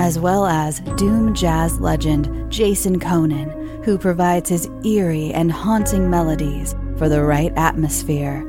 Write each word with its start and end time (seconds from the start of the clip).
as 0.00 0.18
well 0.18 0.46
as 0.46 0.80
Doom 0.96 1.34
jazz 1.34 1.78
legend 1.78 2.50
Jason 2.50 2.98
Köhnen, 2.98 3.84
who 3.84 3.98
provides 3.98 4.48
his 4.48 4.66
eerie 4.82 5.30
and 5.30 5.52
haunting 5.52 6.08
melodies 6.08 6.74
for 6.96 7.10
the 7.10 7.22
right 7.22 7.52
atmosphere. 7.54 8.40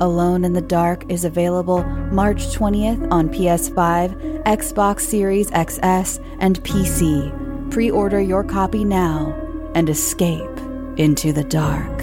Alone 0.00 0.44
in 0.46 0.54
the 0.54 0.62
Dark 0.62 1.04
is 1.10 1.26
available 1.26 1.84
March 2.10 2.46
20th 2.46 3.06
on 3.12 3.28
PS5, 3.28 4.44
Xbox 4.44 5.00
Series 5.00 5.50
XS, 5.50 6.24
and 6.38 6.58
PC. 6.64 7.70
Pre 7.70 7.90
order 7.90 8.20
your 8.20 8.42
copy 8.42 8.82
now 8.82 9.34
and 9.74 9.90
escape 9.90 10.58
into 10.96 11.34
the 11.34 11.44
dark. 11.44 12.02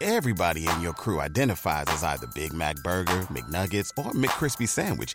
Everybody 0.00 0.66
in 0.66 0.80
your 0.80 0.94
crew 0.94 1.20
identifies 1.20 1.84
as 1.88 2.02
either 2.02 2.26
Big 2.34 2.52
Mac 2.54 2.76
Burger, 2.76 3.20
McNuggets, 3.30 3.90
or 3.98 4.12
McCrispy 4.12 4.66
Sandwich, 4.66 5.14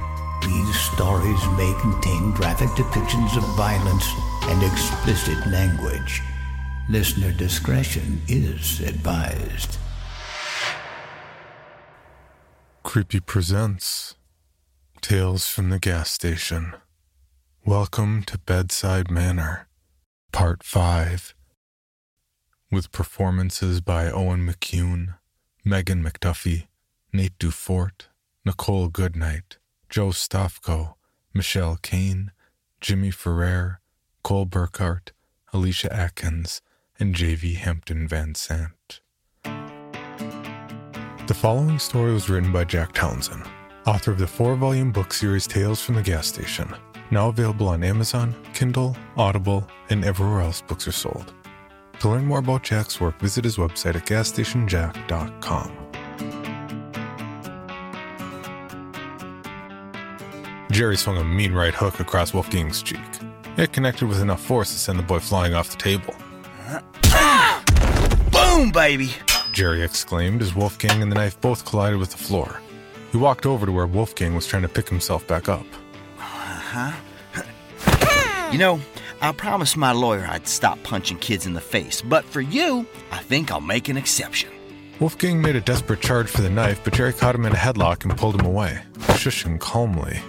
These 0.41 0.79
stories 0.79 1.47
may 1.55 1.73
contain 1.81 2.31
graphic 2.31 2.69
depictions 2.69 3.37
of 3.37 3.43
violence 3.55 4.05
and 4.43 4.63
explicit 4.63 5.37
language. 5.47 6.21
Listener 6.89 7.31
discretion 7.31 8.21
is 8.27 8.79
advised. 8.81 9.77
Creepy 12.83 13.19
presents 13.19 14.15
Tales 15.01 15.47
from 15.47 15.69
the 15.69 15.79
Gas 15.79 16.09
Station. 16.09 16.73
Welcome 17.63 18.23
to 18.23 18.39
Bedside 18.39 19.11
Manor, 19.11 19.67
Part 20.31 20.63
5. 20.63 21.35
With 22.71 22.91
performances 22.91 23.79
by 23.79 24.09
Owen 24.09 24.47
McCuen, 24.47 25.15
Megan 25.63 26.03
McDuffee, 26.03 26.67
Nate 27.13 27.37
Dufort, 27.37 28.07
Nichole 28.45 28.91
Goodnight, 28.91 29.57
Joe 29.91 30.07
Stofko, 30.07 30.93
Michelle 31.33 31.77
Kane, 31.81 32.31
Jimmy 32.79 33.11
Ferrer, 33.11 33.81
Cole 34.23 34.45
Burkhardt, 34.45 35.11
Alicia 35.51 35.93
Atkins, 35.93 36.61
and 36.97 37.13
J.V. 37.13 37.55
Hampton 37.55 38.07
VanSant. 38.07 39.01
The 41.27 41.33
following 41.33 41.77
story 41.77 42.13
was 42.13 42.29
written 42.29 42.53
by 42.53 42.63
Jack 42.63 42.93
Townsend, 42.93 43.43
author 43.85 44.11
of 44.11 44.17
the 44.17 44.27
four 44.27 44.55
volume 44.55 44.93
book 44.93 45.13
series 45.13 45.45
Tales 45.45 45.81
from 45.81 45.95
the 45.95 46.01
Gas 46.01 46.25
Station, 46.25 46.73
now 47.11 47.27
available 47.27 47.67
on 47.67 47.83
Amazon, 47.83 48.33
Kindle, 48.53 48.95
Audible, 49.17 49.67
and 49.89 50.05
everywhere 50.05 50.39
else 50.39 50.61
books 50.61 50.87
are 50.87 50.93
sold. 50.93 51.33
To 51.99 52.07
learn 52.07 52.23
more 52.23 52.39
about 52.39 52.63
Jack's 52.63 53.01
work, 53.01 53.19
visit 53.19 53.43
his 53.43 53.57
website 53.57 53.95
at 53.95 54.05
gasstationjack.com. 54.05 55.80
Jerry 60.71 60.95
swung 60.95 61.17
a 61.17 61.23
mean 61.23 61.51
right 61.51 61.73
hook 61.73 61.99
across 61.99 62.33
Wolfgang's 62.33 62.81
cheek. 62.81 62.99
It 63.57 63.73
connected 63.73 64.07
with 64.07 64.21
enough 64.21 64.41
force 64.41 64.71
to 64.71 64.79
send 64.79 64.97
the 64.97 65.03
boy 65.03 65.19
flying 65.19 65.53
off 65.53 65.69
the 65.69 65.75
table. 65.75 66.15
Boom, 68.31 68.71
baby! 68.71 69.11
Jerry 69.51 69.83
exclaimed 69.83 70.41
as 70.41 70.55
Wolfgang 70.55 71.01
and 71.01 71.11
the 71.11 71.15
knife 71.15 71.39
both 71.41 71.65
collided 71.65 71.99
with 71.99 72.11
the 72.11 72.17
floor. 72.17 72.61
He 73.11 73.17
walked 73.17 73.45
over 73.45 73.65
to 73.65 73.71
where 73.71 73.85
Wolfgang 73.85 74.33
was 74.33 74.47
trying 74.47 74.61
to 74.61 74.69
pick 74.69 74.87
himself 74.87 75.27
back 75.27 75.49
up. 75.49 75.65
Huh? 76.17 76.93
You 78.53 78.57
know, 78.57 78.79
I 79.21 79.33
promised 79.33 79.75
my 79.75 79.91
lawyer 79.91 80.25
I'd 80.29 80.47
stop 80.47 80.81
punching 80.83 81.17
kids 81.17 81.45
in 81.45 81.51
the 81.51 81.59
face, 81.59 82.01
but 82.01 82.23
for 82.23 82.39
you, 82.39 82.85
I 83.11 83.17
think 83.17 83.51
I'll 83.51 83.59
make 83.59 83.89
an 83.89 83.97
exception. 83.97 84.49
Wolfgang 85.01 85.41
made 85.41 85.57
a 85.57 85.61
desperate 85.61 85.99
charge 85.99 86.29
for 86.29 86.41
the 86.41 86.49
knife, 86.49 86.81
but 86.83 86.93
Jerry 86.93 87.11
caught 87.11 87.35
him 87.35 87.45
in 87.45 87.51
a 87.51 87.57
headlock 87.57 88.05
and 88.05 88.15
pulled 88.15 88.39
him 88.39 88.45
away, 88.45 88.79
shushing 88.99 89.59
calmly. 89.59 90.21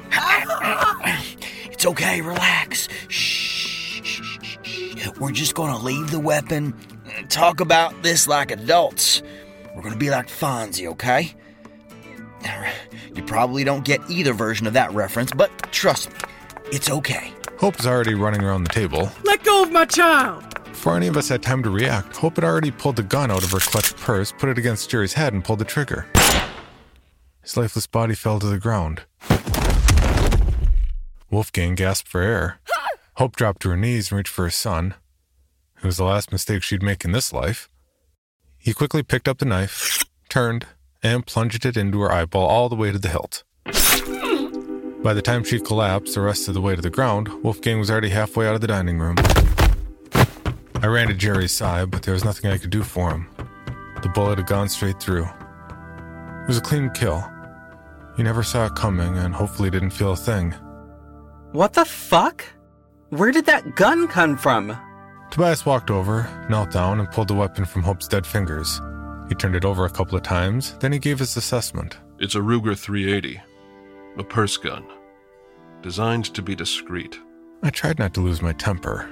It's 1.82 1.88
okay, 1.88 2.20
relax. 2.20 2.88
Shh. 3.09 4.00
shh, 4.04 4.22
shh, 4.41 4.56
shh. 4.62 5.09
We're 5.19 5.32
just 5.32 5.56
gonna 5.56 5.81
leave 5.84 6.12
the 6.12 6.20
weapon 6.20 6.75
and 7.12 7.28
talk 7.28 7.59
about 7.59 8.04
this 8.04 8.28
like 8.28 8.53
adults. 8.53 9.20
We're 9.75 9.82
gonna 9.82 9.97
be 9.97 10.09
like 10.09 10.28
Fonzie, 10.28 10.87
okay? 10.92 11.34
You 13.16 13.25
probably 13.25 13.65
don't 13.65 13.84
get 13.84 14.00
either 14.09 14.32
version 14.32 14.69
of 14.69 14.75
that 14.75 14.92
reference, 14.92 15.32
but 15.32 15.50
trust 15.72 16.10
me, 16.10 16.21
it's 16.66 16.88
okay. 16.88 17.32
Hope's 17.59 17.84
already 17.84 18.15
running 18.15 18.44
around 18.44 18.62
the 18.62 18.72
table. 18.72 19.10
Let 19.24 19.42
go 19.42 19.65
of 19.65 19.72
my 19.72 19.84
child! 19.84 20.45
Before 20.62 20.97
any 20.97 21.09
of 21.09 21.16
us 21.16 21.28
had 21.28 21.42
time 21.42 21.65
to 21.65 21.71
react, 21.71 22.16
Hope 22.16 22.36
had 22.36 22.45
already 22.45 22.71
pulled 22.71 22.95
the 22.95 23.03
gun 23.03 23.33
out 23.33 23.42
of 23.42 23.51
her 23.51 23.59
clutched 23.59 23.97
purse, 23.97 24.30
put 24.30 24.48
it 24.48 24.57
against 24.57 24.89
Jerry's 24.89 25.15
head, 25.15 25.33
and 25.33 25.42
pulled 25.42 25.59
the 25.59 25.65
trigger. 25.65 26.07
His 27.42 27.57
lifeless 27.57 27.89
body 27.89 28.15
fell 28.15 28.39
to 28.39 28.47
the 28.47 28.60
ground. 28.60 29.03
Wolfgang 31.33 31.75
gasped 31.75 32.09
for 32.09 32.21
air. 32.21 32.61
Hope 33.17 33.37
dropped 33.37 33.63
to 33.63 33.71
her 33.71 33.77
knees 33.77 34.11
and 34.11 34.19
reached 34.19 34.33
for 34.33 34.45
her 34.45 34.51
son. 34.51 34.95
It 35.79 35.87
was 35.87 35.97
the 35.97 36.05
last 36.05 36.31
mistake 36.31 36.63
she'd 36.63 36.83
make 36.83 37.07
in 37.07 37.13
this 37.13 37.33
life. 37.33 37.71
He 38.59 38.75
quickly 38.75 39.03
picked 39.03 39.27
up 39.27 39.39
the 39.39 39.47
knife, 39.47 40.05
turned, 40.29 40.67
and 41.03 41.27
plunged 41.27 41.65
it 41.65 41.77
into 41.77 42.01
her 42.03 42.13
eyeball 42.13 42.47
all 42.47 42.69
the 42.69 42.77
way 42.77 42.93
to 42.93 42.99
the 42.99 43.09
hilt. 43.09 43.45
By 45.03 45.15
the 45.15 45.23
time 45.23 45.43
she 45.43 45.59
collapsed 45.59 46.15
the 46.15 46.21
rest 46.21 46.49
of 46.49 46.55
the 46.55 46.61
way 46.61 46.77
to 46.77 46.83
the 46.83 46.91
ground, 46.91 47.43
Wolfgang 47.43 47.79
was 47.79 47.91
already 47.91 48.11
halfway 48.11 48.47
out 48.47 48.55
of 48.55 48.61
the 48.61 48.67
dining 48.67 48.99
room. 48.99 49.17
I 50.83 50.87
ran 50.87 51.09
to 51.09 51.15
Jerry's 51.15 51.53
side, 51.53 51.91
but 51.91 52.03
there 52.03 52.15
was 52.15 52.25
nothing 52.25 52.51
I 52.51 52.59
could 52.59 52.71
do 52.71 52.83
for 52.83 53.11
him. 53.11 53.27
The 54.03 54.11
bullet 54.11 54.37
had 54.37 54.47
gone 54.47 54.69
straight 54.69 55.01
through. 55.01 55.25
It 55.25 56.49
was 56.49 56.59
a 56.59 56.63
clean 56.63 56.91
kill. 56.91 57.27
He 58.19 58.23
never 58.23 58.43
saw 58.43 58.67
it 58.67 58.75
coming 58.75 59.17
and 59.17 59.34
hopefully 59.34 59.71
didn't 59.71 59.91
feel 59.91 60.13
a 60.13 60.17
thing. 60.17 60.55
What 61.53 61.75
the 61.75 61.84
fuck? 61.84 62.45
Where 63.10 63.31
did 63.31 63.45
that 63.45 63.77
gun 63.77 64.09
come 64.09 64.39
from? 64.39 64.77
Tobias 65.31 65.66
walked 65.66 65.91
over, 65.91 66.27
knelt 66.49 66.71
down, 66.71 66.99
and 66.99 67.10
pulled 67.10 67.28
the 67.28 67.34
weapon 67.34 67.66
from 67.66 67.83
Hope's 67.83 68.09
dead 68.09 68.27
fingers. 68.27 68.81
He 69.28 69.34
turned 69.34 69.54
it 69.54 69.65
over 69.65 69.84
a 69.84 69.91
couple 69.91 70.16
of 70.16 70.22
times, 70.22 70.77
then 70.81 70.93
he 70.93 70.99
gave 70.99 71.19
his 71.19 71.37
assessment. 71.37 71.99
It's 72.19 72.34
a 72.34 72.41
Ruger 72.41 72.77
380, 72.77 73.41
a 74.16 74.25
purse 74.25 74.57
gun, 74.57 74.84
designed 75.83 76.33
to 76.34 76.43
be 76.43 76.54
discreet. 76.54 77.19
I 77.63 77.69
tried 77.69 77.98
not 77.98 78.15
to 78.15 78.21
lose 78.21 78.41
my 78.41 78.53
temper. 78.55 79.10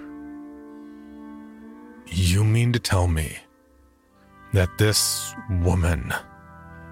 You 2.07 2.43
mean 2.43 2.73
to 2.73 2.79
tell 2.79 3.07
me 3.07 3.37
that 4.55 4.79
this 4.79 5.35
woman 5.63 6.13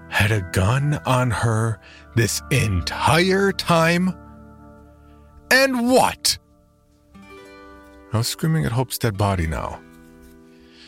had 0.09 0.31
a 0.31 0.47
gun 0.53 0.99
on 1.05 1.31
her 1.31 1.79
this 2.15 2.41
entire 2.51 3.51
time? 3.51 4.15
And 5.51 5.89
what? 5.89 6.37
I 8.13 8.17
was 8.17 8.27
screaming 8.27 8.65
at 8.65 8.71
Hope's 8.71 8.97
dead 8.97 9.17
body 9.17 9.47
now. 9.47 9.79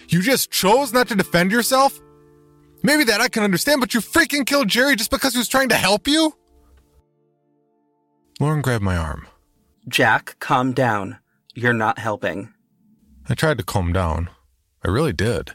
You 0.09 0.21
just 0.21 0.51
chose 0.51 0.91
not 0.91 1.07
to 1.09 1.15
defend 1.15 1.51
yourself? 1.51 1.99
Maybe 2.83 3.03
that 3.05 3.21
I 3.21 3.27
can 3.27 3.43
understand, 3.43 3.79
but 3.79 3.93
you 3.93 3.99
freaking 3.99 4.45
killed 4.45 4.67
Jerry 4.67 4.95
just 4.95 5.11
because 5.11 5.33
he 5.33 5.37
was 5.37 5.47
trying 5.47 5.69
to 5.69 5.75
help 5.75 6.07
you? 6.07 6.35
Lauren 8.39 8.61
grabbed 8.61 8.83
my 8.83 8.97
arm. 8.97 9.27
Jack, 9.87 10.35
calm 10.39 10.73
down. 10.73 11.19
You're 11.53 11.73
not 11.73 11.99
helping. 11.99 12.53
I 13.29 13.35
tried 13.35 13.59
to 13.59 13.63
calm 13.63 13.93
down. 13.93 14.29
I 14.83 14.89
really 14.89 15.13
did. 15.13 15.51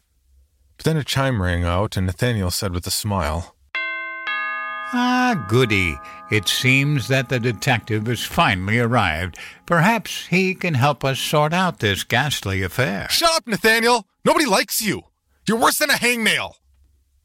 But 0.76 0.84
then 0.84 0.96
a 0.96 1.04
chime 1.04 1.42
rang 1.42 1.64
out, 1.64 1.96
and 1.96 2.06
Nathaniel 2.06 2.50
said 2.50 2.72
with 2.72 2.86
a 2.86 2.92
smile, 2.92 3.55
Ah, 4.92 5.44
goody. 5.48 5.98
It 6.30 6.48
seems 6.48 7.08
that 7.08 7.28
the 7.28 7.40
detective 7.40 8.06
has 8.06 8.24
finally 8.24 8.78
arrived. 8.78 9.38
Perhaps 9.64 10.26
he 10.26 10.54
can 10.54 10.74
help 10.74 11.04
us 11.04 11.18
sort 11.18 11.52
out 11.52 11.80
this 11.80 12.04
ghastly 12.04 12.62
affair. 12.62 13.08
Shut 13.10 13.32
up, 13.34 13.46
Nathaniel! 13.46 14.06
Nobody 14.24 14.46
likes 14.46 14.80
you! 14.80 15.02
You're 15.46 15.58
worse 15.58 15.78
than 15.78 15.90
a 15.90 15.94
hangnail! 15.94 16.54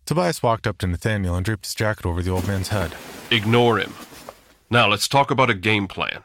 Tobias 0.06 0.44
walked 0.44 0.68
up 0.68 0.78
to 0.80 0.88
Nathaniel 0.88 1.36
and 1.36 1.46
draped 1.46 1.66
his 1.66 1.75
jacket 1.75 2.06
over 2.06 2.22
the 2.22 2.31
old 2.31 2.48
man's 2.48 2.69
head. 2.69 2.94
Ignore 3.30 3.80
him. 3.80 3.94
Now 4.69 4.88
let's 4.88 5.08
talk 5.08 5.31
about 5.31 5.50
a 5.50 5.56
game 5.56 5.88
plan. 5.88 6.24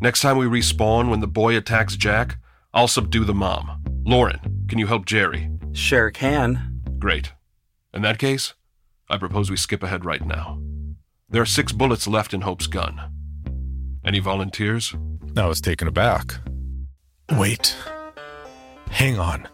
Next 0.00 0.20
time 0.20 0.36
we 0.36 0.46
respawn 0.46 1.08
when 1.08 1.20
the 1.20 1.26
boy 1.26 1.56
attacks 1.56 1.96
Jack, 1.96 2.38
I'll 2.72 2.88
subdue 2.88 3.24
the 3.24 3.34
mom. 3.34 3.82
Lauren, 4.04 4.66
can 4.68 4.78
you 4.78 4.86
help 4.86 5.06
Jerry? 5.06 5.50
Sure 5.72 6.10
can. 6.10 6.80
Great. 6.98 7.32
In 7.92 8.02
that 8.02 8.18
case, 8.18 8.54
I 9.08 9.16
propose 9.16 9.50
we 9.50 9.56
skip 9.56 9.82
ahead 9.82 10.04
right 10.04 10.24
now. 10.24 10.60
There 11.30 11.42
are 11.42 11.46
six 11.46 11.72
bullets 11.72 12.06
left 12.06 12.34
in 12.34 12.42
Hope's 12.42 12.66
gun. 12.66 13.00
Any 14.04 14.20
volunteers? 14.20 14.94
I 15.36 15.46
was 15.46 15.60
taken 15.60 15.88
aback. 15.88 16.34
Wait. 17.32 17.74
Hang 18.90 19.18
on. 19.18 19.48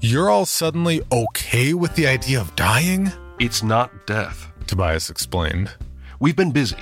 You're 0.00 0.28
all 0.28 0.44
suddenly 0.44 1.00
okay 1.10 1.72
with 1.74 1.94
the 1.94 2.06
idea 2.06 2.40
of 2.40 2.54
dying? 2.56 3.10
It's 3.38 3.62
not 3.62 4.06
death. 4.06 4.50
Tobias 4.66 5.08
explained. 5.10 5.70
We've 6.20 6.36
been 6.36 6.50
busy. 6.52 6.76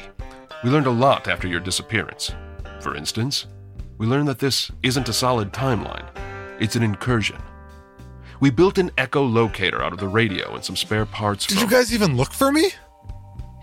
We 0.64 0.70
learned 0.70 0.86
a 0.86 0.90
lot 0.90 1.28
after 1.28 1.46
your 1.46 1.60
disappearance. 1.60 2.32
For 2.80 2.96
instance, 2.96 3.46
we 3.98 4.06
learned 4.06 4.28
that 4.28 4.38
this 4.38 4.70
isn't 4.82 5.08
a 5.08 5.12
solid 5.12 5.52
timeline, 5.52 6.06
it's 6.58 6.76
an 6.76 6.82
incursion. 6.82 7.36
We 8.40 8.50
built 8.50 8.76
an 8.78 8.90
echolocator 8.92 9.80
out 9.80 9.92
of 9.92 9.98
the 9.98 10.08
radio 10.08 10.54
and 10.54 10.64
some 10.64 10.76
spare 10.76 11.06
parts 11.06 11.46
Did 11.46 11.58
from. 11.58 11.64
you 11.64 11.70
guys 11.70 11.94
even 11.94 12.16
look 12.16 12.32
for 12.32 12.50
me? 12.52 12.70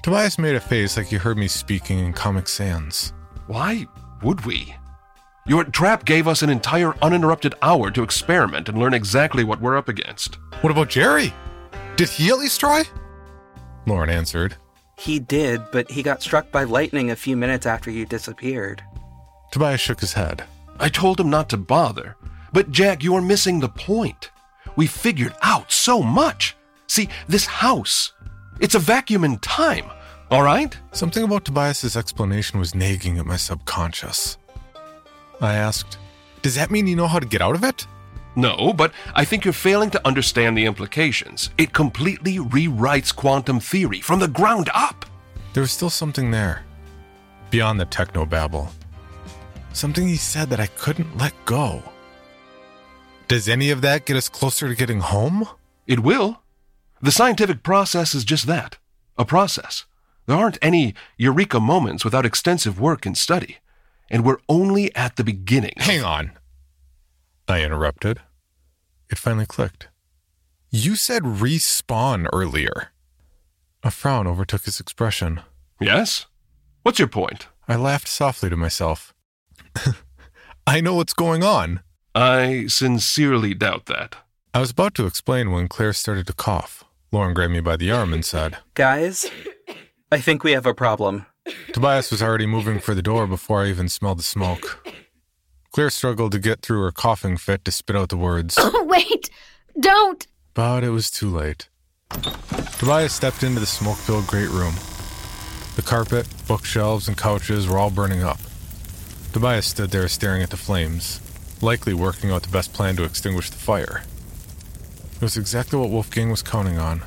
Tobias 0.03 0.37
made 0.37 0.55
a 0.55 0.59
face 0.59 0.97
like 0.97 1.07
he 1.07 1.15
heard 1.15 1.37
me 1.37 1.47
speaking 1.47 1.97
in 1.99 2.11
Comic 2.11 2.49
Sans. 2.49 3.13
Why 3.47 3.87
would 4.21 4.45
we? 4.45 4.75
Your 5.47 5.63
trap 5.63 6.03
gave 6.03 6.27
us 6.27 6.41
an 6.41 6.49
entire 6.49 6.93
uninterrupted 7.01 7.55
hour 7.61 7.89
to 7.91 8.03
experiment 8.03 8.67
and 8.67 8.77
learn 8.77 8.93
exactly 8.93 9.45
what 9.45 9.61
we're 9.61 9.77
up 9.77 9.87
against. 9.87 10.39
What 10.59 10.71
about 10.71 10.89
Jerry? 10.89 11.33
Did 11.95 12.09
he 12.09 12.27
at 12.27 12.37
least 12.37 12.59
try? 12.59 12.83
Lauren 13.87 14.09
answered. 14.09 14.57
He 14.97 15.19
did, 15.19 15.61
but 15.71 15.89
he 15.89 16.03
got 16.03 16.21
struck 16.21 16.51
by 16.51 16.65
lightning 16.65 17.09
a 17.09 17.15
few 17.15 17.37
minutes 17.37 17.65
after 17.65 17.89
you 17.89 18.05
disappeared. 18.05 18.83
Tobias 19.53 19.79
shook 19.79 20.01
his 20.01 20.11
head. 20.11 20.43
I 20.81 20.89
told 20.89 21.17
him 21.17 21.29
not 21.29 21.47
to 21.51 21.57
bother. 21.57 22.17
But 22.51 22.71
Jack, 22.71 23.05
you're 23.05 23.21
missing 23.21 23.61
the 23.61 23.69
point. 23.69 24.31
We 24.75 24.85
figured 24.85 25.35
out 25.41 25.71
so 25.71 26.03
much. 26.03 26.57
See, 26.87 27.07
this 27.29 27.45
house, 27.45 28.11
it's 28.59 28.75
a 28.75 28.79
vacuum 28.79 29.23
in 29.23 29.39
time, 29.39 29.89
all 30.33 30.41
right? 30.41 30.75
Something 30.93 31.23
about 31.23 31.45
Tobias's 31.45 31.95
explanation 31.95 32.57
was 32.57 32.73
nagging 32.73 33.19
at 33.19 33.25
my 33.27 33.37
subconscious. 33.37 34.39
I 35.39 35.53
asked, 35.53 35.99
Does 36.41 36.55
that 36.55 36.71
mean 36.71 36.87
you 36.87 36.95
know 36.95 37.07
how 37.07 37.19
to 37.19 37.27
get 37.27 37.43
out 37.43 37.53
of 37.53 37.63
it? 37.63 37.85
No, 38.35 38.73
but 38.73 38.93
I 39.13 39.25
think 39.25 39.45
you're 39.45 39.53
failing 39.53 39.91
to 39.91 40.07
understand 40.07 40.57
the 40.57 40.65
implications. 40.65 41.51
It 41.59 41.71
completely 41.71 42.37
rewrites 42.37 43.15
quantum 43.15 43.59
theory 43.59 44.01
from 44.01 44.19
the 44.19 44.27
ground 44.27 44.71
up. 44.73 45.05
There 45.53 45.61
was 45.61 45.71
still 45.71 45.91
something 45.91 46.31
there, 46.31 46.63
beyond 47.51 47.79
the 47.79 47.85
techno 47.85 48.25
babble. 48.25 48.71
Something 49.71 50.07
he 50.07 50.17
said 50.17 50.49
that 50.49 50.59
I 50.59 50.65
couldn't 50.65 51.15
let 51.15 51.33
go. 51.45 51.83
Does 53.27 53.47
any 53.47 53.69
of 53.69 53.81
that 53.81 54.07
get 54.07 54.17
us 54.17 54.29
closer 54.29 54.67
to 54.67 54.73
getting 54.73 55.01
home? 55.01 55.47
It 55.85 55.99
will. 55.99 56.41
The 57.03 57.11
scientific 57.11 57.61
process 57.61 58.15
is 58.15 58.23
just 58.23 58.47
that 58.47 58.79
a 59.15 59.25
process. 59.25 59.85
There 60.25 60.37
aren't 60.37 60.57
any 60.61 60.93
eureka 61.17 61.59
moments 61.59 62.05
without 62.05 62.25
extensive 62.25 62.79
work 62.79 63.05
and 63.05 63.17
study. 63.17 63.57
And 64.09 64.23
we're 64.23 64.37
only 64.47 64.93
at 64.95 65.15
the 65.15 65.23
beginning. 65.23 65.73
Hang 65.77 66.03
on. 66.03 66.31
I 67.47 67.61
interrupted. 67.61 68.21
It 69.09 69.17
finally 69.17 69.45
clicked. 69.45 69.89
You 70.69 70.95
said 70.95 71.23
respawn 71.23 72.27
earlier. 72.31 72.91
A 73.83 73.91
frown 73.91 74.27
overtook 74.27 74.63
his 74.65 74.79
expression. 74.79 75.41
Yes? 75.79 76.25
What's 76.83 76.99
your 76.99 77.07
point? 77.07 77.47
I 77.67 77.75
laughed 77.75 78.07
softly 78.07 78.49
to 78.49 78.57
myself. 78.57 79.13
I 80.67 80.79
know 80.81 80.95
what's 80.95 81.13
going 81.13 81.43
on. 81.43 81.81
I 82.15 82.67
sincerely 82.67 83.53
doubt 83.53 83.87
that. 83.87 84.15
I 84.53 84.59
was 84.59 84.71
about 84.71 84.93
to 84.95 85.05
explain 85.05 85.51
when 85.51 85.67
Claire 85.67 85.93
started 85.93 86.27
to 86.27 86.33
cough. 86.33 86.83
Lauren 87.11 87.33
grabbed 87.33 87.53
me 87.53 87.59
by 87.59 87.75
the 87.75 87.91
arm 87.91 88.13
and 88.13 88.23
said, 88.23 88.57
Guys, 88.73 89.29
I 90.13 90.21
think 90.21 90.43
we 90.43 90.51
have 90.51 90.67
a 90.67 90.75
problem. 90.75 91.25
Tobias 91.73 92.11
was 92.11 92.21
already 92.21 92.45
moving 92.45 92.79
for 92.79 92.93
the 92.93 93.01
door 93.01 93.25
before 93.25 93.63
I 93.63 93.69
even 93.69 93.89
smelled 93.89 94.19
the 94.19 94.23
smoke. 94.23 94.87
Claire 95.71 95.89
struggled 95.89 96.33
to 96.33 96.39
get 96.39 96.61
through 96.61 96.81
her 96.83 96.91
coughing 96.91 97.35
fit 97.35 97.65
to 97.65 97.71
spit 97.71 97.95
out 97.95 98.09
the 98.09 98.17
words, 98.17 98.53
Oh, 98.59 98.83
Wait! 98.87 99.31
Don't! 99.79 100.27
but 100.53 100.83
it 100.83 100.91
was 100.91 101.09
too 101.09 101.31
late. 101.31 101.67
Tobias 102.77 103.11
stepped 103.11 103.41
into 103.41 103.59
the 103.59 103.65
smoke 103.65 103.97
filled 103.97 104.27
great 104.27 104.49
room. 104.49 104.75
The 105.77 105.81
carpet, 105.81 106.27
bookshelves, 106.47 107.07
and 107.07 107.17
couches 107.17 107.67
were 107.67 107.79
all 107.79 107.89
burning 107.89 108.21
up. 108.21 108.37
Tobias 109.33 109.65
stood 109.65 109.89
there 109.89 110.07
staring 110.07 110.43
at 110.43 110.51
the 110.51 110.57
flames, 110.57 111.21
likely 111.59 111.95
working 111.95 112.29
out 112.29 112.43
the 112.43 112.49
best 112.49 112.71
plan 112.71 112.95
to 112.97 113.03
extinguish 113.03 113.49
the 113.49 113.57
fire. 113.57 114.03
It 115.15 115.21
was 115.21 115.37
exactly 115.37 115.79
what 115.79 115.89
Wolfgang 115.89 116.29
was 116.29 116.43
counting 116.43 116.77
on. 116.77 116.99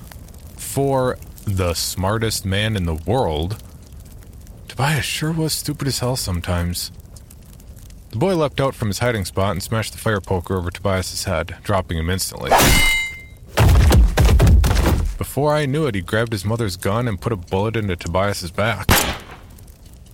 For 0.57 1.19
the 1.47 1.75
smartest 1.75 2.45
man 2.45 2.77
in 2.77 2.87
the 2.87 2.95
world, 2.95 3.63
Tobias 4.67 5.05
sure 5.05 5.33
was 5.33 5.53
stupid 5.53 5.87
as 5.87 6.01
hell 6.01 6.17
sometimes. 6.17 6.91
The 8.11 8.19
boy 8.19 8.35
leapt 8.35 8.61
out 8.61 8.75
from 8.75 8.89
his 8.89 8.99
hiding 8.99 9.25
spot 9.25 9.53
and 9.53 9.63
smashed 9.63 9.93
the 9.93 9.99
fire 9.99 10.21
poker 10.21 10.57
over 10.57 10.71
Tobias's 10.71 11.25
head, 11.25 11.57
dropping 11.63 11.99
him 11.99 12.11
instantly. 12.11 12.51
Before 15.19 15.55
I 15.55 15.67
knew 15.67 15.87
it, 15.87 15.95
he 15.95 16.01
grabbed 16.01 16.33
his 16.33 16.45
mother's 16.45 16.77
gun 16.77 17.07
and 17.07 17.21
put 17.21 17.33
a 17.33 17.37
bullet 17.37 17.77
into 17.77 17.95
Tobias's 17.95 18.51
back. 18.51 18.87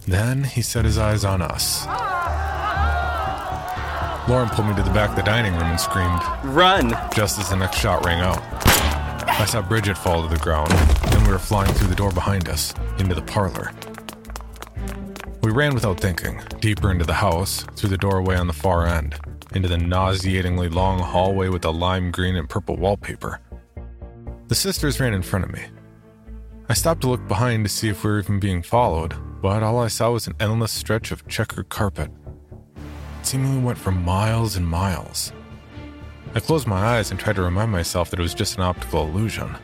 Then 0.06 0.44
he 0.44 0.60
set 0.60 0.84
his 0.84 0.98
eyes 0.98 1.24
on 1.24 1.40
us. 1.40 1.86
Lauren 4.28 4.48
pulled 4.50 4.68
me 4.68 4.74
to 4.76 4.82
the 4.82 4.90
back 4.90 5.10
of 5.10 5.16
the 5.16 5.22
dining 5.22 5.52
room 5.54 5.62
and 5.62 5.80
screamed, 5.80 6.22
Run! 6.44 6.90
just 7.14 7.38
as 7.38 7.48
the 7.48 7.56
next 7.56 7.78
shot 7.78 8.04
rang 8.04 8.20
out. 8.20 8.42
I 9.28 9.44
saw 9.46 9.62
Bridget 9.62 9.96
fall 9.96 10.22
to 10.22 10.32
the 10.32 10.40
ground, 10.40 10.72
we 11.22 11.32
were 11.32 11.38
flying 11.38 11.72
through 11.74 11.88
the 11.88 11.94
door 11.94 12.10
behind 12.12 12.48
us, 12.48 12.74
into 12.98 13.14
the 13.14 13.22
parlor. 13.22 13.72
We 15.42 15.50
ran 15.50 15.74
without 15.74 16.00
thinking, 16.00 16.40
deeper 16.60 16.90
into 16.90 17.04
the 17.04 17.14
house, 17.14 17.64
through 17.76 17.90
the 17.90 17.96
doorway 17.96 18.36
on 18.36 18.46
the 18.46 18.52
far 18.52 18.86
end, 18.86 19.16
into 19.54 19.68
the 19.68 19.78
nauseatingly 19.78 20.68
long 20.68 20.98
hallway 20.98 21.48
with 21.48 21.62
the 21.62 21.72
lime 21.72 22.10
green 22.10 22.36
and 22.36 22.48
purple 22.48 22.76
wallpaper. 22.76 23.40
The 24.48 24.54
sisters 24.54 25.00
ran 25.00 25.14
in 25.14 25.22
front 25.22 25.44
of 25.44 25.52
me. 25.52 25.64
I 26.68 26.74
stopped 26.74 27.00
to 27.02 27.08
look 27.08 27.26
behind 27.26 27.64
to 27.64 27.68
see 27.68 27.88
if 27.88 28.04
we 28.04 28.10
were 28.10 28.20
even 28.20 28.38
being 28.38 28.62
followed, 28.62 29.14
but 29.42 29.62
all 29.62 29.78
I 29.78 29.88
saw 29.88 30.12
was 30.12 30.26
an 30.26 30.36
endless 30.38 30.72
stretch 30.72 31.10
of 31.10 31.26
checkered 31.26 31.68
carpet. 31.68 32.10
It 33.20 33.26
seemingly 33.26 33.60
went 33.60 33.78
for 33.78 33.90
miles 33.90 34.56
and 34.56 34.66
miles. 34.66 35.32
I 36.34 36.40
closed 36.40 36.66
my 36.66 36.78
eyes 36.78 37.10
and 37.10 37.18
tried 37.18 37.36
to 37.36 37.42
remind 37.42 37.72
myself 37.72 38.10
that 38.10 38.18
it 38.18 38.22
was 38.22 38.34
just 38.34 38.56
an 38.56 38.62
optical 38.62 39.08
illusion. 39.08 39.56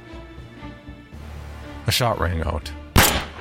A 1.89 1.91
shot 1.91 2.21
rang 2.21 2.43
out. 2.43 2.71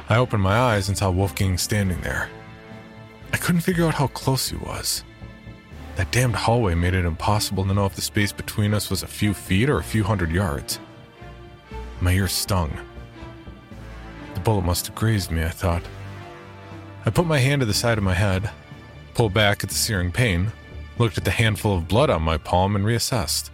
I 0.07 0.15
opened 0.15 0.41
my 0.41 0.57
eyes 0.57 0.87
and 0.87 0.97
saw 0.97 1.11
Wolfgang 1.11 1.57
standing 1.57 1.99
there. 1.99 2.29
I 3.33 3.35
couldn't 3.35 3.59
figure 3.59 3.85
out 3.85 3.95
how 3.95 4.07
close 4.07 4.47
he 4.47 4.55
was. 4.55 5.03
That 5.97 6.13
damned 6.13 6.37
hallway 6.37 6.73
made 6.73 6.93
it 6.93 7.03
impossible 7.03 7.65
to 7.65 7.73
know 7.73 7.85
if 7.85 7.95
the 7.95 8.01
space 8.01 8.31
between 8.31 8.73
us 8.73 8.89
was 8.89 9.03
a 9.03 9.07
few 9.07 9.33
feet 9.33 9.69
or 9.69 9.79
a 9.79 9.83
few 9.83 10.01
hundred 10.01 10.31
yards. 10.31 10.79
My 11.99 12.13
ear 12.13 12.29
stung. 12.29 12.71
The 14.33 14.39
bullet 14.39 14.63
must 14.63 14.87
have 14.87 14.95
grazed 14.95 15.29
me, 15.29 15.43
I 15.43 15.49
thought. 15.49 15.83
I 17.05 17.09
put 17.09 17.27
my 17.27 17.39
hand 17.39 17.59
to 17.59 17.65
the 17.65 17.73
side 17.73 17.97
of 17.97 18.03
my 18.05 18.13
head, 18.13 18.49
pulled 19.13 19.33
back 19.33 19.61
at 19.61 19.69
the 19.69 19.75
searing 19.75 20.13
pain, 20.13 20.53
looked 20.99 21.17
at 21.17 21.25
the 21.25 21.31
handful 21.31 21.75
of 21.75 21.89
blood 21.89 22.09
on 22.09 22.21
my 22.21 22.37
palm, 22.37 22.77
and 22.77 22.85
reassessed. 22.85 23.49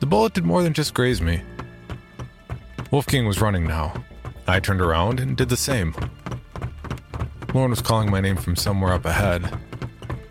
The 0.00 0.06
bullet 0.06 0.34
did 0.34 0.44
more 0.44 0.64
than 0.64 0.72
just 0.72 0.92
graze 0.92 1.20
me. 1.20 1.42
Wolfgang 2.90 3.26
was 3.26 3.40
running 3.40 3.64
now. 3.64 3.92
I 4.46 4.60
turned 4.60 4.80
around 4.80 5.18
and 5.18 5.36
did 5.36 5.48
the 5.48 5.56
same. 5.56 5.94
Lauren 7.52 7.70
was 7.70 7.82
calling 7.82 8.10
my 8.10 8.20
name 8.20 8.36
from 8.36 8.54
somewhere 8.54 8.92
up 8.92 9.04
ahead. 9.04 9.48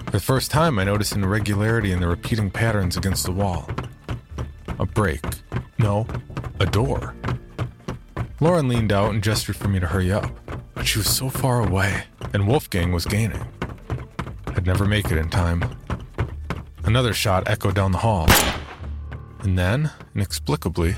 For 0.06 0.12
the 0.12 0.20
first 0.20 0.52
time, 0.52 0.80
I 0.80 0.86
noticed 0.86 1.16
an 1.16 1.24
irregularity 1.24 1.92
in 1.92 2.00
the 2.00 2.08
repeating 2.08 2.50
patterns 2.50 2.96
against 2.96 3.26
the 3.26 3.32
wall. 3.32 3.70
A 4.80 4.86
break. 4.86 5.22
No, 5.80 6.08
a 6.60 6.66
door. 6.66 7.14
Lauren 8.40 8.68
leaned 8.68 8.92
out 8.92 9.14
and 9.14 9.24
gestured 9.24 9.56
for 9.56 9.68
me 9.68 9.80
to 9.80 9.88
hurry 9.88 10.12
up, 10.12 10.32
but 10.74 10.88
she 10.88 11.00
was 11.00 11.10
so 11.10 11.30
far 11.30 11.66
away, 11.66 12.04
and 12.34 12.48
Wolfgang 12.48 12.92
was 12.92 13.06
gaining. 13.06 13.46
I'd 14.48 14.66
never 14.66 14.86
make 14.86 15.12
it 15.12 15.18
in 15.18 15.30
time. 15.30 15.64
Another 16.86 17.14
shot 17.14 17.50
echoed 17.50 17.76
down 17.76 17.92
the 17.92 17.98
hall. 17.98 18.28
And 19.40 19.58
then, 19.58 19.92
inexplicably, 20.14 20.96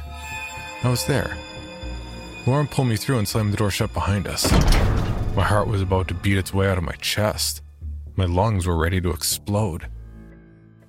I 0.84 0.90
was 0.90 1.06
there. 1.06 1.38
Lauren 2.46 2.68
pulled 2.68 2.88
me 2.88 2.96
through 2.96 3.18
and 3.18 3.28
slammed 3.28 3.52
the 3.52 3.58
door 3.58 3.72
shut 3.72 3.94
behind 3.94 4.28
us. 4.28 4.52
My 5.36 5.44
heart 5.44 5.68
was 5.68 5.82
about 5.82 6.08
to 6.08 6.14
beat 6.14 6.38
its 6.38 6.54
way 6.54 6.70
out 6.70 6.78
of 6.78 6.84
my 6.84 6.96
chest. 7.02 7.62
My 8.16 8.26
lungs 8.26 8.66
were 8.66 8.78
ready 8.78 9.02
to 9.02 9.12
explode. 9.12 9.88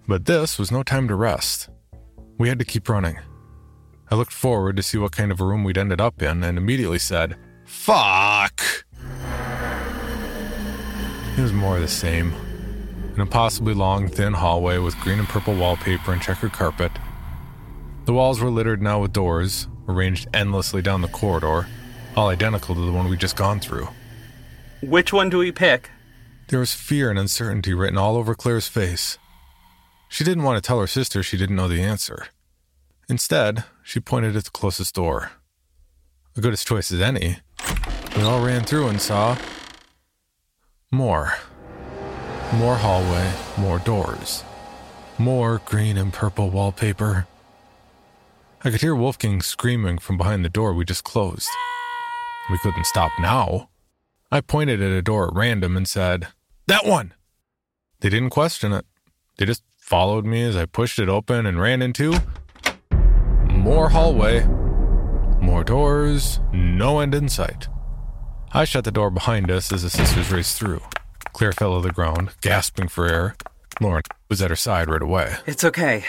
But 0.07 0.27
this 0.27 0.59
was 0.59 0.71
no 0.71 0.83
time 0.83 1.09
to 1.09 1.15
rest. 1.15 1.69
We 2.39 2.49
had 2.49 2.59
to 2.59 2.65
keep 2.65 2.89
running. 2.89 3.19
I 4.11 4.15
looked 4.15 4.33
forward 4.33 4.77
to 4.77 4.83
see 4.83 4.99
what 4.99 5.13
kind 5.13 5.33
of 5.33 5.41
a 5.41 5.45
room 5.45 5.65
we'd 5.65 5.77
ended 5.77 6.01
up 6.01 6.23
in 6.23 6.43
and 6.43 6.57
immediately 6.57 6.99
said, 6.99 7.37
Fuck! 7.65 8.63
It 11.37 11.43
was 11.43 11.53
more 11.53 11.77
of 11.77 11.83
the 11.83 11.89
same. 11.89 12.33
An 13.15 13.21
impossibly 13.21 13.75
long, 13.75 14.09
thin 14.09 14.33
hallway 14.33 14.79
with 14.79 14.99
green 15.01 15.19
and 15.19 15.29
purple 15.29 15.55
wallpaper 15.55 16.13
and 16.13 16.23
checkered 16.23 16.53
carpet. 16.53 16.93
The 18.07 18.13
walls 18.13 18.41
were 18.41 18.51
littered 18.51 18.81
now 18.81 19.01
with 19.01 19.13
doors, 19.13 19.69
arranged 19.89 20.29
endlessly 20.35 20.83
down 20.83 21.01
the 21.01 21.09
corridor, 21.09 21.67
all 22.15 22.29
identical 22.29 22.75
to 22.75 22.81
the 22.81 22.93
one 22.93 23.09
we'd 23.09 23.19
just 23.19 23.37
gone 23.37 23.59
through. 23.59 23.89
Which 24.83 25.13
one 25.13 25.31
do 25.31 25.39
we 25.39 25.51
pick? 25.51 25.91
There 26.49 26.61
was 26.61 26.73
fear 26.73 27.11
and 27.11 27.19
uncertainty 27.19 27.75
written 27.75 27.99
all 27.99 28.17
over 28.17 28.35
Claire's 28.35 28.69
face. 28.69 29.19
She 30.09 30.25
didn't 30.25 30.45
want 30.45 30.57
to 30.57 30.67
tell 30.67 30.81
her 30.81 30.87
sister 30.87 31.23
she 31.23 31.37
didn't 31.37 31.57
know 31.57 31.69
the 31.69 31.83
answer. 31.83 32.27
Instead, 33.09 33.65
she 33.83 34.01
pointed 34.01 34.37
at 34.37 34.45
the 34.45 34.51
closest 34.51 34.95
door. 34.95 35.33
A 36.37 36.41
good 36.41 36.53
as 36.53 36.65
choice 36.65 36.93
as 36.93 37.01
any. 37.01 37.39
We 38.17 38.23
all 38.23 38.45
ran 38.45 38.65
through 38.65 38.89
and 38.89 39.01
saw 39.01 39.37
more. 40.91 41.35
More 42.55 42.77
hallway, 42.77 43.33
more 43.59 43.79
doors. 43.79 44.45
More 45.19 45.61
green 45.65 45.99
and 45.99 46.13
purple 46.13 46.51
wallpaper. 46.51 47.27
I 48.65 48.71
could 48.71 48.81
hear 48.81 48.95
Wolfgang 48.95 49.41
screaming 49.41 49.99
from 49.99 50.17
behind 50.17 50.45
the 50.45 50.49
door 50.49 50.75
we 50.75 50.85
just 50.85 51.05
closed. 51.05 51.49
We 52.51 52.59
couldn't 52.59 52.87
stop 52.87 53.13
now. 53.21 53.71
I 54.33 54.41
pointed 54.41 54.83
at 54.83 54.91
a 54.91 55.01
door 55.01 55.29
at 55.29 55.35
random 55.35 55.77
and 55.77 55.87
said, 55.87 56.27
That 56.67 56.85
one! 56.85 57.15
They 58.01 58.09
didn't 58.09 58.31
question 58.31 58.73
it. 58.73 58.85
They 59.37 59.47
just 59.47 59.63
followed 59.77 60.27
me 60.27 60.43
as 60.43 60.57
I 60.57 60.67
pushed 60.67 60.99
it 60.99 61.09
open 61.09 61.47
and 61.47 61.61
ran 61.61 61.83
into 61.83 62.15
more 63.49 63.91
hallway, 63.91 64.45
more 65.41 65.63
doors, 65.63 66.41
no 66.53 66.99
end 66.99 67.15
in 67.15 67.29
sight. 67.29 67.69
I 68.53 68.65
shut 68.65 68.85
the 68.85 68.91
door 68.91 69.11
behind 69.11 69.53
us 69.53 69.73
as 69.73 69.83
the 69.83 69.91
sisters 69.91 70.33
raced 70.33 70.59
through. 70.59 70.81
Claire 71.33 71.53
fell 71.53 71.81
to 71.81 71.87
the 71.87 71.95
ground, 71.95 72.31
gasping 72.41 72.89
for 72.89 73.07
air. 73.07 73.37
Lauren 73.81 74.03
was 74.29 74.43
at 74.43 74.51
her 74.51 74.57
side 74.57 74.89
right 74.89 75.03
away. 75.03 75.37
It's 75.47 75.63
okay. 75.63 76.05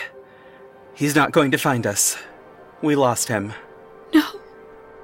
He's 0.96 1.16
not 1.16 1.32
going 1.32 1.52
to 1.52 1.58
find 1.58 1.86
us. 1.86 2.18
We 2.82 2.96
lost 2.96 3.28
him. 3.28 3.54
No, 4.14 4.26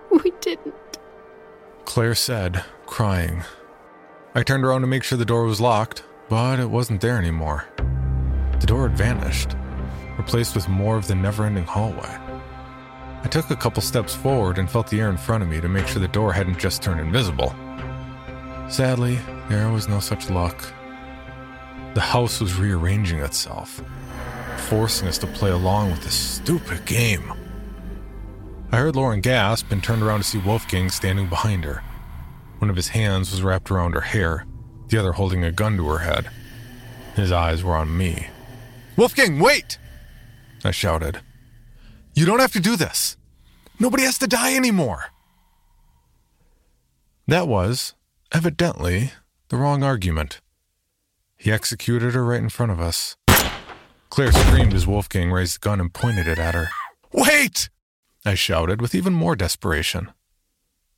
we 0.10 0.32
didn't. 0.42 0.74
Claire 1.86 2.16
said, 2.16 2.64
crying. 2.86 3.44
I 4.34 4.44
turned 4.44 4.66
around 4.66 4.82
to 4.82 4.88
make 4.88 5.04
sure 5.04 5.18
the 5.18 5.26
door 5.26 5.44
was 5.44 5.62
locked, 5.62 6.04
but 6.30 6.60
it 6.60 6.70
wasn't 6.70 7.02
there 7.02 7.18
anymore. 7.18 7.66
The 8.60 8.66
door 8.66 8.88
had 8.88 8.98
vanished, 8.98 9.56
replaced 10.18 10.56
with 10.56 10.70
more 10.70 10.98
of 10.98 11.08
the 11.08 11.16
never 11.16 11.46
ending 11.46 11.66
hallway. 11.66 12.18
I 13.24 13.28
took 13.28 13.50
a 13.50 13.56
couple 13.56 13.82
steps 13.82 14.14
forward 14.14 14.58
and 14.58 14.70
felt 14.70 14.88
the 14.88 15.00
air 15.02 15.10
in 15.10 15.18
front 15.18 15.44
of 15.44 15.50
me 15.50 15.60
to 15.60 15.68
make 15.68 15.88
sure 15.88 16.02
the 16.02 16.08
door 16.08 16.32
hadn't 16.32 16.60
just 16.60 16.82
turned 16.82 17.02
invisible. 17.02 17.56
Sadly, 18.70 19.20
there 19.50 19.70
was 19.70 19.88
no 19.88 20.00
such 20.00 20.30
luck. 20.30 20.66
The 21.94 22.02
house 22.02 22.40
was 22.40 22.56
rearranging 22.56 23.20
itself, 23.20 23.82
forcing 24.70 25.08
us 25.08 25.18
to 25.20 25.28
play 25.28 25.52
along 25.52 25.92
with 25.92 26.04
this 26.04 26.16
stupid 26.16 26.86
game. 26.86 27.34
I 28.76 28.80
heard 28.80 28.98
Lauren 28.98 29.22
gasp 29.22 29.72
and 29.72 29.82
turned 29.82 30.04
around 30.04 30.20
to 30.20 30.26
see 30.26 30.38
Wolfgang 30.38 30.90
standing 30.90 31.30
behind 31.30 31.64
her. 31.64 31.82
One 32.58 32.70
of 32.70 32.76
his 32.76 32.90
hands 32.90 33.32
was 33.32 33.42
wrapped 33.42 33.72
around 33.72 33.94
her 33.94 34.02
hair, 34.02 34.46
the 34.90 34.98
other 34.98 35.14
holding 35.14 35.46
a 35.46 35.52
gun 35.54 35.78
to 35.78 35.88
her 35.88 36.00
head. 36.00 36.30
His 37.16 37.32
eyes 37.32 37.64
were 37.64 37.74
on 37.74 37.98
me. 37.98 38.28
Wolfgang, 38.98 39.40
wait! 39.40 39.78
I 40.66 40.72
shouted. 40.72 41.22
You 42.16 42.26
don't 42.26 42.42
have 42.42 42.52
to 42.52 42.60
do 42.60 42.76
this. 42.76 43.16
Nobody 43.80 44.04
has 44.04 44.18
to 44.18 44.28
die 44.28 44.58
anymore. 44.58 45.06
That 47.30 47.48
was, 47.48 47.94
evidently, 48.34 49.14
the 49.48 49.56
wrong 49.56 49.84
argument. 49.84 50.42
He 51.38 51.50
executed 51.50 52.14
her 52.14 52.26
right 52.26 52.44
in 52.44 52.50
front 52.50 52.74
of 52.74 52.82
us. 52.82 53.16
Claire 54.10 54.34
screamed 54.34 54.74
as 54.74 54.86
Wolfgang 54.86 55.32
raised 55.32 55.62
the 55.62 55.64
gun 55.64 55.80
and 55.80 55.94
pointed 55.94 56.28
it 56.28 56.40
at 56.40 56.56
her. 56.56 56.68
Wait! 57.14 57.70
I 58.26 58.34
shouted 58.34 58.82
with 58.82 58.96
even 58.96 59.14
more 59.14 59.36
desperation. 59.36 60.12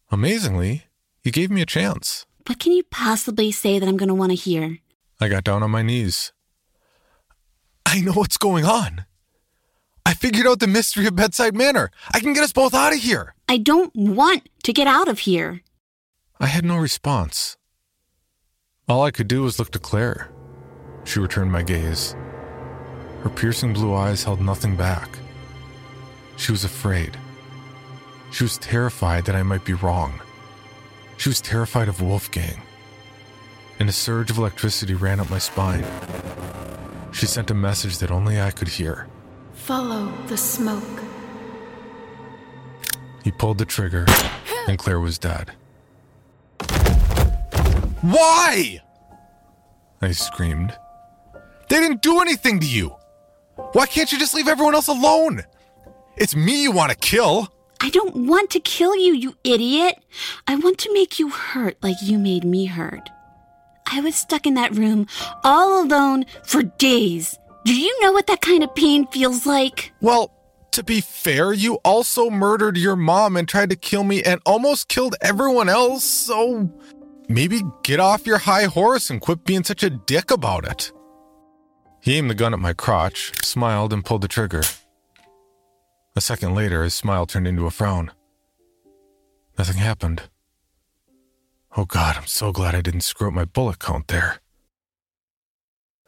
Amazingly, 0.09 0.85
he 1.21 1.29
gave 1.29 1.51
me 1.51 1.61
a 1.61 1.65
chance. 1.65 2.25
What 2.45 2.59
can 2.59 2.71
you 2.71 2.83
possibly 2.83 3.51
say 3.51 3.77
that 3.77 3.87
I'm 3.87 3.97
going 3.97 4.07
to 4.07 4.15
want 4.15 4.31
to 4.31 4.35
hear? 4.35 4.77
I 5.19 5.27
got 5.27 5.43
down 5.43 5.61
on 5.61 5.69
my 5.69 5.81
knees. 5.81 6.31
I 7.85 7.99
know 7.99 8.13
what's 8.13 8.37
going 8.37 8.63
on. 8.63 9.05
I 10.05 10.13
figured 10.13 10.47
out 10.47 10.59
the 10.59 10.67
mystery 10.67 11.05
of 11.05 11.17
Bedside 11.17 11.53
Manor. 11.53 11.91
I 12.13 12.21
can 12.21 12.31
get 12.31 12.43
us 12.43 12.53
both 12.53 12.73
out 12.73 12.93
of 12.93 12.99
here. 12.99 13.35
I 13.49 13.57
don't 13.57 13.93
want 13.93 14.47
to 14.63 14.71
get 14.71 14.87
out 14.87 15.09
of 15.09 15.19
here. 15.19 15.61
I 16.39 16.45
had 16.45 16.63
no 16.63 16.77
response. 16.77 17.57
All 18.87 19.03
I 19.03 19.11
could 19.11 19.27
do 19.27 19.43
was 19.43 19.59
look 19.59 19.71
to 19.71 19.79
Claire. 19.79 20.29
She 21.03 21.19
returned 21.19 21.51
my 21.51 21.61
gaze. 21.61 22.15
Her 23.23 23.29
piercing 23.29 23.73
blue 23.73 23.93
eyes 23.93 24.23
held 24.23 24.39
nothing 24.39 24.77
back. 24.77 25.19
She 26.37 26.51
was 26.51 26.63
afraid. 26.63 27.17
She 28.31 28.43
was 28.43 28.57
terrified 28.57 29.25
that 29.25 29.35
I 29.35 29.43
might 29.43 29.65
be 29.65 29.73
wrong. 29.73 30.21
She 31.17 31.29
was 31.29 31.41
terrified 31.41 31.87
of 31.89 32.01
Wolfgang. 32.01 32.61
And 33.79 33.89
a 33.89 33.93
surge 33.93 34.29
of 34.31 34.37
electricity 34.37 34.93
ran 34.93 35.19
up 35.19 35.29
my 35.29 35.39
spine. 35.39 35.85
She 37.11 37.25
sent 37.25 37.51
a 37.51 37.55
message 37.55 37.97
that 37.97 38.11
only 38.11 38.39
I 38.39 38.51
could 38.51 38.67
hear. 38.67 39.07
Follow 39.53 40.11
the 40.27 40.37
smoke. 40.37 40.83
He 43.23 43.31
pulled 43.31 43.57
the 43.57 43.65
trigger, 43.65 44.05
and 44.67 44.77
Claire 44.77 44.99
was 44.99 45.17
dead. 45.17 45.51
Why? 48.01 48.79
I 50.01 50.11
screamed. 50.11 50.77
They 51.69 51.79
didn't 51.79 52.01
do 52.01 52.21
anything 52.21 52.59
to 52.59 52.65
you. 52.65 52.95
Why 53.73 53.87
can't 53.87 54.11
you 54.11 54.19
just 54.19 54.33
leave 54.33 54.47
everyone 54.47 54.75
else 54.75 54.87
alone? 54.87 55.43
It's 56.17 56.35
me 56.35 56.63
you 56.63 56.71
want 56.71 56.91
to 56.91 56.97
kill. 56.97 57.47
I 57.79 57.91
don't 57.91 58.27
want 58.27 58.49
to 58.51 58.59
kill 58.59 58.95
you, 58.95 59.13
you 59.13 59.35
idiot. 59.43 59.99
I 60.47 60.55
want 60.55 60.79
to 60.79 60.93
make 60.93 61.19
you 61.19 61.29
hurt 61.29 61.77
like 61.83 61.97
you 62.01 62.17
made 62.17 62.43
me 62.43 62.65
hurt. 62.65 63.09
I 63.85 64.01
was 64.01 64.15
stuck 64.15 64.47
in 64.47 64.55
that 64.55 64.75
room 64.75 65.05
all 65.43 65.83
alone 65.83 66.25
for 66.43 66.63
days. 66.63 67.37
Do 67.65 67.75
you 67.75 68.01
know 68.01 68.11
what 68.11 68.27
that 68.27 68.41
kind 68.41 68.63
of 68.63 68.73
pain 68.73 69.05
feels 69.07 69.45
like? 69.45 69.93
Well, 70.01 70.33
to 70.71 70.83
be 70.83 71.01
fair, 71.01 71.53
you 71.53 71.75
also 71.85 72.31
murdered 72.31 72.77
your 72.77 72.95
mom 72.95 73.37
and 73.37 73.47
tried 73.47 73.69
to 73.69 73.75
kill 73.75 74.03
me 74.03 74.23
and 74.23 74.41
almost 74.45 74.87
killed 74.87 75.15
everyone 75.21 75.69
else, 75.69 76.03
so 76.03 76.71
maybe 77.29 77.61
get 77.83 77.99
off 77.99 78.25
your 78.25 78.39
high 78.39 78.65
horse 78.65 79.11
and 79.11 79.21
quit 79.21 79.45
being 79.45 79.63
such 79.63 79.83
a 79.83 79.91
dick 79.91 80.31
about 80.31 80.67
it. 80.67 80.91
He 82.01 82.17
aimed 82.17 82.29
the 82.29 82.35
gun 82.35 82.53
at 82.53 82.59
my 82.59 82.73
crotch, 82.73 83.31
smiled, 83.43 83.93
and 83.93 84.03
pulled 84.03 84.21
the 84.21 84.27
trigger. 84.27 84.63
A 86.17 86.21
second 86.21 86.55
later, 86.55 86.83
his 86.83 86.95
smile 86.95 87.27
turned 87.27 87.47
into 87.47 87.67
a 87.67 87.69
frown. 87.69 88.09
Nothing 89.55 89.77
happened. 89.77 90.23
Oh 91.77 91.85
God, 91.85 92.17
I'm 92.17 92.25
so 92.25 92.51
glad 92.51 92.73
I 92.73 92.81
didn't 92.81 93.01
screw 93.01 93.27
up 93.27 93.35
my 93.35 93.45
bullet 93.45 93.77
count 93.77 94.07
there. 94.07 94.39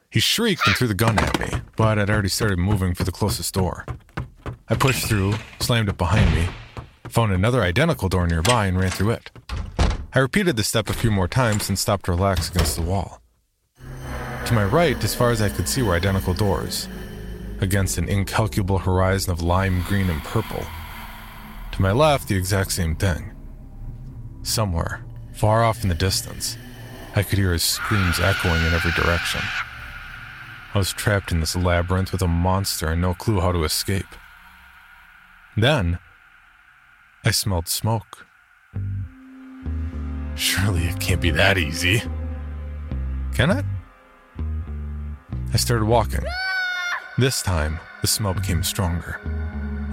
He 0.09 0.19
shrieked 0.19 0.65
and 0.65 0.75
threw 0.75 0.87
the 0.87 0.95
gun 0.95 1.19
at 1.19 1.39
me, 1.39 1.61
but 1.75 1.99
I'd 1.99 2.09
already 2.09 2.27
started 2.27 2.57
moving 2.57 2.95
for 2.95 3.03
the 3.03 3.11
closest 3.11 3.53
door. 3.53 3.85
I 4.67 4.73
pushed 4.73 5.05
through, 5.05 5.35
slammed 5.59 5.89
it 5.89 5.97
behind 5.99 6.33
me, 6.33 6.47
found 7.07 7.31
another 7.31 7.61
identical 7.61 8.09
door 8.09 8.25
nearby, 8.25 8.65
and 8.65 8.79
ran 8.79 8.89
through 8.89 9.11
it. 9.11 9.29
I 10.11 10.17
repeated 10.17 10.55
the 10.55 10.63
step 10.63 10.89
a 10.89 10.93
few 10.93 11.11
more 11.11 11.27
times 11.27 11.69
and 11.69 11.77
stopped 11.77 12.05
to 12.05 12.13
relax 12.13 12.49
against 12.49 12.75
the 12.75 12.81
wall. 12.81 13.21
To 14.47 14.53
my 14.55 14.65
right, 14.65 15.03
as 15.03 15.13
far 15.13 15.29
as 15.29 15.39
I 15.39 15.49
could 15.49 15.69
see, 15.69 15.83
were 15.83 15.93
identical 15.93 16.33
doors, 16.33 16.87
against 17.61 17.97
an 17.97 18.07
incalculable 18.07 18.79
horizon 18.79 19.31
of 19.31 19.41
lime 19.41 19.83
green 19.83 20.09
and 20.09 20.23
purple. 20.23 20.65
To 21.73 21.81
my 21.81 21.91
left, 21.91 22.27
the 22.27 22.35
exact 22.35 22.71
same 22.71 22.95
thing. 22.95 23.31
Somewhere, 24.43 25.03
far 25.33 25.63
off 25.63 25.83
in 25.83 25.89
the 25.89 25.95
distance, 25.95 26.57
I 27.15 27.23
could 27.23 27.39
hear 27.39 27.53
his 27.53 27.63
screams 27.63 28.19
echoing 28.19 28.65
in 28.65 28.73
every 28.73 28.91
direction. 28.91 29.41
I 30.73 30.77
was 30.77 30.93
trapped 30.93 31.31
in 31.31 31.39
this 31.39 31.55
labyrinth 31.55 32.11
with 32.11 32.21
a 32.21 32.27
monster 32.27 32.89
and 32.89 33.01
no 33.01 33.13
clue 33.13 33.39
how 33.39 33.51
to 33.51 33.63
escape. 33.63 34.05
Then, 35.57 35.99
I 37.25 37.31
smelled 37.31 37.67
smoke. 37.67 38.25
Surely 40.35 40.85
it 40.85 40.99
can't 40.99 41.19
be 41.19 41.31
that 41.31 41.57
easy. 41.57 42.01
Can 43.33 43.49
it? 43.51 43.65
I 45.53 45.57
started 45.57 45.85
walking. 45.85 46.23
This 47.19 47.41
time, 47.41 47.81
the 47.99 48.07
smell 48.07 48.33
became 48.33 48.63
stronger. 48.63 49.19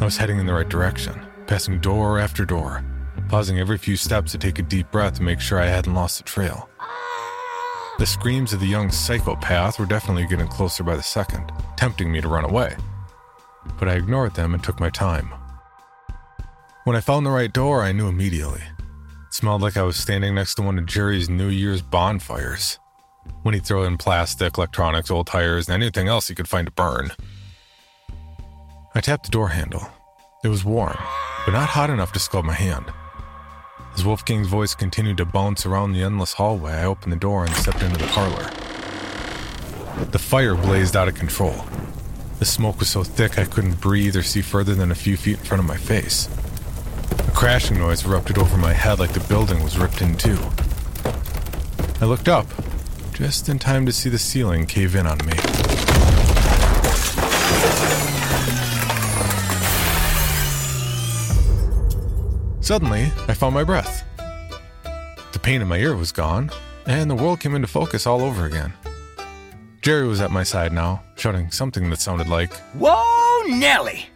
I 0.00 0.04
was 0.04 0.16
heading 0.16 0.38
in 0.38 0.46
the 0.46 0.54
right 0.54 0.68
direction, 0.68 1.20
passing 1.48 1.80
door 1.80 2.20
after 2.20 2.44
door, 2.44 2.84
pausing 3.28 3.58
every 3.58 3.78
few 3.78 3.96
steps 3.96 4.30
to 4.30 4.38
take 4.38 4.60
a 4.60 4.62
deep 4.62 4.92
breath 4.92 5.14
to 5.14 5.24
make 5.24 5.40
sure 5.40 5.58
I 5.58 5.66
hadn't 5.66 5.92
lost 5.92 6.18
the 6.18 6.22
trail. 6.22 6.68
The 7.98 8.06
screams 8.06 8.52
of 8.52 8.60
the 8.60 8.68
young 8.68 8.92
psychopath 8.92 9.80
were 9.80 9.86
definitely 9.86 10.28
getting 10.28 10.46
closer 10.46 10.84
by 10.84 10.94
the 10.94 11.02
second, 11.02 11.50
tempting 11.76 12.12
me 12.12 12.20
to 12.20 12.28
run 12.28 12.44
away. 12.44 12.76
But 13.76 13.88
I 13.88 13.94
ignored 13.94 14.36
them 14.36 14.54
and 14.54 14.62
took 14.62 14.78
my 14.78 14.90
time. 14.90 15.34
When 16.84 16.94
I 16.94 17.00
found 17.00 17.26
the 17.26 17.30
right 17.30 17.52
door, 17.52 17.82
I 17.82 17.90
knew 17.90 18.06
immediately. 18.06 18.62
It 18.62 19.34
smelled 19.34 19.62
like 19.62 19.76
I 19.76 19.82
was 19.82 19.96
standing 19.96 20.36
next 20.36 20.54
to 20.54 20.62
one 20.62 20.78
of 20.78 20.86
Jerry's 20.86 21.28
New 21.28 21.48
Year's 21.48 21.82
bonfires 21.82 22.78
when 23.42 23.54
he'd 23.54 23.64
throw 23.64 23.84
in 23.84 23.98
plastic, 23.98 24.56
electronics, 24.56 25.10
old 25.10 25.26
tires, 25.26 25.68
and 25.68 25.74
anything 25.82 26.08
else 26.08 26.28
he 26.28 26.34
could 26.34 26.48
find 26.48 26.66
to 26.66 26.72
burn. 26.72 27.12
I 28.94 29.00
tapped 29.00 29.24
the 29.24 29.30
door 29.30 29.48
handle. 29.48 29.88
It 30.42 30.48
was 30.48 30.64
warm, 30.64 30.96
but 31.44 31.52
not 31.52 31.68
hot 31.68 31.90
enough 31.90 32.12
to 32.12 32.18
scald 32.18 32.44
my 32.44 32.54
hand. 32.54 32.86
As 33.94 34.04
Wolfgang's 34.04 34.48
voice 34.48 34.74
continued 34.74 35.16
to 35.16 35.24
bounce 35.24 35.64
around 35.64 35.92
the 35.92 36.02
endless 36.02 36.34
hallway, 36.34 36.72
I 36.72 36.84
opened 36.84 37.12
the 37.12 37.16
door 37.16 37.44
and 37.44 37.54
stepped 37.54 37.82
into 37.82 37.98
the 37.98 38.06
parlor. 38.08 38.50
The 40.10 40.18
fire 40.18 40.54
blazed 40.54 40.96
out 40.96 41.08
of 41.08 41.14
control. 41.14 41.64
The 42.38 42.44
smoke 42.44 42.78
was 42.78 42.90
so 42.90 43.02
thick 43.02 43.38
I 43.38 43.46
couldn't 43.46 43.80
breathe 43.80 44.14
or 44.14 44.22
see 44.22 44.42
further 44.42 44.74
than 44.74 44.90
a 44.90 44.94
few 44.94 45.16
feet 45.16 45.38
in 45.38 45.44
front 45.44 45.62
of 45.62 45.66
my 45.66 45.78
face. 45.78 46.28
A 47.26 47.30
crashing 47.30 47.78
noise 47.78 48.04
erupted 48.04 48.36
over 48.36 48.58
my 48.58 48.74
head 48.74 48.98
like 48.98 49.12
the 49.12 49.20
building 49.20 49.62
was 49.62 49.78
ripped 49.78 50.02
in 50.02 50.16
two. 50.16 50.38
I 52.00 52.04
looked 52.04 52.28
up, 52.28 52.46
just 53.16 53.48
in 53.48 53.58
time 53.58 53.86
to 53.86 53.92
see 53.92 54.10
the 54.10 54.18
ceiling 54.18 54.66
cave 54.66 54.94
in 54.94 55.06
on 55.06 55.16
me. 55.24 55.32
Suddenly, 62.60 63.04
I 63.26 63.32
found 63.32 63.54
my 63.54 63.64
breath. 63.64 64.04
The 65.32 65.38
pain 65.38 65.62
in 65.62 65.68
my 65.68 65.78
ear 65.78 65.96
was 65.96 66.12
gone, 66.12 66.50
and 66.84 67.10
the 67.10 67.14
world 67.14 67.40
came 67.40 67.54
into 67.54 67.66
focus 67.66 68.06
all 68.06 68.20
over 68.20 68.44
again. 68.44 68.74
Jerry 69.80 70.06
was 70.06 70.20
at 70.20 70.30
my 70.30 70.42
side 70.42 70.74
now, 70.74 71.02
shouting 71.16 71.50
something 71.50 71.88
that 71.88 72.00
sounded 72.00 72.28
like, 72.28 72.52
Whoa, 72.74 73.44
Nelly! 73.48 74.10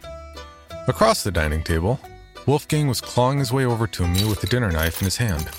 Across 0.87 1.23
the 1.23 1.31
dining 1.31 1.63
table, 1.63 1.99
Wolfgang 2.45 2.87
was 2.87 3.01
clawing 3.01 3.39
his 3.39 3.51
way 3.51 3.65
over 3.65 3.87
to 3.87 4.07
me 4.07 4.29
with 4.29 4.41
the 4.41 4.47
dinner 4.47 4.71
knife 4.71 5.01
in 5.01 5.05
his 5.05 5.17
hand. 5.17 5.49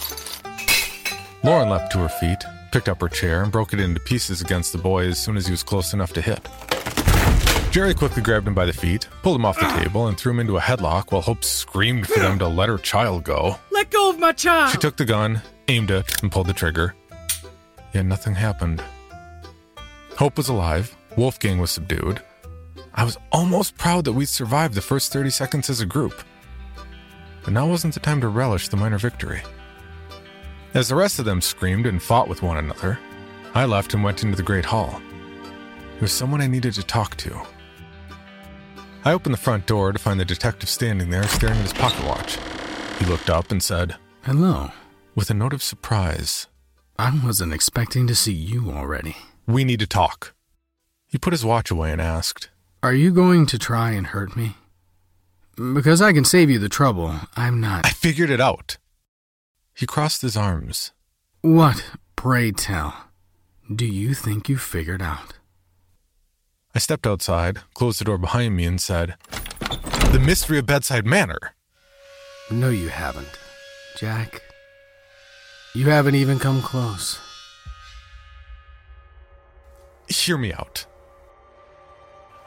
Lauren 1.42 1.70
leapt 1.70 1.90
to 1.90 1.98
her 1.98 2.08
feet, 2.08 2.44
picked 2.72 2.88
up 2.88 3.00
her 3.00 3.08
chair, 3.08 3.42
and 3.42 3.52
broke 3.52 3.72
it 3.72 3.80
into 3.80 4.00
pieces 4.00 4.40
against 4.40 4.72
the 4.72 4.78
boy 4.78 5.06
as 5.06 5.18
soon 5.18 5.36
as 5.36 5.46
he 5.46 5.52
was 5.52 5.62
close 5.62 5.92
enough 5.92 6.12
to 6.14 6.20
hit. 6.20 6.48
Jerry 7.70 7.94
quickly 7.94 8.22
grabbed 8.22 8.46
him 8.46 8.54
by 8.54 8.66
the 8.66 8.72
feet, 8.72 9.08
pulled 9.22 9.36
him 9.36 9.46
off 9.46 9.58
the 9.58 9.82
table, 9.82 10.08
and 10.08 10.18
threw 10.18 10.32
him 10.32 10.40
into 10.40 10.58
a 10.58 10.60
headlock 10.60 11.12
while 11.12 11.22
Hope 11.22 11.44
screamed 11.44 12.06
for 12.06 12.18
them 12.18 12.38
to 12.38 12.48
let 12.48 12.68
her 12.68 12.76
child 12.76 13.24
go. 13.24 13.56
Let 13.70 13.90
go 13.90 14.10
of 14.10 14.18
my 14.18 14.32
child! 14.32 14.72
She 14.72 14.78
took 14.78 14.96
the 14.96 15.04
gun, 15.04 15.40
aimed 15.68 15.90
it, 15.90 16.22
and 16.22 16.30
pulled 16.30 16.48
the 16.48 16.52
trigger. 16.52 16.94
Yet 17.94 18.04
nothing 18.04 18.34
happened. 18.34 18.82
Hope 20.18 20.36
was 20.36 20.48
alive, 20.48 20.94
Wolfgang 21.16 21.58
was 21.58 21.70
subdued. 21.70 22.20
I 22.94 23.04
was 23.04 23.16
almost 23.30 23.78
proud 23.78 24.04
that 24.04 24.12
we'd 24.12 24.28
survived 24.28 24.74
the 24.74 24.82
first 24.82 25.12
30 25.12 25.30
seconds 25.30 25.70
as 25.70 25.80
a 25.80 25.86
group. 25.86 26.22
But 27.42 27.54
now 27.54 27.66
wasn't 27.66 27.94
the 27.94 28.00
time 28.00 28.20
to 28.20 28.28
relish 28.28 28.68
the 28.68 28.76
minor 28.76 28.98
victory. 28.98 29.42
As 30.74 30.88
the 30.88 30.94
rest 30.94 31.18
of 31.18 31.26
them 31.26 31.42
screamed 31.42 31.86
and 31.86 32.02
fought 32.02 32.28
with 32.28 32.42
one 32.42 32.56
another, 32.56 32.98
I 33.54 33.66
left 33.66 33.92
and 33.92 34.02
went 34.02 34.22
into 34.22 34.36
the 34.36 34.42
Great 34.42 34.64
Hall. 34.64 35.02
There 35.92 36.00
was 36.00 36.12
someone 36.12 36.40
I 36.40 36.46
needed 36.46 36.72
to 36.74 36.82
talk 36.82 37.16
to. 37.18 37.38
I 39.04 39.12
opened 39.12 39.34
the 39.34 39.38
front 39.38 39.66
door 39.66 39.92
to 39.92 39.98
find 39.98 40.18
the 40.18 40.24
detective 40.24 40.70
standing 40.70 41.10
there 41.10 41.24
staring 41.28 41.58
at 41.58 41.62
his 41.62 41.72
pocket 41.74 42.04
watch. 42.06 42.38
He 42.98 43.04
looked 43.04 43.28
up 43.28 43.50
and 43.50 43.62
said, 43.62 43.96
Hello. 44.22 44.70
With 45.14 45.28
a 45.28 45.34
note 45.34 45.52
of 45.52 45.62
surprise, 45.62 46.46
I 46.98 47.20
wasn't 47.22 47.52
expecting 47.52 48.06
to 48.06 48.14
see 48.14 48.32
you 48.32 48.70
already. 48.70 49.16
We 49.46 49.64
need 49.64 49.80
to 49.80 49.86
talk. 49.86 50.34
He 51.06 51.18
put 51.18 51.34
his 51.34 51.44
watch 51.44 51.70
away 51.70 51.92
and 51.92 52.00
asked, 52.00 52.48
Are 52.82 52.94
you 52.94 53.10
going 53.10 53.44
to 53.46 53.58
try 53.58 53.90
and 53.90 54.06
hurt 54.06 54.34
me? 54.36 54.56
Because 55.56 56.00
I 56.00 56.14
can 56.14 56.24
save 56.24 56.48
you 56.48 56.58
the 56.58 56.70
trouble. 56.70 57.14
I'm 57.36 57.60
not. 57.60 57.84
I 57.84 57.90
figured 57.90 58.30
it 58.30 58.40
out. 58.40 58.78
He 59.74 59.86
crossed 59.86 60.22
his 60.22 60.36
arms. 60.36 60.92
What, 61.40 61.84
pray 62.14 62.52
tell, 62.52 62.94
do 63.74 63.86
you 63.86 64.14
think 64.14 64.48
you 64.48 64.56
figured 64.56 65.02
out? 65.02 65.34
I 66.74 66.78
stepped 66.78 67.06
outside, 67.06 67.60
closed 67.74 68.00
the 68.00 68.04
door 68.04 68.18
behind 68.18 68.56
me, 68.56 68.64
and 68.64 68.80
said, 68.80 69.16
The 70.12 70.22
mystery 70.24 70.58
of 70.58 70.66
Bedside 70.66 71.06
Manor. 71.06 71.54
No, 72.50 72.70
you 72.70 72.88
haven't, 72.88 73.38
Jack. 73.98 74.42
You 75.74 75.86
haven't 75.86 76.14
even 76.14 76.38
come 76.38 76.60
close. 76.62 77.18
Hear 80.08 80.36
me 80.36 80.52
out. 80.52 80.86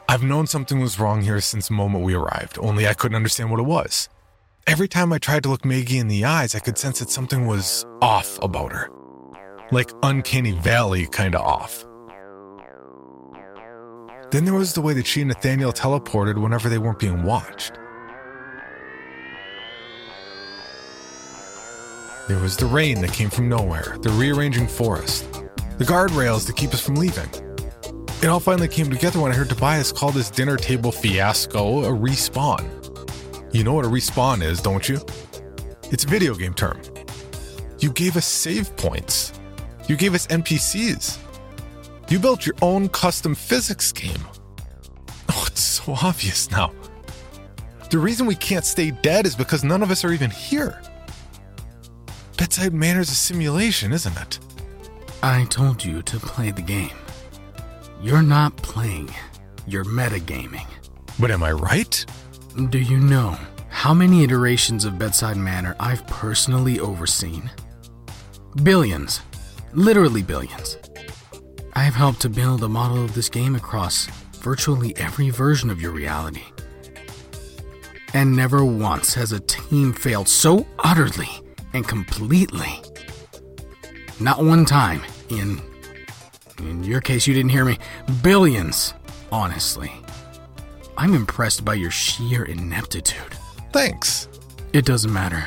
I've 0.08 0.22
known 0.22 0.46
something 0.46 0.80
was 0.80 1.00
wrong 1.00 1.22
here 1.22 1.40
since 1.40 1.68
the 1.68 1.74
moment 1.74 2.04
we 2.04 2.14
arrived, 2.14 2.58
only 2.60 2.86
I 2.86 2.94
couldn't 2.94 3.16
understand 3.16 3.50
what 3.50 3.58
it 3.58 3.64
was. 3.64 4.08
Every 4.66 4.88
time 4.88 5.12
I 5.12 5.18
tried 5.18 5.44
to 5.44 5.48
look 5.48 5.64
Maggie 5.64 5.98
in 5.98 6.08
the 6.08 6.24
eyes, 6.24 6.56
I 6.56 6.58
could 6.58 6.76
sense 6.76 6.98
that 6.98 7.08
something 7.08 7.46
was 7.46 7.86
off 8.02 8.36
about 8.42 8.72
her. 8.72 8.90
Like 9.70 9.92
Uncanny 10.02 10.50
Valley 10.50 11.06
kind 11.06 11.36
of 11.36 11.42
off. 11.42 11.84
Then 14.32 14.44
there 14.44 14.54
was 14.54 14.72
the 14.72 14.80
way 14.80 14.92
that 14.94 15.06
she 15.06 15.20
and 15.20 15.28
Nathaniel 15.28 15.72
teleported 15.72 16.42
whenever 16.42 16.68
they 16.68 16.78
weren't 16.78 16.98
being 16.98 17.22
watched. 17.22 17.74
There 22.26 22.40
was 22.40 22.56
the 22.56 22.66
rain 22.66 23.00
that 23.02 23.12
came 23.12 23.30
from 23.30 23.48
nowhere, 23.48 23.96
the 24.02 24.10
rearranging 24.10 24.66
forest, 24.66 25.32
the 25.78 25.84
guardrails 25.84 26.44
to 26.48 26.52
keep 26.52 26.74
us 26.74 26.84
from 26.84 26.96
leaving. 26.96 27.30
It 28.20 28.26
all 28.26 28.40
finally 28.40 28.66
came 28.66 28.90
together 28.90 29.20
when 29.20 29.30
I 29.30 29.36
heard 29.36 29.48
Tobias 29.48 29.92
call 29.92 30.10
this 30.10 30.28
dinner 30.28 30.56
table 30.56 30.90
fiasco 30.90 31.84
a 31.84 31.90
respawn. 31.96 32.85
You 33.56 33.64
know 33.64 33.72
what 33.72 33.86
a 33.86 33.88
respawn 33.88 34.42
is, 34.42 34.60
don't 34.60 34.86
you? 34.86 35.00
It's 35.84 36.04
a 36.04 36.06
video 36.06 36.34
game 36.34 36.52
term. 36.52 36.78
You 37.78 37.90
gave 37.90 38.18
us 38.18 38.26
save 38.26 38.76
points. 38.76 39.32
You 39.88 39.96
gave 39.96 40.14
us 40.14 40.26
NPCs. 40.26 41.16
You 42.10 42.18
built 42.18 42.44
your 42.44 42.54
own 42.60 42.90
custom 42.90 43.34
physics 43.34 43.92
game. 43.92 44.20
Oh, 45.30 45.44
it's 45.46 45.62
so 45.62 45.94
obvious 45.94 46.50
now. 46.50 46.70
The 47.88 47.98
reason 47.98 48.26
we 48.26 48.34
can't 48.34 48.64
stay 48.64 48.90
dead 48.90 49.24
is 49.24 49.34
because 49.34 49.64
none 49.64 49.82
of 49.82 49.90
us 49.90 50.04
are 50.04 50.12
even 50.12 50.30
here. 50.30 50.78
Bedside 52.36 52.74
Manor's 52.74 53.10
a 53.10 53.14
simulation, 53.14 53.90
isn't 53.94 54.18
it? 54.18 54.38
I 55.22 55.46
told 55.46 55.82
you 55.82 56.02
to 56.02 56.18
play 56.18 56.50
the 56.50 56.60
game. 56.62 56.96
You're 58.02 58.22
not 58.22 58.54
playing, 58.58 59.08
you're 59.66 59.84
metagaming. 59.84 60.66
But 61.18 61.30
am 61.30 61.42
I 61.42 61.52
right? 61.52 62.04
Do 62.56 62.78
you 62.78 62.96
know 62.96 63.36
how 63.68 63.92
many 63.92 64.24
iterations 64.24 64.86
of 64.86 64.98
Bedside 64.98 65.36
Manor 65.36 65.76
I've 65.78 66.06
personally 66.06 66.80
overseen? 66.80 67.50
Billions. 68.62 69.20
Literally 69.74 70.22
billions. 70.22 70.78
I've 71.74 71.94
helped 71.94 72.22
to 72.22 72.30
build 72.30 72.64
a 72.64 72.68
model 72.68 73.04
of 73.04 73.14
this 73.14 73.28
game 73.28 73.56
across 73.56 74.06
virtually 74.40 74.96
every 74.96 75.28
version 75.28 75.68
of 75.68 75.82
your 75.82 75.92
reality. 75.92 76.44
And 78.14 78.34
never 78.34 78.64
once 78.64 79.12
has 79.12 79.32
a 79.32 79.40
team 79.40 79.92
failed 79.92 80.26
so 80.26 80.66
utterly 80.78 81.28
and 81.74 81.86
completely. 81.86 82.80
Not 84.18 84.42
one 84.42 84.64
time 84.64 85.02
in 85.28 85.60
In 86.60 86.82
your 86.82 87.02
case, 87.02 87.26
you 87.26 87.34
didn't 87.34 87.50
hear 87.50 87.66
me. 87.66 87.78
Billions, 88.22 88.94
honestly. 89.30 89.92
I'm 90.98 91.14
impressed 91.14 91.64
by 91.64 91.74
your 91.74 91.90
sheer 91.90 92.44
ineptitude. 92.44 93.34
Thanks. 93.72 94.28
It 94.72 94.84
doesn't 94.84 95.12
matter. 95.12 95.44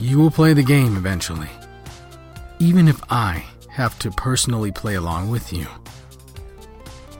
You 0.00 0.18
will 0.18 0.30
play 0.30 0.52
the 0.52 0.62
game 0.62 0.96
eventually. 0.96 1.50
Even 2.58 2.88
if 2.88 3.00
I 3.10 3.44
have 3.68 3.98
to 4.00 4.10
personally 4.10 4.72
play 4.72 4.94
along 4.94 5.30
with 5.30 5.52
you. 5.52 5.66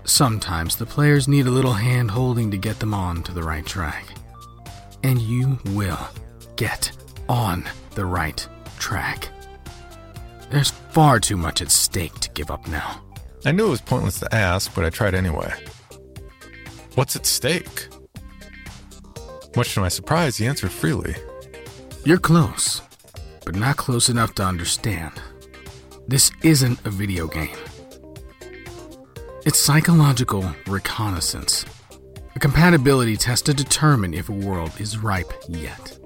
Sometimes 0.05 0.77
the 0.77 0.87
players 0.87 1.29
need 1.29 1.47
a 1.47 1.51
little 1.51 1.73
hand 1.73 2.11
holding 2.11 2.51
to 2.51 2.57
get 2.57 2.79
them 2.79 2.93
on 2.93 3.23
to 3.23 3.33
the 3.33 3.43
right 3.43 3.65
track. 3.65 4.07
And 5.03 5.21
you 5.21 5.59
will 5.67 6.09
get 6.57 6.93
on 7.29 7.65
the 7.95 8.05
right 8.05 8.47
track. 8.79 9.29
There's 10.51 10.71
far 10.71 11.21
too 11.21 11.37
much 11.37 11.63
at 11.63 11.71
stake 11.71 12.19
to 12.21 12.31
give 12.31 12.51
up 12.51 12.67
now. 12.69 13.01
I 13.45 13.53
knew 13.53 13.67
it 13.67 13.71
was 13.71 13.81
pointless 13.81 14.21
to 14.21 14.35
ask, 14.35 14.75
but 14.75 14.85
I 14.85 14.91
tried 14.91 15.15
anyway. 15.15 15.53
What's 16.95 17.17
at 17.17 17.27
stake? 17.27 17.89
Much 19.57 19.75
to 19.75 19.81
my 19.81 19.89
surprise, 19.89 20.37
he 20.37 20.47
answered 20.47 20.71
freely. 20.71 21.17
You're 22.05 22.19
close, 22.19 22.83
but 23.45 23.57
not 23.57 23.77
close 23.77 24.09
enough 24.09 24.35
to 24.37 24.45
understand. 24.45 25.13
This 26.07 26.31
isn't 26.45 26.87
a 26.87 26.91
video 26.91 27.27
game. 27.27 27.57
It's 29.45 29.59
psychological 29.59 30.49
reconnaissance, 30.69 31.65
a 32.37 32.39
compatibility 32.39 33.17
test 33.17 33.47
to 33.47 33.55
determine 33.55 34.15
if 34.15 34.29
a 34.29 34.33
world 34.33 34.73
is 34.81 34.97
ripe 34.97 35.33
yet. 35.49 35.99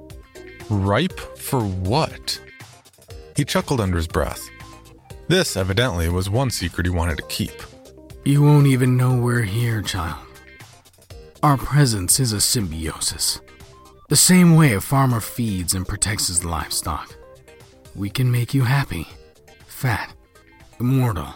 Ripe 0.70 1.20
for 1.37 1.61
what? 1.61 2.40
He 3.37 3.44
chuckled 3.44 3.83
under 3.83 3.98
his 3.98 4.09
breath. 4.09 4.42
This, 5.29 5.55
evidently, 5.55 6.09
was 6.09 6.31
one 6.31 6.51
secret 6.51 6.87
he 6.87 6.90
wanted 6.90 7.18
to 7.18 7.27
keep. 7.29 7.53
You 8.24 8.42
won't 8.42 8.66
even 8.66 8.96
know 8.96 9.14
we're 9.14 9.42
here, 9.42 9.83
child. 9.83 10.27
Our 11.40 11.57
presence 11.57 12.18
is 12.18 12.33
a 12.33 12.40
symbiosis. 12.40 13.40
The 14.09 14.16
same 14.16 14.57
way 14.57 14.72
a 14.72 14.81
farmer 14.81 15.20
feeds 15.20 15.72
and 15.72 15.87
protects 15.87 16.27
his 16.27 16.44
livestock. 16.44 17.14
We 17.94 18.11
can 18.11 18.33
make 18.33 18.55
you 18.55 18.64
happy, 18.64 19.07
fat, 19.68 20.12
immortal, 20.81 21.33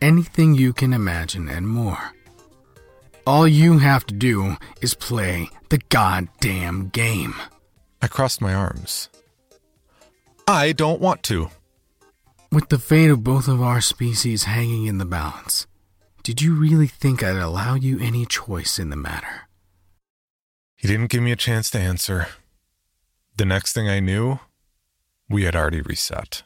anything 0.00 0.54
you 0.54 0.72
can 0.72 0.94
imagine 0.94 1.50
and 1.50 1.68
more. 1.68 2.14
All 3.26 3.46
you 3.46 3.78
have 3.78 4.06
to 4.06 4.14
do 4.14 4.56
is 4.80 4.94
play 4.94 5.50
the 5.68 5.78
goddamn 5.90 6.88
game. 6.88 7.34
I 8.00 8.06
crossed 8.06 8.40
my 8.40 8.54
arms. 8.54 9.10
I 10.48 10.72
don't 10.72 11.00
want 11.00 11.22
to. 11.24 11.50
With 12.50 12.70
the 12.70 12.78
fate 12.78 13.10
of 13.10 13.22
both 13.22 13.48
of 13.48 13.60
our 13.60 13.82
species 13.82 14.44
hanging 14.44 14.86
in 14.86 14.96
the 14.96 15.04
balance, 15.04 15.66
did 16.24 16.40
you 16.40 16.54
really 16.54 16.86
think 16.86 17.22
I'd 17.22 17.36
allow 17.36 17.74
you 17.74 18.00
any 18.00 18.24
choice 18.24 18.78
in 18.78 18.88
the 18.88 18.96
matter? 18.96 19.46
He 20.74 20.88
didn't 20.88 21.10
give 21.10 21.22
me 21.22 21.32
a 21.32 21.36
chance 21.36 21.68
to 21.72 21.78
answer. 21.78 22.28
The 23.36 23.44
next 23.44 23.74
thing 23.74 23.90
I 23.90 24.00
knew, 24.00 24.38
we 25.28 25.44
had 25.44 25.54
already 25.54 25.82
reset. 25.82 26.42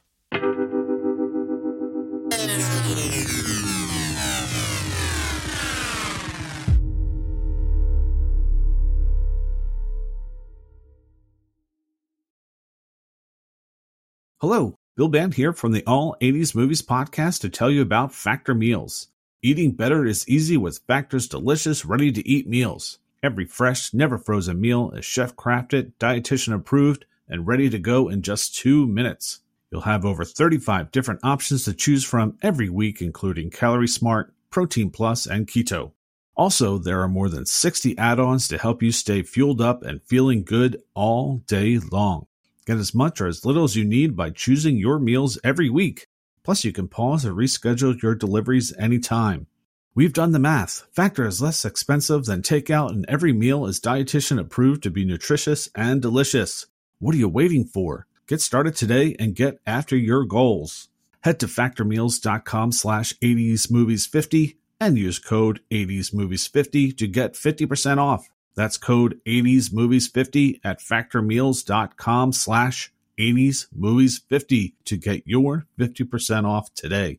Hello, 14.41 14.75
Bill 14.97 15.09
Band 15.09 15.35
here 15.35 15.53
from 15.53 15.71
the 15.71 15.85
All 15.87 16.17
80s 16.21 16.53
Movies 16.53 16.83
podcast 16.83 17.43
to 17.43 17.49
tell 17.49 17.71
you 17.71 17.81
about 17.81 18.13
Factor 18.13 18.55
Meals. 18.55 19.07
Eating 19.41 19.71
better 19.71 20.05
is 20.05 20.29
easy 20.29 20.57
with 20.57 20.81
Factor's 20.89 21.29
delicious, 21.29 21.85
ready 21.85 22.11
to 22.11 22.29
eat 22.29 22.49
meals. 22.49 22.99
Every 23.23 23.45
fresh, 23.45 23.95
never 23.95 24.19
frozen 24.19 24.61
meal 24.61 24.91
is 24.91 25.05
chef 25.05 25.37
crafted, 25.37 25.93
dietitian 26.01 26.55
approved, 26.55 27.05
and 27.29 27.47
ready 27.47 27.71
to 27.71 27.79
go 27.79 28.09
in 28.09 28.23
just 28.23 28.57
two 28.57 28.85
minutes. 28.85 29.39
You'll 29.71 29.83
have 29.83 30.05
over 30.05 30.25
35 30.25 30.91
different 30.91 31.21
options 31.23 31.65
to 31.65 31.73
choose 31.73 32.03
from 32.03 32.37
every 32.43 32.69
week, 32.69 33.01
including 33.01 33.51
Calorie 33.51 33.87
Smart, 33.87 34.35
Protein 34.51 34.91
Plus, 34.91 35.25
and 35.25 35.47
Keto. 35.47 35.93
Also, 36.37 36.77
there 36.77 37.01
are 37.01 37.09
more 37.09 37.29
than 37.29 37.47
60 37.47 37.97
add 37.97 38.19
ons 38.19 38.49
to 38.49 38.59
help 38.59 38.83
you 38.83 38.91
stay 38.91 39.23
fueled 39.23 39.61
up 39.61 39.85
and 39.85 40.03
feeling 40.03 40.43
good 40.43 40.83
all 40.95 41.45
day 41.47 41.79
long. 41.79 42.27
Get 42.67 42.79
as 42.79 42.93
much 42.93 43.21
or 43.21 43.29
as 43.29 43.45
little 43.45 43.63
as 43.63 43.77
you 43.77 43.85
need 43.85 44.17
by 44.17 44.31
choosing 44.31 44.79
your 44.79 44.99
meals 44.99 45.39
every 45.45 45.71
week. 45.71 46.09
Plus, 46.43 46.65
you 46.65 46.73
can 46.73 46.89
pause 46.89 47.25
or 47.27 47.33
reschedule 47.33 48.01
your 48.03 48.15
deliveries 48.15 48.75
anytime. 48.79 49.47
We've 49.95 50.13
done 50.13 50.33
the 50.33 50.39
math. 50.39 50.87
Factor 50.93 51.27
is 51.27 51.43
less 51.43 51.65
expensive 51.65 52.25
than 52.25 52.43
takeout, 52.43 52.91
and 52.91 53.05
every 53.09 53.33
meal 53.33 53.67
is 53.67 53.81
dietitian 53.81 54.39
approved 54.39 54.83
to 54.85 54.91
be 54.91 55.05
nutritious 55.05 55.69
and 55.75 56.01
delicious. 56.01 56.67
What 57.01 57.15
are 57.15 57.19
you 57.19 57.29
waiting 57.29 57.65
for? 57.65 58.07
Get 58.29 58.41
started 58.41 58.77
today 58.77 59.17
and 59.19 59.35
get 59.35 59.59
after 59.67 59.97
your 59.97 60.25
goals. 60.25 60.89
Head 61.23 61.41
to 61.41 61.47
factormeals.com 61.47 62.73
slash 62.73 63.15
80smovies50 63.19 64.57
and 64.81 64.97
use 64.97 65.19
code 65.19 65.61
80smovies50 65.71 66.97
to 66.97 67.07
get 67.09 67.35
50% 67.35 67.99
off. 67.99 68.29
That's 68.55 68.77
code 68.77 69.21
80smovies50 69.27 70.61
at 70.63 70.81
factormeals.com 70.81 72.33
slash 72.33 72.93
80smovies50 73.19 74.75
to 74.85 74.97
get 74.97 75.23
your 75.27 75.67
50% 75.79 76.45
off 76.45 76.73
today. 76.75 77.19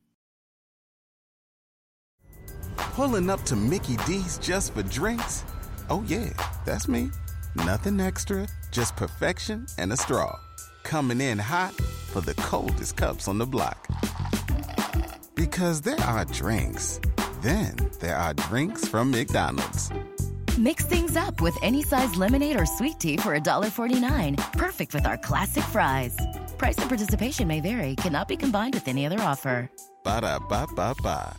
Pulling 2.77 3.29
up 3.29 3.43
to 3.43 3.55
Mickey 3.55 3.97
D's 4.05 4.37
just 4.37 4.73
for 4.73 4.83
drinks? 4.83 5.43
Oh, 5.89 6.03
yeah, 6.07 6.29
that's 6.65 6.87
me. 6.87 7.09
Nothing 7.55 7.99
extra, 7.99 8.47
just 8.71 8.95
perfection 8.95 9.65
and 9.77 9.91
a 9.91 9.97
straw. 9.97 10.37
Coming 10.83 11.21
in 11.21 11.37
hot 11.39 11.73
for 11.73 12.21
the 12.21 12.35
coldest 12.35 12.95
cups 12.97 13.27
on 13.27 13.37
the 13.37 13.45
block. 13.45 13.87
Because 15.35 15.81
there 15.81 15.99
are 16.01 16.25
drinks, 16.25 16.99
then 17.41 17.75
there 17.99 18.17
are 18.17 18.33
drinks 18.33 18.87
from 18.87 19.11
McDonald's. 19.11 19.91
Mix 20.57 20.85
things 20.85 21.15
up 21.15 21.41
with 21.41 21.57
any 21.61 21.83
size 21.83 22.15
lemonade 22.15 22.59
or 22.59 22.65
sweet 22.65 22.99
tea 22.99 23.17
for 23.17 23.37
$1.49. 23.37 24.37
Perfect 24.53 24.93
with 24.93 25.05
our 25.05 25.17
classic 25.17 25.63
fries. 25.65 26.17
Price 26.57 26.77
and 26.77 26.89
participation 26.89 27.47
may 27.47 27.61
vary, 27.61 27.95
cannot 27.95 28.27
be 28.27 28.37
combined 28.37 28.73
with 28.73 28.87
any 28.87 29.05
other 29.05 29.19
offer. 29.19 29.69
Ba 30.03 30.21
da 30.21 30.39
ba 30.39 30.65
ba 30.75 30.95
ba. 31.03 31.35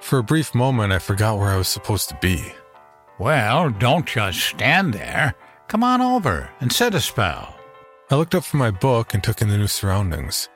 For 0.00 0.20
a 0.20 0.22
brief 0.22 0.54
moment, 0.54 0.92
I 0.92 1.00
forgot 1.00 1.36
where 1.36 1.50
I 1.50 1.56
was 1.56 1.66
supposed 1.66 2.08
to 2.10 2.18
be. 2.20 2.40
Well, 3.18 3.70
don't 3.70 4.06
just 4.06 4.38
stand 4.38 4.94
there. 4.94 5.34
Come 5.66 5.82
on 5.82 6.00
over 6.00 6.48
and 6.60 6.72
sit 6.72 6.94
a 6.94 7.00
spell. 7.00 7.56
I 8.08 8.14
looked 8.14 8.36
up 8.36 8.44
from 8.44 8.60
my 8.60 8.70
book 8.70 9.14
and 9.14 9.24
took 9.24 9.42
in 9.42 9.48
the 9.48 9.58
new 9.58 9.66
surroundings. 9.66 10.48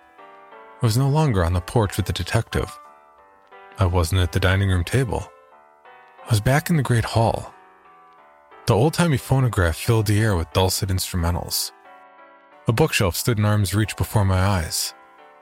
I 0.82 0.86
was 0.86 0.96
no 0.96 1.10
longer 1.10 1.44
on 1.44 1.52
the 1.52 1.60
porch 1.60 1.98
with 1.98 2.06
the 2.06 2.12
detective. 2.12 2.78
I 3.78 3.84
wasn't 3.84 4.22
at 4.22 4.32
the 4.32 4.40
dining 4.40 4.70
room 4.70 4.82
table. 4.82 5.30
I 6.24 6.30
was 6.30 6.40
back 6.40 6.70
in 6.70 6.78
the 6.78 6.82
great 6.82 7.04
hall. 7.04 7.52
The 8.66 8.72
old 8.74 8.94
timey 8.94 9.18
phonograph 9.18 9.76
filled 9.76 10.06
the 10.06 10.18
air 10.18 10.36
with 10.36 10.52
dulcet 10.54 10.88
instrumentals. 10.88 11.72
A 12.66 12.72
bookshelf 12.72 13.14
stood 13.14 13.38
in 13.38 13.44
arm's 13.44 13.74
reach 13.74 13.94
before 13.94 14.24
my 14.24 14.38
eyes, 14.38 14.94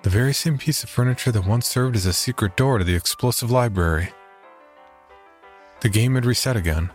the 0.03 0.11
very 0.11 0.33
same 0.35 0.59
piece 0.59 0.83
of 0.83 0.91
furniture 0.91 1.31
that 1.31 1.47
once 1.47 1.69
served 1.69 1.95
as 1.95 2.07
a 2.07 2.13
secret 2.13 2.57
door 2.57 2.79
to 2.79 2.85
the 2.85 2.97
explosive 2.97 3.51
library. 3.51 4.13
The 5.83 5.89
game 5.89 6.17
had 6.17 6.27
reset 6.27 6.57
again, 6.57 6.91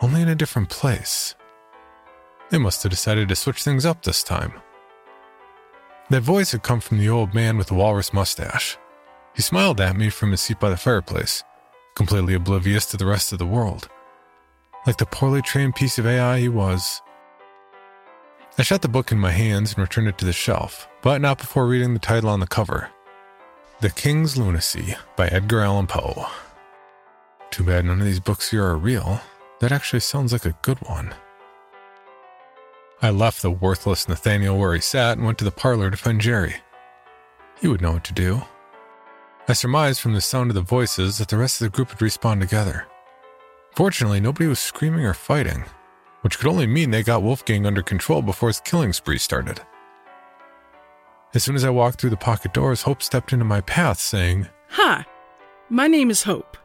only 0.00 0.22
in 0.22 0.28
a 0.28 0.34
different 0.34 0.70
place. 0.70 1.34
They 2.48 2.58
must 2.58 2.82
have 2.82 2.90
decided 2.90 3.28
to 3.28 3.36
switch 3.36 3.62
things 3.62 3.84
up 3.84 4.02
this 4.02 4.22
time. 4.22 4.54
That 6.10 6.22
voice 6.22 6.52
had 6.52 6.62
come 6.62 6.80
from 6.80 6.98
the 6.98 7.10
old 7.10 7.34
man 7.34 7.58
with 7.58 7.66
the 7.66 7.74
walrus 7.74 8.14
mustache. 8.14 8.78
He 9.34 9.42
smiled 9.42 9.80
at 9.80 9.96
me 9.96 10.08
from 10.08 10.30
his 10.30 10.40
seat 10.40 10.58
by 10.58 10.70
the 10.70 10.76
fireplace, 10.76 11.44
completely 11.94 12.32
oblivious 12.32 12.86
to 12.86 12.96
the 12.96 13.06
rest 13.06 13.32
of 13.32 13.38
the 13.38 13.46
world. 13.46 13.88
Like 14.86 14.96
the 14.96 15.06
poorly 15.06 15.42
trained 15.42 15.74
piece 15.74 15.98
of 15.98 16.06
AI 16.06 16.40
he 16.40 16.48
was. 16.48 17.02
I 18.56 18.62
shut 18.62 18.80
the 18.80 18.88
book 18.88 19.12
in 19.12 19.18
my 19.18 19.32
hands 19.32 19.74
and 19.74 19.82
returned 19.82 20.08
it 20.08 20.16
to 20.18 20.24
the 20.24 20.32
shelf, 20.32 20.88
but 21.02 21.20
not 21.20 21.38
before 21.38 21.66
reading 21.66 21.92
the 21.92 22.00
title 22.00 22.30
on 22.30 22.40
the 22.40 22.46
cover 22.46 22.88
The 23.80 23.90
King's 23.90 24.36
Lunacy 24.36 24.96
by 25.14 25.28
Edgar 25.28 25.60
Allan 25.60 25.86
Poe. 25.86 26.26
Too 27.50 27.64
bad 27.64 27.84
none 27.84 28.00
of 28.00 28.06
these 28.06 28.18
books 28.18 28.50
here 28.50 28.64
are 28.64 28.78
real. 28.78 29.20
That 29.60 29.72
actually 29.72 30.00
sounds 30.00 30.32
like 30.32 30.46
a 30.46 30.56
good 30.62 30.78
one. 30.88 31.14
I 33.00 33.10
left 33.10 33.42
the 33.42 33.50
worthless 33.50 34.08
Nathaniel 34.08 34.58
where 34.58 34.74
he 34.74 34.80
sat 34.80 35.16
and 35.16 35.26
went 35.26 35.38
to 35.38 35.44
the 35.44 35.50
parlor 35.52 35.90
to 35.90 35.96
find 35.96 36.20
Jerry. 36.20 36.56
He 37.60 37.68
would 37.68 37.80
know 37.80 37.92
what 37.92 38.04
to 38.04 38.12
do. 38.12 38.42
I 39.46 39.52
surmised 39.52 40.00
from 40.00 40.14
the 40.14 40.20
sound 40.20 40.50
of 40.50 40.54
the 40.54 40.60
voices 40.60 41.18
that 41.18 41.28
the 41.28 41.36
rest 41.38 41.60
of 41.60 41.66
the 41.66 41.74
group 41.76 41.90
had 41.90 41.98
respawned 41.98 42.40
together. 42.40 42.86
Fortunately, 43.74 44.20
nobody 44.20 44.46
was 44.46 44.58
screaming 44.58 45.04
or 45.04 45.14
fighting. 45.14 45.64
which 46.22 46.38
could 46.38 46.48
only 46.48 46.66
mean 46.66 46.90
they 46.90 47.02
got 47.02 47.22
Wolfgang 47.22 47.64
under 47.64 47.82
control 47.82 48.22
before 48.22 48.48
his 48.48 48.60
killing 48.60 48.92
spree 48.92 49.18
started. 49.18 49.60
As 51.34 51.44
soon 51.44 51.54
as 51.54 51.64
I 51.64 51.70
walked 51.70 52.00
through 52.00 52.10
the 52.10 52.16
pocket 52.16 52.52
doors, 52.52 52.82
Hope 52.82 53.02
stepped 53.02 53.32
into 53.32 53.44
my 53.44 53.60
path, 53.60 54.00
saying, 54.00 54.48
Hi, 54.70 55.04
my 55.68 55.86
name 55.86 56.10
is 56.10 56.24
Hope. 56.24 56.56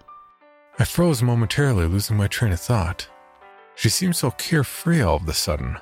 I 0.80 0.86
froze 0.86 1.22
momentarily, 1.22 1.86
losing 1.86 2.17
my 2.17 2.28
train 2.28 2.52
of 2.52 2.60
thought. 2.60 3.08
She 3.76 3.89
seemed 3.89 4.15
so 4.15 4.32
carefree 4.32 5.02
all 5.02 5.17
of 5.17 5.28
a 5.28 5.34
sudden. 5.34 5.78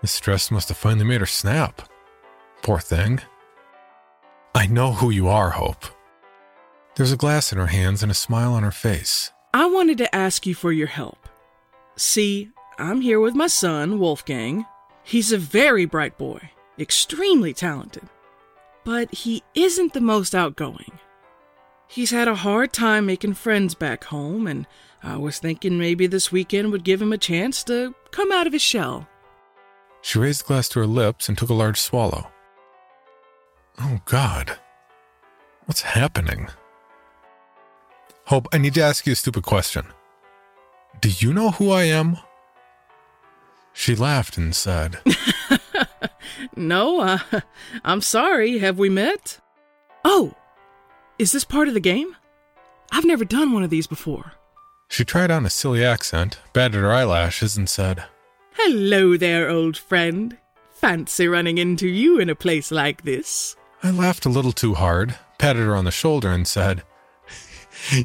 The 0.00 0.06
stress 0.06 0.50
must 0.50 0.68
have 0.68 0.76
finally 0.76 1.04
made 1.04 1.20
her 1.20 1.26
snap. 1.26 1.82
Poor 2.62 2.78
thing. 2.78 3.20
I 4.54 4.66
know 4.66 4.92
who 4.92 5.10
you 5.10 5.28
are, 5.28 5.50
Hope. 5.50 5.84
There's 6.96 7.12
a 7.12 7.16
glass 7.16 7.52
in 7.52 7.58
her 7.58 7.66
hands 7.66 8.02
and 8.02 8.10
a 8.10 8.14
smile 8.14 8.54
on 8.54 8.62
her 8.62 8.70
face. 8.70 9.30
I 9.54 9.66
wanted 9.66 9.98
to 9.98 10.14
ask 10.14 10.46
you 10.46 10.54
for 10.54 10.72
your 10.72 10.88
help. 10.88 11.28
See, 11.96 12.50
I'm 12.78 13.00
here 13.00 13.20
with 13.20 13.34
my 13.34 13.46
son, 13.46 13.98
Wolfgang. 13.98 14.66
He's 15.02 15.32
a 15.32 15.38
very 15.38 15.84
bright 15.84 16.18
boy, 16.18 16.50
extremely 16.78 17.52
talented, 17.54 18.08
but 18.84 19.12
he 19.12 19.42
isn't 19.54 19.94
the 19.94 20.00
most 20.00 20.34
outgoing. 20.34 20.98
He's 21.88 22.10
had 22.10 22.28
a 22.28 22.34
hard 22.34 22.72
time 22.72 23.06
making 23.06 23.34
friends 23.34 23.74
back 23.74 24.04
home, 24.04 24.46
and 24.46 24.66
I 25.02 25.16
was 25.16 25.38
thinking 25.38 25.78
maybe 25.78 26.06
this 26.06 26.30
weekend 26.30 26.70
would 26.72 26.84
give 26.84 27.00
him 27.00 27.12
a 27.12 27.18
chance 27.18 27.64
to 27.64 27.94
come 28.10 28.30
out 28.30 28.46
of 28.46 28.52
his 28.52 28.62
shell. 28.62 29.08
She 30.00 30.18
raised 30.18 30.44
the 30.44 30.48
glass 30.48 30.68
to 30.70 30.80
her 30.80 30.86
lips 30.86 31.28
and 31.28 31.36
took 31.36 31.50
a 31.50 31.54
large 31.54 31.80
swallow. 31.80 32.30
Oh, 33.80 34.00
God. 34.04 34.56
What's 35.66 35.82
happening? 35.82 36.48
Hope, 38.26 38.48
I 38.52 38.58
need 38.58 38.74
to 38.74 38.82
ask 38.82 39.06
you 39.06 39.12
a 39.12 39.16
stupid 39.16 39.44
question. 39.44 39.86
Do 41.00 41.08
you 41.08 41.32
know 41.32 41.50
who 41.52 41.70
I 41.70 41.84
am? 41.84 42.18
She 43.72 43.94
laughed 43.94 44.36
and 44.36 44.54
said, 44.54 44.98
No, 46.56 47.00
uh, 47.00 47.18
I'm 47.84 48.00
sorry. 48.00 48.58
Have 48.58 48.78
we 48.78 48.88
met? 48.88 49.40
Oh, 50.04 50.34
is 51.18 51.32
this 51.32 51.44
part 51.44 51.68
of 51.68 51.74
the 51.74 51.80
game? 51.80 52.16
I've 52.90 53.04
never 53.04 53.24
done 53.24 53.52
one 53.52 53.62
of 53.62 53.70
these 53.70 53.86
before. 53.86 54.32
She 54.88 55.04
tried 55.04 55.30
on 55.30 55.44
a 55.46 55.50
silly 55.50 55.84
accent, 55.84 56.38
batted 56.52 56.80
her 56.80 56.92
eyelashes, 56.92 57.56
and 57.56 57.68
said, 57.68 58.04
Hello 58.60 59.16
there, 59.16 59.48
old 59.48 59.76
friend. 59.76 60.36
Fancy 60.72 61.28
running 61.28 61.58
into 61.58 61.86
you 61.86 62.18
in 62.18 62.28
a 62.28 62.34
place 62.34 62.72
like 62.72 63.02
this. 63.02 63.54
I 63.84 63.92
laughed 63.92 64.26
a 64.26 64.30
little 64.30 64.50
too 64.50 64.74
hard, 64.74 65.14
patted 65.38 65.60
her 65.60 65.76
on 65.76 65.84
the 65.84 65.92
shoulder, 65.92 66.32
and 66.32 66.46
said, 66.46 66.82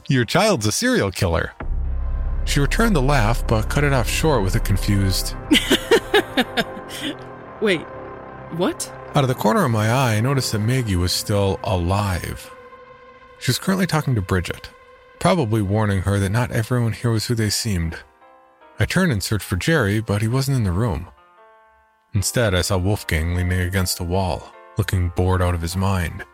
Your 0.08 0.26
child's 0.26 0.68
a 0.68 0.72
serial 0.72 1.10
killer. 1.10 1.54
She 2.46 2.60
returned 2.60 2.96
the 2.96 3.02
laugh, 3.02 3.46
but 3.48 3.68
cut 3.68 3.84
it 3.84 3.94
off 3.94 4.08
short 4.08 4.44
with 4.44 4.54
a 4.54 4.60
confused, 4.60 5.36
Wait, 7.60 7.82
what? 8.56 8.94
Out 9.16 9.24
of 9.24 9.30
the 9.30 9.34
corner 9.34 9.66
of 9.66 9.72
my 9.72 9.90
eye, 9.90 10.18
I 10.18 10.22
noticed 10.22 10.52
that 10.52 10.60
Maggie 10.60 10.96
was 10.96 11.12
still 11.12 11.60
alive. 11.64 12.52
She 13.40 13.50
was 13.50 13.58
currently 13.58 13.88
talking 13.88 14.14
to 14.14 14.22
Bridget, 14.22 14.70
probably 15.20 15.64
warning 15.64 16.04
her 16.04 16.20
that 16.20 16.32
not 16.32 16.52
everyone 16.52 16.94
here 16.94 17.10
was 17.10 17.26
who 17.26 17.34
they 17.34 17.50
seemed. 17.50 17.98
I 18.80 18.86
turned 18.86 19.12
and 19.12 19.24
searched 19.24 19.46
for 19.46 19.56
Jerry, 19.56 20.02
but 20.02 20.22
he 20.22 20.28
wasn't 20.28 20.58
in 20.58 20.64
the 20.64 20.72
room. 20.72 21.08
Instead, 22.14 22.56
I 22.56 22.62
saw 22.62 22.78
Wolfgang 22.78 23.36
leaning 23.36 23.60
against 23.60 24.00
a 24.00 24.04
wall, 24.04 24.52
looking 24.78 25.10
bored 25.10 25.42
out 25.42 25.54
of 25.54 25.62
his 25.62 25.76
mind. 25.76 26.26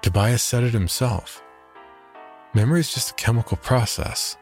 Tobias 0.00 0.42
said 0.42 0.64
it 0.64 0.72
himself. 0.72 1.42
Memory 2.54 2.80
is 2.80 2.92
just 2.92 3.12
a 3.12 3.14
chemical 3.14 3.56
process, 3.56 4.36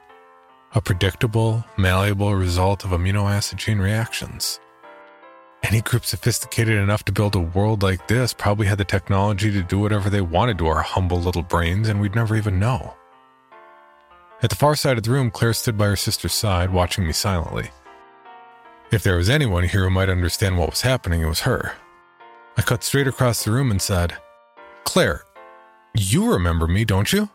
a 0.74 0.80
predictable, 0.80 1.64
malleable 1.76 2.34
result 2.34 2.84
of 2.84 2.90
amino 2.90 3.30
acid 3.30 3.58
chain 3.58 3.78
reactions. 3.78 4.60
Any 5.62 5.82
group 5.82 6.06
sophisticated 6.06 6.78
enough 6.78 7.04
to 7.04 7.12
build 7.12 7.36
a 7.36 7.40
world 7.40 7.82
like 7.82 8.08
this 8.08 8.32
probably 8.32 8.66
had 8.66 8.78
the 8.78 8.84
technology 8.84 9.52
to 9.52 9.62
do 9.62 9.78
whatever 9.78 10.08
they 10.08 10.22
wanted 10.22 10.56
to 10.58 10.66
our 10.68 10.80
humble 10.80 11.20
little 11.20 11.42
brains, 11.42 11.88
and 11.88 12.00
we'd 12.00 12.14
never 12.14 12.34
even 12.34 12.58
know. 12.58 12.96
At 14.42 14.48
the 14.48 14.56
far 14.56 14.74
side 14.74 14.96
of 14.96 15.02
the 15.02 15.10
room, 15.10 15.30
Claire 15.30 15.52
stood 15.52 15.76
by 15.76 15.86
her 15.86 15.96
sister's 15.96 16.32
side, 16.32 16.70
watching 16.70 17.06
me 17.06 17.12
silently. 17.12 17.70
If 18.90 19.02
there 19.02 19.16
was 19.16 19.28
anyone 19.28 19.64
here 19.64 19.84
who 19.84 19.90
might 19.90 20.08
understand 20.08 20.58
what 20.58 20.70
was 20.70 20.80
happening, 20.80 21.20
it 21.20 21.26
was 21.26 21.40
her. 21.40 21.74
I 22.56 22.62
cut 22.62 22.82
straight 22.82 23.06
across 23.06 23.44
the 23.44 23.52
room 23.52 23.70
and 23.70 23.80
said, 23.80 24.16
Claire, 24.84 25.24
you 25.94 26.32
remember 26.32 26.66
me, 26.66 26.84
don't 26.84 27.12
you? 27.12 27.28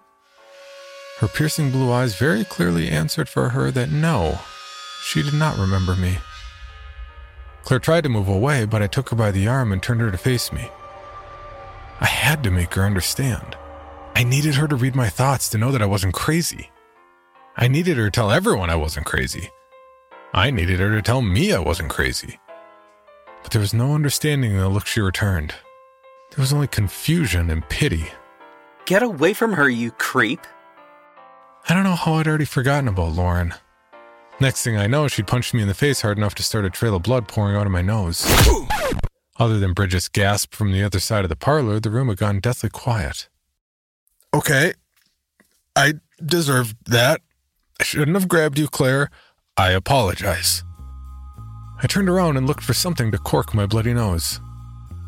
Her 1.20 1.28
piercing 1.28 1.72
blue 1.72 1.92
eyes 1.92 2.18
very 2.18 2.44
clearly 2.44 2.90
answered 2.90 3.30
for 3.30 3.50
her 3.50 3.72
that 3.72 3.92
no, 3.92 4.40
she 5.04 5.22
did 5.22 5.34
not 5.34 5.58
remember 5.58 5.96
me. 5.96 6.18
Claire 7.64 7.80
tried 7.80 8.04
to 8.04 8.10
move 8.10 8.28
away, 8.28 8.66
but 8.66 8.82
I 8.82 8.88
took 8.88 9.10
her 9.10 9.16
by 9.16 9.32
the 9.32 9.48
arm 9.48 9.72
and 9.72 9.82
turned 9.82 10.02
her 10.02 10.12
to 10.12 10.18
face 10.18 10.52
me. 10.52 10.70
I 12.02 12.08
had 12.08 12.44
to 12.44 12.52
make 12.52 12.74
her 12.74 12.84
understand. 12.84 13.56
I 14.16 14.24
needed 14.24 14.56
her 14.56 14.68
to 14.68 14.76
read 14.76 14.96
my 14.96 15.08
thoughts 15.08 15.50
to 15.50 15.58
know 15.58 15.72
that 15.72 15.82
I 15.82 15.86
wasn't 15.86 16.14
crazy. 16.14 16.72
I 17.58 17.70
needed 17.70 17.98
her 17.98 18.06
to 18.06 18.12
tell 18.12 18.32
everyone 18.32 18.70
I 18.70 18.76
wasn't 18.76 19.06
crazy. 19.06 19.50
I 20.34 20.52
needed 20.52 20.80
her 20.80 20.92
to 20.92 21.02
tell 21.02 21.22
me 21.22 21.54
I 21.54 21.60
wasn't 21.60 21.90
crazy. 21.90 22.40
But 23.42 23.52
there 23.52 23.62
was 23.62 23.74
no 23.74 23.94
understanding 23.94 24.52
in 24.52 24.58
the 24.58 24.68
look 24.68 24.86
she 24.86 25.00
returned. 25.00 25.56
There 26.32 26.42
was 26.42 26.52
only 26.52 26.68
confusion 26.68 27.50
and 27.50 27.68
pity. 27.70 28.08
Get 28.86 29.04
away 29.04 29.34
from 29.34 29.54
her, 29.54 29.70
you 29.70 29.92
creep. 29.92 30.42
I 31.70 31.74
don't 31.74 31.86
know 31.86 31.96
how 31.96 32.16
I'd 32.16 32.28
already 32.28 32.46
forgotten 32.46 32.90
about 32.90 33.14
Lauren. 33.14 33.54
Next 34.42 34.64
thing 34.64 34.76
I 34.76 34.88
know, 34.88 35.08
she'd 35.08 35.28
punched 35.28 35.54
me 35.54 35.62
in 35.62 35.70
the 35.70 35.74
face 35.74 36.02
hard 36.02 36.18
enough 36.18 36.36
to 36.36 36.44
start 36.44 36.66
a 36.66 36.70
trail 36.70 36.98
of 36.98 37.04
blood 37.04 37.30
pouring 37.30 37.56
out 37.56 37.66
of 37.66 37.72
my 37.72 37.82
nose. 37.82 38.26
Other 39.38 39.60
than 39.60 39.74
Bridget's 39.74 40.10
gasp 40.10 40.54
from 40.54 40.74
the 40.74 40.84
other 40.84 41.00
side 41.00 41.24
of 41.24 41.30
the 41.30 41.36
parlor, 41.38 41.80
the 41.80 41.90
room 41.90 42.10
had 42.10 42.18
gone 42.18 42.42
deathly 42.42 42.70
quiet. 42.70 43.30
Okay. 44.34 44.74
I 45.76 45.94
deserved 46.24 46.76
that. 46.88 47.22
I 47.80 47.84
shouldn't 47.84 48.16
have 48.16 48.28
grabbed 48.28 48.58
you, 48.58 48.68
Claire. 48.68 49.10
I 49.58 49.72
apologize. 49.72 50.64
I 51.82 51.88
turned 51.88 52.10
around 52.10 52.38
and 52.38 52.48
looked 52.48 52.64
for 52.64 52.74
something 52.74 53.12
to 53.12 53.18
cork 53.18 53.54
my 53.54 53.66
bloody 53.66 53.94
nose. 53.94 54.40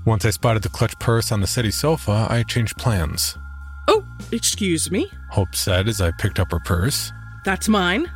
Once 0.05 0.25
I 0.25 0.29
spotted 0.29 0.63
the 0.63 0.69
clutch 0.69 0.97
purse 0.99 1.31
on 1.31 1.41
the 1.41 1.47
city 1.47 1.71
sofa, 1.71 2.27
I 2.29 2.43
changed 2.43 2.77
plans. 2.77 3.37
Oh, 3.87 4.05
excuse 4.31 4.91
me. 4.91 5.09
Hope 5.31 5.55
said 5.55 5.87
as 5.87 6.01
I 6.01 6.11
picked 6.11 6.39
up 6.39 6.51
her 6.51 6.59
purse. 6.59 7.11
That's 7.45 7.69
mine. 7.69 8.11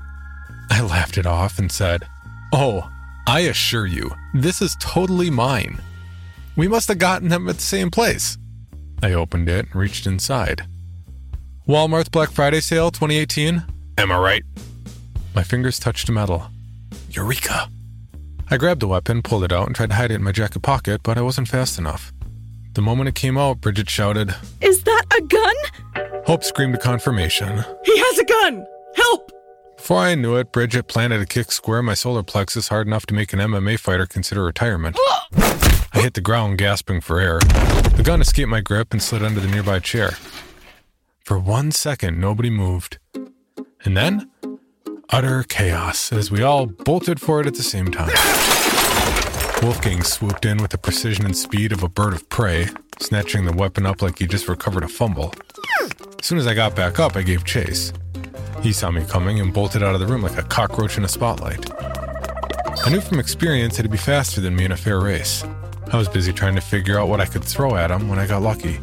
I 0.69 0.81
laughed 0.81 1.17
it 1.17 1.25
off 1.25 1.59
and 1.59 1.71
said, 1.71 2.07
Oh, 2.53 2.89
I 3.27 3.41
assure 3.41 3.85
you, 3.85 4.11
this 4.33 4.61
is 4.61 4.75
totally 4.79 5.29
mine. 5.29 5.81
We 6.57 6.67
must 6.67 6.89
have 6.89 6.99
gotten 6.99 7.29
them 7.29 7.47
at 7.47 7.55
the 7.55 7.61
same 7.61 7.89
place. 7.89 8.37
I 9.01 9.13
opened 9.13 9.49
it 9.49 9.67
and 9.67 9.75
reached 9.75 10.05
inside. 10.05 10.67
Walmart's 11.67 12.09
Black 12.09 12.31
Friday 12.31 12.59
sale 12.59 12.91
2018? 12.91 13.63
Am 13.97 14.11
I 14.11 14.17
right? 14.17 14.43
My 15.35 15.43
fingers 15.43 15.79
touched 15.79 16.09
metal. 16.09 16.47
Eureka! 17.09 17.69
I 18.49 18.57
grabbed 18.57 18.81
the 18.81 18.87
weapon, 18.87 19.21
pulled 19.21 19.43
it 19.43 19.51
out, 19.53 19.67
and 19.67 19.75
tried 19.75 19.89
to 19.91 19.95
hide 19.95 20.11
it 20.11 20.15
in 20.15 20.23
my 20.23 20.31
jacket 20.31 20.61
pocket, 20.61 21.01
but 21.03 21.17
I 21.17 21.21
wasn't 21.21 21.47
fast 21.47 21.77
enough. 21.79 22.11
The 22.73 22.81
moment 22.81 23.09
it 23.09 23.15
came 23.15 23.37
out, 23.37 23.61
Bridget 23.61 23.89
shouted, 23.89 24.33
Is 24.61 24.83
that 24.83 25.05
a 25.17 25.21
gun? 25.21 26.23
Hope 26.25 26.43
screamed 26.43 26.75
a 26.75 26.77
confirmation. 26.77 27.63
He 27.83 27.97
has 27.97 28.19
a 28.19 28.25
gun! 28.25 28.65
Help! 28.95 29.31
Before 29.77 29.97
I 29.97 30.15
knew 30.15 30.35
it, 30.35 30.51
Bridget 30.51 30.87
planted 30.87 31.21
a 31.21 31.25
kick 31.25 31.51
square 31.51 31.79
in 31.79 31.85
my 31.85 31.93
solar 31.95 32.23
plexus 32.23 32.67
hard 32.67 32.87
enough 32.87 33.05
to 33.07 33.13
make 33.13 33.33
an 33.33 33.39
MMA 33.39 33.79
fighter 33.79 34.05
consider 34.05 34.43
retirement. 34.43 34.95
I 35.33 36.01
hit 36.01 36.13
the 36.13 36.21
ground, 36.21 36.57
gasping 36.57 37.01
for 37.01 37.19
air. 37.19 37.39
The 37.39 38.03
gun 38.03 38.21
escaped 38.21 38.49
my 38.49 38.61
grip 38.61 38.93
and 38.93 39.01
slid 39.01 39.23
under 39.23 39.39
the 39.39 39.47
nearby 39.47 39.79
chair. 39.79 40.11
For 41.23 41.37
one 41.37 41.71
second, 41.71 42.19
nobody 42.19 42.49
moved. 42.49 42.99
And 43.83 43.97
then, 43.97 44.29
utter 45.09 45.43
chaos 45.43 46.13
as 46.13 46.29
we 46.31 46.43
all 46.43 46.65
bolted 46.65 47.19
for 47.19 47.41
it 47.41 47.47
at 47.47 47.55
the 47.55 47.63
same 47.63 47.91
time. 47.91 48.11
Wolfgang 49.63 50.03
swooped 50.03 50.45
in 50.45 50.57
with 50.57 50.71
the 50.71 50.77
precision 50.77 51.25
and 51.25 51.35
speed 51.35 51.71
of 51.71 51.83
a 51.83 51.89
bird 51.89 52.13
of 52.13 52.27
prey, 52.29 52.67
snatching 52.99 53.45
the 53.45 53.53
weapon 53.53 53.85
up 53.85 54.01
like 54.01 54.19
he 54.19 54.27
just 54.27 54.47
recovered 54.47 54.83
a 54.83 54.87
fumble. 54.87 55.33
As 56.19 56.25
soon 56.25 56.37
as 56.37 56.47
I 56.47 56.53
got 56.53 56.75
back 56.75 56.99
up, 56.99 57.15
I 57.15 57.21
gave 57.23 57.43
chase. 57.45 57.91
He 58.61 58.73
saw 58.73 58.91
me 58.91 59.03
coming 59.05 59.39
and 59.39 59.53
bolted 59.53 59.81
out 59.81 59.95
of 59.95 59.99
the 59.99 60.07
room 60.07 60.21
like 60.21 60.37
a 60.37 60.43
cockroach 60.43 60.97
in 60.97 61.03
a 61.03 61.07
spotlight. 61.07 61.71
I 62.85 62.89
knew 62.89 63.01
from 63.01 63.19
experience 63.19 63.77
he'd 63.77 63.89
be 63.89 63.97
faster 63.97 64.41
than 64.41 64.55
me 64.55 64.65
in 64.65 64.71
a 64.71 64.77
fair 64.77 64.99
race. 64.99 65.43
I 65.91 65.97
was 65.97 66.07
busy 66.07 66.31
trying 66.31 66.55
to 66.55 66.61
figure 66.61 66.99
out 66.99 67.09
what 67.09 67.19
I 67.19 67.25
could 67.25 67.43
throw 67.43 67.75
at 67.75 67.91
him 67.91 68.07
when 68.07 68.19
I 68.19 68.27
got 68.27 68.41
lucky. 68.41 68.79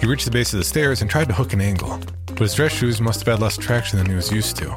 He 0.00 0.06
reached 0.06 0.24
the 0.24 0.30
base 0.30 0.52
of 0.52 0.58
the 0.58 0.64
stairs 0.64 1.00
and 1.00 1.10
tried 1.10 1.28
to 1.28 1.34
hook 1.34 1.52
an 1.52 1.60
angle, 1.60 1.98
but 2.34 2.40
his 2.40 2.54
dress 2.54 2.72
shoes 2.72 3.00
must 3.00 3.20
have 3.20 3.34
had 3.34 3.42
less 3.42 3.56
traction 3.56 3.98
than 3.98 4.08
he 4.08 4.14
was 4.16 4.32
used 4.32 4.56
to. 4.56 4.76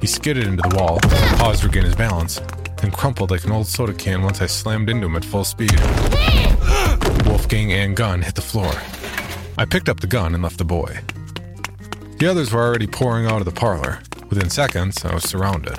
He 0.00 0.06
skidded 0.06 0.44
into 0.46 0.68
the 0.68 0.76
wall, 0.76 0.98
paused 1.38 1.60
to 1.60 1.68
regain 1.68 1.84
his 1.84 1.94
balance, 1.94 2.38
and 2.82 2.92
crumpled 2.92 3.30
like 3.30 3.44
an 3.44 3.52
old 3.52 3.66
soda 3.66 3.94
can 3.94 4.22
once 4.22 4.40
I 4.40 4.46
slammed 4.46 4.90
into 4.90 5.06
him 5.06 5.16
at 5.16 5.24
full 5.24 5.44
speed. 5.44 5.78
Wolfgang 7.26 7.72
and 7.72 7.96
gun 7.96 8.22
hit 8.22 8.34
the 8.34 8.42
floor. 8.42 8.72
I 9.56 9.64
picked 9.64 9.88
up 9.88 10.00
the 10.00 10.06
gun 10.06 10.34
and 10.34 10.42
left 10.42 10.58
the 10.58 10.64
boy. 10.64 10.98
The 12.18 12.26
others 12.26 12.52
were 12.52 12.60
already 12.62 12.86
pouring 12.86 13.26
out 13.26 13.38
of 13.38 13.44
the 13.44 13.52
parlor. 13.52 14.00
Within 14.28 14.50
seconds, 14.50 15.04
I 15.04 15.14
was 15.14 15.24
surrounded. 15.24 15.78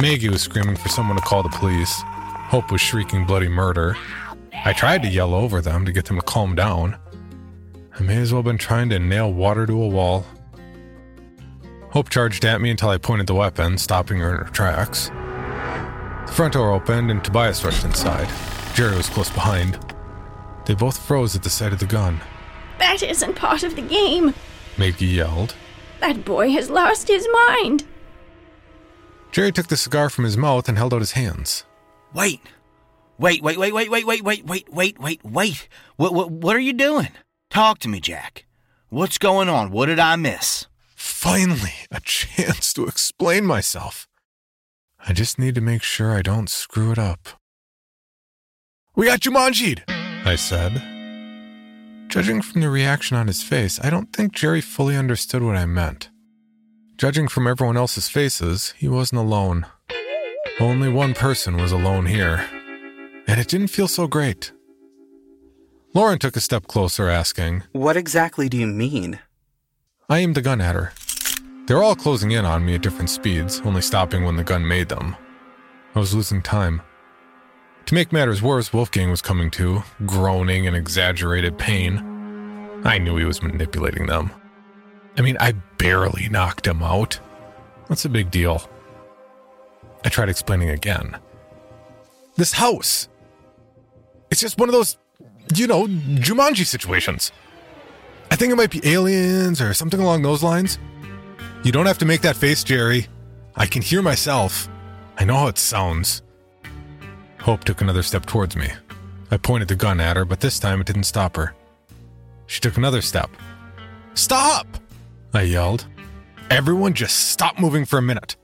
Maggie 0.00 0.28
was 0.28 0.42
screaming 0.42 0.76
for 0.76 0.88
someone 0.88 1.16
to 1.16 1.22
call 1.22 1.42
the 1.42 1.48
police. 1.48 2.02
Hope 2.50 2.70
was 2.70 2.80
shrieking 2.80 3.24
bloody 3.24 3.48
murder. 3.48 3.96
I 4.64 4.72
tried 4.72 5.02
to 5.02 5.08
yell 5.08 5.34
over 5.34 5.60
them 5.60 5.84
to 5.84 5.92
get 5.92 6.04
them 6.04 6.16
to 6.16 6.22
calm 6.22 6.54
down. 6.54 6.96
I 7.98 8.02
may 8.02 8.18
as 8.18 8.32
well 8.32 8.40
have 8.40 8.44
been 8.46 8.58
trying 8.58 8.90
to 8.90 8.98
nail 8.98 9.32
water 9.32 9.66
to 9.66 9.82
a 9.82 9.88
wall. 9.88 10.26
Hope 11.90 12.10
charged 12.10 12.44
at 12.44 12.60
me 12.60 12.70
until 12.70 12.90
I 12.90 12.98
pointed 12.98 13.26
the 13.26 13.34
weapon, 13.34 13.78
stopping 13.78 14.18
her 14.18 14.34
in 14.34 14.44
her 14.44 14.52
tracks. 14.52 15.08
The 16.26 16.32
front 16.32 16.52
door 16.52 16.72
opened 16.72 17.10
and 17.10 17.24
Tobias 17.24 17.64
rushed 17.64 17.84
inside. 17.84 18.28
Jerry 18.74 18.96
was 18.96 19.08
close 19.08 19.30
behind. 19.30 19.78
They 20.66 20.74
both 20.74 20.98
froze 20.98 21.34
at 21.34 21.42
the 21.42 21.48
sight 21.48 21.72
of 21.72 21.78
the 21.78 21.86
gun. 21.86 22.20
That 22.78 23.02
isn't 23.02 23.34
part 23.34 23.62
of 23.62 23.76
the 23.76 23.82
game. 23.82 24.34
Maggie 24.76 25.06
yelled. 25.06 25.54
That 26.00 26.24
boy 26.24 26.50
has 26.50 26.68
lost 26.68 27.08
his 27.08 27.26
mind. 27.48 27.84
Jerry 29.32 29.52
took 29.52 29.68
the 29.68 29.76
cigar 29.76 30.10
from 30.10 30.24
his 30.24 30.36
mouth 30.36 30.68
and 30.68 30.76
held 30.76 30.92
out 30.92 31.00
his 31.00 31.12
hands. 31.12 31.64
Wait. 32.12 32.42
Wait, 33.18 33.42
wait, 33.42 33.58
wait, 33.58 33.72
wait, 33.72 33.88
wait, 33.88 34.04
wait, 34.06 34.22
wait, 34.22 34.44
wait, 34.46 34.68
wait, 34.70 35.00
wait, 35.00 35.24
wait. 35.24 35.68
What, 35.96 36.12
what, 36.12 36.30
what 36.30 36.54
are 36.54 36.60
you 36.60 36.74
doing? 36.74 37.08
Talk 37.56 37.78
to 37.78 37.88
me, 37.88 38.00
Jack. 38.00 38.44
What's 38.90 39.16
going 39.16 39.48
on? 39.48 39.70
What 39.70 39.86
did 39.86 39.98
I 39.98 40.16
miss? 40.16 40.66
Finally, 40.94 41.72
a 41.90 42.00
chance 42.04 42.74
to 42.74 42.84
explain 42.84 43.46
myself. 43.46 44.06
I 45.08 45.14
just 45.14 45.38
need 45.38 45.54
to 45.54 45.62
make 45.62 45.82
sure 45.82 46.12
I 46.12 46.20
don't 46.20 46.50
screw 46.50 46.92
it 46.92 46.98
up. 46.98 47.30
We 48.94 49.06
got 49.06 49.20
Jumanji'd, 49.20 49.84
I 49.88 50.36
said. 50.36 50.82
Judging 52.08 52.42
from 52.42 52.60
the 52.60 52.68
reaction 52.68 53.16
on 53.16 53.26
his 53.26 53.42
face, 53.42 53.80
I 53.82 53.88
don't 53.88 54.12
think 54.12 54.34
Jerry 54.34 54.60
fully 54.60 54.94
understood 54.94 55.42
what 55.42 55.56
I 55.56 55.64
meant. 55.64 56.10
Judging 56.98 57.26
from 57.26 57.46
everyone 57.46 57.78
else's 57.78 58.10
faces, 58.10 58.74
he 58.76 58.86
wasn't 58.86 59.22
alone. 59.22 59.64
Only 60.60 60.90
one 60.90 61.14
person 61.14 61.56
was 61.56 61.72
alone 61.72 62.04
here, 62.04 62.46
and 63.26 63.40
it 63.40 63.48
didn't 63.48 63.68
feel 63.68 63.88
so 63.88 64.06
great. 64.06 64.52
Lauren 65.96 66.18
took 66.18 66.36
a 66.36 66.42
step 66.42 66.66
closer, 66.66 67.08
asking, 67.08 67.62
What 67.72 67.96
exactly 67.96 68.50
do 68.50 68.58
you 68.58 68.66
mean? 68.66 69.18
I 70.10 70.18
aimed 70.18 70.34
the 70.34 70.42
gun 70.42 70.60
at 70.60 70.74
her. 70.74 70.92
They 71.66 71.72
were 71.72 71.82
all 71.82 71.96
closing 71.96 72.32
in 72.32 72.44
on 72.44 72.66
me 72.66 72.74
at 72.74 72.82
different 72.82 73.08
speeds, 73.08 73.62
only 73.64 73.80
stopping 73.80 74.22
when 74.22 74.36
the 74.36 74.44
gun 74.44 74.68
made 74.68 74.90
them. 74.90 75.16
I 75.94 75.98
was 75.98 76.14
losing 76.14 76.42
time. 76.42 76.82
To 77.86 77.94
make 77.94 78.12
matters 78.12 78.42
worse, 78.42 78.74
Wolfgang 78.74 79.10
was 79.10 79.22
coming 79.22 79.50
to, 79.52 79.84
groaning 80.04 80.66
in 80.66 80.74
exaggerated 80.74 81.56
pain. 81.56 81.96
I 82.84 82.98
knew 82.98 83.16
he 83.16 83.24
was 83.24 83.40
manipulating 83.40 84.04
them. 84.04 84.30
I 85.16 85.22
mean, 85.22 85.38
I 85.40 85.52
barely 85.78 86.28
knocked 86.28 86.66
him 86.66 86.82
out. 86.82 87.14
What's 87.86 88.02
the 88.02 88.10
big 88.10 88.30
deal? 88.30 88.68
I 90.04 90.10
tried 90.10 90.28
explaining 90.28 90.68
again. 90.68 91.16
This 92.36 92.52
house. 92.52 93.08
It's 94.30 94.42
just 94.42 94.58
one 94.58 94.68
of 94.68 94.74
those, 94.74 94.98
you 95.54 95.66
know, 95.66 95.86
Jumanji 95.86 96.64
situations. 96.66 97.32
I 98.30 98.36
think 98.36 98.52
it 98.52 98.56
might 98.56 98.70
be 98.70 98.80
aliens 98.84 99.60
or 99.60 99.72
something 99.74 100.00
along 100.00 100.22
those 100.22 100.42
lines. 100.42 100.78
You 101.62 101.72
don't 101.72 101.86
have 101.86 101.98
to 101.98 102.04
make 102.04 102.22
that 102.22 102.36
face, 102.36 102.64
Jerry. 102.64 103.06
I 103.54 103.66
can 103.66 103.82
hear 103.82 104.02
myself. 104.02 104.68
I 105.18 105.24
know 105.24 105.36
how 105.36 105.46
it 105.46 105.58
sounds. 105.58 106.22
Hope 107.40 107.64
took 107.64 107.80
another 107.80 108.02
step 108.02 108.26
towards 108.26 108.56
me. 108.56 108.68
I 109.30 109.36
pointed 109.36 109.68
the 109.68 109.76
gun 109.76 110.00
at 110.00 110.16
her, 110.16 110.24
but 110.24 110.40
this 110.40 110.58
time 110.58 110.80
it 110.80 110.86
didn't 110.86 111.04
stop 111.04 111.36
her. 111.36 111.54
She 112.46 112.60
took 112.60 112.76
another 112.76 113.00
step. 113.00 113.30
Stop! 114.14 114.66
I 115.34 115.42
yelled. 115.42 115.86
Everyone 116.50 116.94
just 116.94 117.30
stop 117.30 117.58
moving 117.58 117.84
for 117.84 117.98
a 117.98 118.02
minute. 118.02 118.36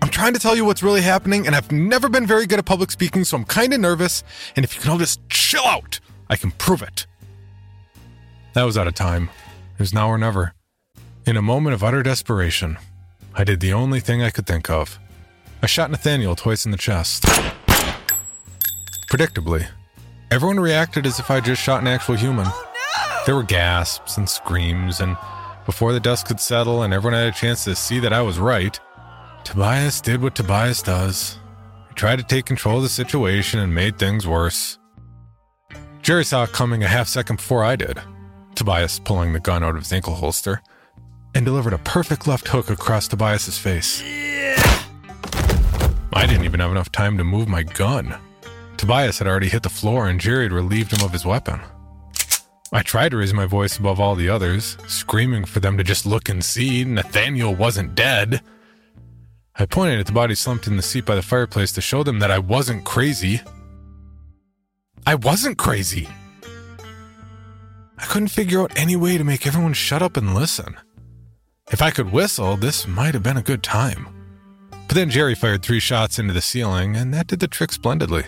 I'm 0.00 0.08
trying 0.08 0.32
to 0.32 0.40
tell 0.40 0.56
you 0.56 0.64
what's 0.64 0.82
really 0.82 1.02
happening, 1.02 1.46
and 1.46 1.54
I've 1.54 1.70
never 1.70 2.08
been 2.08 2.26
very 2.26 2.46
good 2.46 2.58
at 2.58 2.64
public 2.64 2.90
speaking, 2.90 3.24
so 3.24 3.36
I'm 3.36 3.44
kind 3.44 3.72
of 3.72 3.80
nervous, 3.80 4.24
and 4.56 4.64
if 4.64 4.74
you 4.74 4.80
can 4.80 4.90
all 4.90 4.98
just 4.98 5.20
chill 5.28 5.64
out, 5.64 6.00
I 6.32 6.36
can 6.36 6.50
prove 6.52 6.80
it. 6.80 7.06
That 8.54 8.62
was 8.62 8.78
out 8.78 8.86
of 8.86 8.94
time. 8.94 9.28
It 9.74 9.80
was 9.80 9.92
now 9.92 10.08
or 10.08 10.16
never. 10.16 10.54
In 11.26 11.36
a 11.36 11.42
moment 11.42 11.74
of 11.74 11.84
utter 11.84 12.02
desperation, 12.02 12.78
I 13.34 13.44
did 13.44 13.60
the 13.60 13.74
only 13.74 14.00
thing 14.00 14.22
I 14.22 14.30
could 14.30 14.46
think 14.46 14.70
of. 14.70 14.98
I 15.60 15.66
shot 15.66 15.90
Nathaniel 15.90 16.34
twice 16.34 16.64
in 16.64 16.70
the 16.70 16.78
chest. 16.78 17.24
Predictably, 19.10 19.68
everyone 20.30 20.58
reacted 20.58 21.04
as 21.04 21.18
if 21.18 21.30
I 21.30 21.38
just 21.40 21.60
shot 21.60 21.82
an 21.82 21.86
actual 21.86 22.14
human. 22.14 22.46
Oh, 22.48 23.22
there 23.26 23.36
were 23.36 23.42
gasps 23.42 24.16
and 24.16 24.26
screams, 24.26 25.00
and 25.00 25.18
before 25.66 25.92
the 25.92 26.00
dust 26.00 26.26
could 26.26 26.40
settle 26.40 26.82
and 26.82 26.94
everyone 26.94 27.20
had 27.20 27.28
a 27.28 27.36
chance 27.36 27.62
to 27.64 27.76
see 27.76 27.98
that 27.98 28.14
I 28.14 28.22
was 28.22 28.38
right, 28.38 28.80
Tobias 29.44 30.00
did 30.00 30.22
what 30.22 30.34
Tobias 30.34 30.80
does. 30.80 31.38
He 31.88 31.94
tried 31.94 32.20
to 32.20 32.24
take 32.24 32.46
control 32.46 32.78
of 32.78 32.84
the 32.84 32.88
situation 32.88 33.60
and 33.60 33.74
made 33.74 33.98
things 33.98 34.26
worse. 34.26 34.78
Jerry 36.02 36.24
saw 36.24 36.42
it 36.42 36.52
coming 36.52 36.82
a 36.82 36.88
half 36.88 37.06
second 37.06 37.36
before 37.36 37.62
I 37.64 37.76
did. 37.76 38.00
Tobias 38.56 38.98
pulling 38.98 39.32
the 39.32 39.40
gun 39.40 39.62
out 39.62 39.76
of 39.76 39.82
his 39.82 39.92
ankle 39.92 40.14
holster 40.14 40.60
and 41.32 41.44
delivered 41.44 41.72
a 41.72 41.78
perfect 41.78 42.26
left 42.26 42.48
hook 42.48 42.70
across 42.70 43.06
Tobias's 43.06 43.56
face. 43.56 44.02
I 46.12 46.26
didn't 46.26 46.44
even 46.44 46.58
have 46.58 46.72
enough 46.72 46.90
time 46.90 47.16
to 47.18 47.24
move 47.24 47.46
my 47.46 47.62
gun. 47.62 48.16
Tobias 48.76 49.18
had 49.18 49.28
already 49.28 49.48
hit 49.48 49.62
the 49.62 49.68
floor 49.68 50.08
and 50.08 50.20
Jerry 50.20 50.44
had 50.46 50.52
relieved 50.52 50.92
him 50.92 51.04
of 51.04 51.12
his 51.12 51.24
weapon. 51.24 51.60
I 52.72 52.82
tried 52.82 53.10
to 53.10 53.18
raise 53.18 53.32
my 53.32 53.46
voice 53.46 53.78
above 53.78 54.00
all 54.00 54.16
the 54.16 54.28
others, 54.28 54.76
screaming 54.88 55.44
for 55.44 55.60
them 55.60 55.76
to 55.78 55.84
just 55.84 56.04
look 56.04 56.28
and 56.28 56.44
see 56.44 56.84
Nathaniel 56.84 57.54
wasn't 57.54 57.94
dead. 57.94 58.40
I 59.54 59.66
pointed 59.66 60.00
at 60.00 60.06
the 60.06 60.12
body 60.12 60.34
slumped 60.34 60.66
in 60.66 60.76
the 60.76 60.82
seat 60.82 61.04
by 61.06 61.14
the 61.14 61.22
fireplace 61.22 61.70
to 61.72 61.80
show 61.80 62.02
them 62.02 62.18
that 62.18 62.30
I 62.32 62.40
wasn't 62.40 62.84
crazy. 62.84 63.40
I 65.06 65.16
wasn't 65.16 65.58
crazy. 65.58 66.08
I 67.98 68.04
couldn't 68.04 68.28
figure 68.28 68.60
out 68.60 68.72
any 68.76 68.94
way 68.94 69.18
to 69.18 69.24
make 69.24 69.46
everyone 69.46 69.72
shut 69.72 70.00
up 70.00 70.16
and 70.16 70.34
listen. 70.34 70.76
If 71.72 71.82
I 71.82 71.90
could 71.90 72.12
whistle, 72.12 72.56
this 72.56 72.86
might 72.86 73.14
have 73.14 73.22
been 73.22 73.36
a 73.36 73.42
good 73.42 73.62
time. 73.62 74.06
But 74.70 74.94
then 74.94 75.10
Jerry 75.10 75.34
fired 75.34 75.62
three 75.62 75.80
shots 75.80 76.18
into 76.18 76.32
the 76.32 76.40
ceiling, 76.40 76.96
and 76.96 77.12
that 77.14 77.26
did 77.26 77.40
the 77.40 77.48
trick 77.48 77.72
splendidly. 77.72 78.24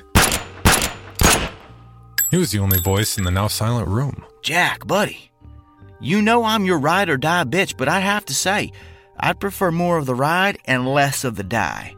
He 2.30 2.37
was 2.37 2.50
the 2.50 2.58
only 2.58 2.80
voice 2.80 3.18
in 3.18 3.24
the 3.24 3.30
now 3.30 3.46
silent 3.46 3.87
room. 3.87 4.24
Jack, 4.42 4.87
buddy. 4.87 5.30
You 6.00 6.22
know 6.22 6.44
I'm 6.44 6.64
your 6.64 6.78
ride 6.78 7.08
or 7.08 7.16
die 7.16 7.44
bitch, 7.44 7.76
but 7.76 7.88
I 7.88 8.00
have 8.00 8.24
to 8.26 8.34
say, 8.34 8.72
I'd 9.18 9.38
prefer 9.38 9.70
more 9.70 9.96
of 9.96 10.06
the 10.06 10.14
ride 10.14 10.58
and 10.64 10.88
less 10.88 11.22
of 11.22 11.37
the 11.37 11.44
die. 11.44 11.94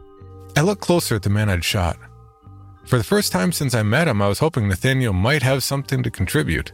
I 0.55 0.61
looked 0.61 0.83
closer 0.83 1.15
at 1.15 1.23
the 1.23 1.31
man 1.31 1.49
I'd 1.49 1.65
shot. 1.65 1.97
For 2.87 2.99
the 2.99 3.05
first 3.05 3.33
time 3.33 3.51
since 3.51 3.75
I 3.75 3.83
met 3.83 4.07
him, 4.07 4.23
I 4.23 4.29
was 4.29 4.39
hoping 4.39 4.69
Nathaniel 4.69 5.13
might 5.13 5.43
have 5.43 5.65
something 5.65 6.05
to 6.05 6.11
contribute. 6.11 6.73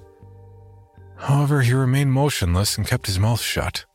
However, 1.17 1.63
he 1.63 1.73
remained 1.73 2.13
motionless 2.13 2.77
and 2.77 2.87
kept 2.87 3.07
his 3.07 3.19
mouth 3.19 3.41
shut. 3.41 3.87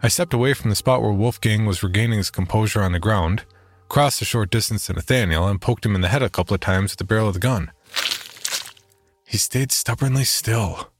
I 0.00 0.08
stepped 0.08 0.32
away 0.32 0.54
from 0.54 0.70
the 0.70 0.76
spot 0.76 1.02
where 1.02 1.12
Wolfgang 1.12 1.66
was 1.66 1.82
regaining 1.82 2.18
his 2.18 2.30
composure 2.30 2.82
on 2.82 2.92
the 2.92 3.00
ground, 3.00 3.44
crossed 3.88 4.22
a 4.22 4.24
short 4.24 4.50
distance 4.50 4.86
to 4.86 4.92
Nathaniel, 4.92 5.48
and 5.48 5.60
poked 5.60 5.84
him 5.84 5.96
in 5.96 6.02
the 6.02 6.08
head 6.08 6.22
a 6.22 6.30
couple 6.30 6.54
of 6.54 6.60
times 6.60 6.92
with 6.92 6.98
the 6.98 7.04
barrel 7.04 7.28
of 7.28 7.34
the 7.34 7.40
gun. 7.40 7.72
He 9.26 9.38
stayed 9.38 9.72
stubbornly 9.72 10.24
still. 10.24 10.90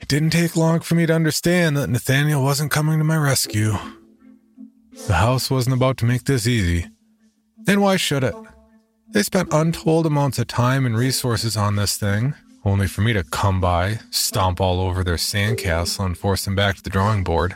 It 0.00 0.08
didn't 0.08 0.30
take 0.30 0.56
long 0.56 0.80
for 0.80 0.94
me 0.96 1.06
to 1.06 1.14
understand 1.14 1.76
that 1.76 1.90
Nathaniel 1.90 2.42
wasn't 2.42 2.72
coming 2.72 2.98
to 2.98 3.04
my 3.04 3.16
rescue. 3.16 3.74
The 5.06 5.14
house 5.14 5.50
wasn't 5.50 5.76
about 5.76 5.96
to 5.98 6.06
make 6.06 6.24
this 6.24 6.46
easy. 6.46 6.88
And 7.70 7.80
why 7.80 7.98
should 7.98 8.24
it? 8.24 8.34
They 9.10 9.22
spent 9.22 9.52
untold 9.52 10.04
amounts 10.04 10.40
of 10.40 10.48
time 10.48 10.84
and 10.84 10.96
resources 10.96 11.56
on 11.56 11.76
this 11.76 11.96
thing, 11.96 12.34
only 12.64 12.88
for 12.88 13.00
me 13.00 13.12
to 13.12 13.22
come 13.22 13.60
by, 13.60 14.00
stomp 14.10 14.60
all 14.60 14.80
over 14.80 15.04
their 15.04 15.14
sandcastle, 15.14 16.04
and 16.04 16.18
force 16.18 16.44
them 16.44 16.56
back 16.56 16.74
to 16.74 16.82
the 16.82 16.90
drawing 16.90 17.22
board. 17.22 17.54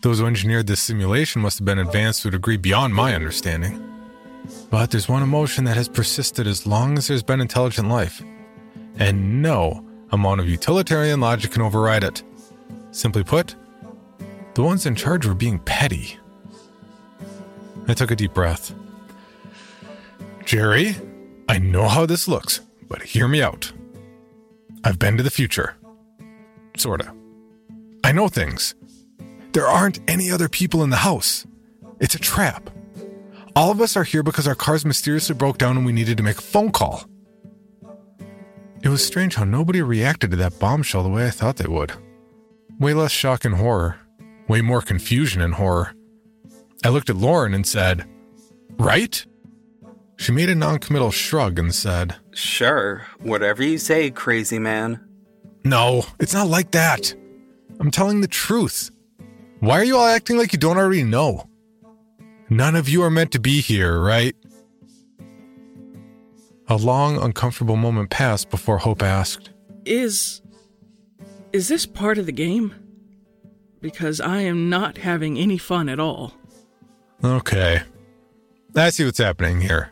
Those 0.00 0.18
who 0.18 0.26
engineered 0.26 0.66
this 0.66 0.82
simulation 0.82 1.40
must 1.40 1.60
have 1.60 1.64
been 1.64 1.78
advanced 1.78 2.22
to 2.22 2.28
a 2.28 2.30
degree 2.32 2.56
beyond 2.56 2.96
my 2.96 3.14
understanding. 3.14 3.80
But 4.70 4.90
there's 4.90 5.08
one 5.08 5.22
emotion 5.22 5.62
that 5.66 5.76
has 5.76 5.88
persisted 5.88 6.48
as 6.48 6.66
long 6.66 6.98
as 6.98 7.06
there's 7.06 7.22
been 7.22 7.40
intelligent 7.40 7.88
life. 7.88 8.20
And 8.98 9.40
no 9.40 9.86
amount 10.10 10.40
of 10.40 10.48
utilitarian 10.48 11.20
logic 11.20 11.52
can 11.52 11.62
override 11.62 12.02
it. 12.02 12.24
Simply 12.90 13.22
put, 13.22 13.54
the 14.54 14.64
ones 14.64 14.84
in 14.84 14.96
charge 14.96 15.26
were 15.26 15.34
being 15.34 15.60
petty. 15.60 16.18
I 17.86 17.94
took 17.94 18.10
a 18.10 18.16
deep 18.16 18.34
breath. 18.34 18.74
Jerry, 20.44 20.96
I 21.48 21.58
know 21.58 21.88
how 21.88 22.06
this 22.06 22.26
looks, 22.28 22.60
but 22.88 23.02
hear 23.02 23.28
me 23.28 23.42
out. 23.42 23.72
I've 24.84 24.98
been 24.98 25.16
to 25.16 25.22
the 25.22 25.30
future. 25.30 25.76
Sorta. 26.76 27.12
I 28.04 28.12
know 28.12 28.28
things. 28.28 28.74
There 29.52 29.66
aren't 29.66 30.00
any 30.08 30.30
other 30.30 30.48
people 30.48 30.82
in 30.82 30.90
the 30.90 30.96
house. 30.96 31.46
It's 32.00 32.14
a 32.14 32.18
trap. 32.18 32.70
All 33.54 33.70
of 33.70 33.80
us 33.80 33.96
are 33.96 34.04
here 34.04 34.22
because 34.22 34.48
our 34.48 34.54
cars 34.54 34.84
mysteriously 34.84 35.34
broke 35.34 35.58
down 35.58 35.76
and 35.76 35.86
we 35.86 35.92
needed 35.92 36.16
to 36.16 36.22
make 36.22 36.38
a 36.38 36.42
phone 36.42 36.72
call. 36.72 37.04
It 38.82 38.88
was 38.88 39.06
strange 39.06 39.36
how 39.36 39.44
nobody 39.44 39.80
reacted 39.82 40.32
to 40.32 40.36
that 40.38 40.58
bombshell 40.58 41.04
the 41.04 41.08
way 41.08 41.26
I 41.26 41.30
thought 41.30 41.56
they 41.56 41.68
would. 41.68 41.92
Way 42.80 42.94
less 42.94 43.12
shock 43.12 43.44
and 43.44 43.54
horror, 43.54 43.98
way 44.48 44.60
more 44.60 44.82
confusion 44.82 45.40
and 45.40 45.54
horror. 45.54 45.94
I 46.84 46.88
looked 46.88 47.10
at 47.10 47.16
Lauren 47.16 47.54
and 47.54 47.66
said, 47.66 48.08
Right? 48.78 49.24
She 50.16 50.32
made 50.32 50.50
a 50.50 50.54
noncommittal 50.54 51.10
shrug 51.10 51.58
and 51.58 51.74
said, 51.74 52.16
Sure, 52.32 53.06
whatever 53.20 53.62
you 53.62 53.78
say, 53.78 54.10
crazy 54.10 54.58
man. 54.58 55.00
No, 55.64 56.04
it's 56.20 56.34
not 56.34 56.48
like 56.48 56.70
that. 56.72 57.14
I'm 57.80 57.90
telling 57.90 58.20
the 58.20 58.28
truth. 58.28 58.90
Why 59.60 59.78
are 59.80 59.84
you 59.84 59.96
all 59.96 60.06
acting 60.06 60.36
like 60.36 60.52
you 60.52 60.58
don't 60.58 60.78
already 60.78 61.04
know? 61.04 61.48
None 62.48 62.76
of 62.76 62.88
you 62.88 63.02
are 63.02 63.10
meant 63.10 63.32
to 63.32 63.40
be 63.40 63.60
here, 63.60 64.00
right? 64.00 64.36
A 66.68 66.76
long, 66.76 67.16
uncomfortable 67.16 67.76
moment 67.76 68.10
passed 68.10 68.50
before 68.50 68.78
Hope 68.78 69.02
asked, 69.02 69.50
Is. 69.84 70.42
Is 71.52 71.68
this 71.68 71.86
part 71.86 72.18
of 72.18 72.26
the 72.26 72.32
game? 72.32 72.74
Because 73.80 74.20
I 74.20 74.40
am 74.40 74.70
not 74.70 74.98
having 74.98 75.38
any 75.38 75.58
fun 75.58 75.88
at 75.88 76.00
all. 76.00 76.34
Okay. 77.24 77.82
I 78.74 78.90
see 78.90 79.04
what's 79.04 79.18
happening 79.18 79.60
here. 79.60 79.90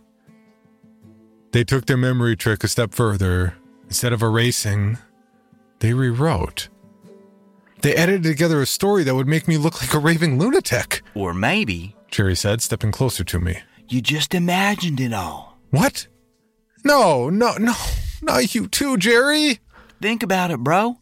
They 1.52 1.64
took 1.64 1.86
their 1.86 1.96
memory 1.96 2.36
trick 2.36 2.62
a 2.62 2.68
step 2.68 2.94
further. 2.94 3.54
Instead 3.86 4.12
of 4.12 4.22
erasing, 4.22 4.98
they 5.80 5.92
rewrote. 5.94 6.68
They 7.82 7.94
edited 7.94 8.22
together 8.24 8.60
a 8.60 8.66
story 8.66 9.02
that 9.04 9.14
would 9.14 9.26
make 9.26 9.48
me 9.48 9.56
look 9.56 9.80
like 9.80 9.94
a 9.94 9.98
raving 9.98 10.38
lunatic. 10.38 11.02
Or 11.14 11.34
maybe 11.34 11.96
Jerry 12.10 12.36
said, 12.36 12.62
stepping 12.62 12.92
closer 12.92 13.24
to 13.24 13.40
me. 13.40 13.60
you 13.88 14.00
just 14.00 14.34
imagined 14.34 15.00
it 15.00 15.12
all. 15.12 15.58
What? 15.70 16.06
No, 16.84 17.30
no, 17.30 17.54
no, 17.56 17.74
not 18.22 18.54
you 18.54 18.68
too, 18.68 18.96
Jerry. 18.96 19.60
Think 20.00 20.22
about 20.22 20.50
it, 20.50 20.60
bro. 20.60 20.98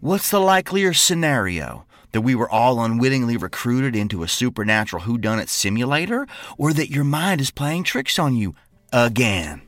What's 0.00 0.30
the 0.30 0.40
likelier 0.40 0.92
scenario? 0.92 1.86
That 2.12 2.20
we 2.20 2.34
were 2.34 2.48
all 2.48 2.82
unwittingly 2.84 3.36
recruited 3.36 3.96
into 3.96 4.22
a 4.22 4.28
supernatural 4.28 5.02
whodunit 5.02 5.48
simulator? 5.48 6.26
Or 6.56 6.72
that 6.72 6.90
your 6.90 7.04
mind 7.04 7.40
is 7.40 7.50
playing 7.50 7.84
tricks 7.84 8.18
on 8.18 8.36
you 8.36 8.54
again? 8.92 9.62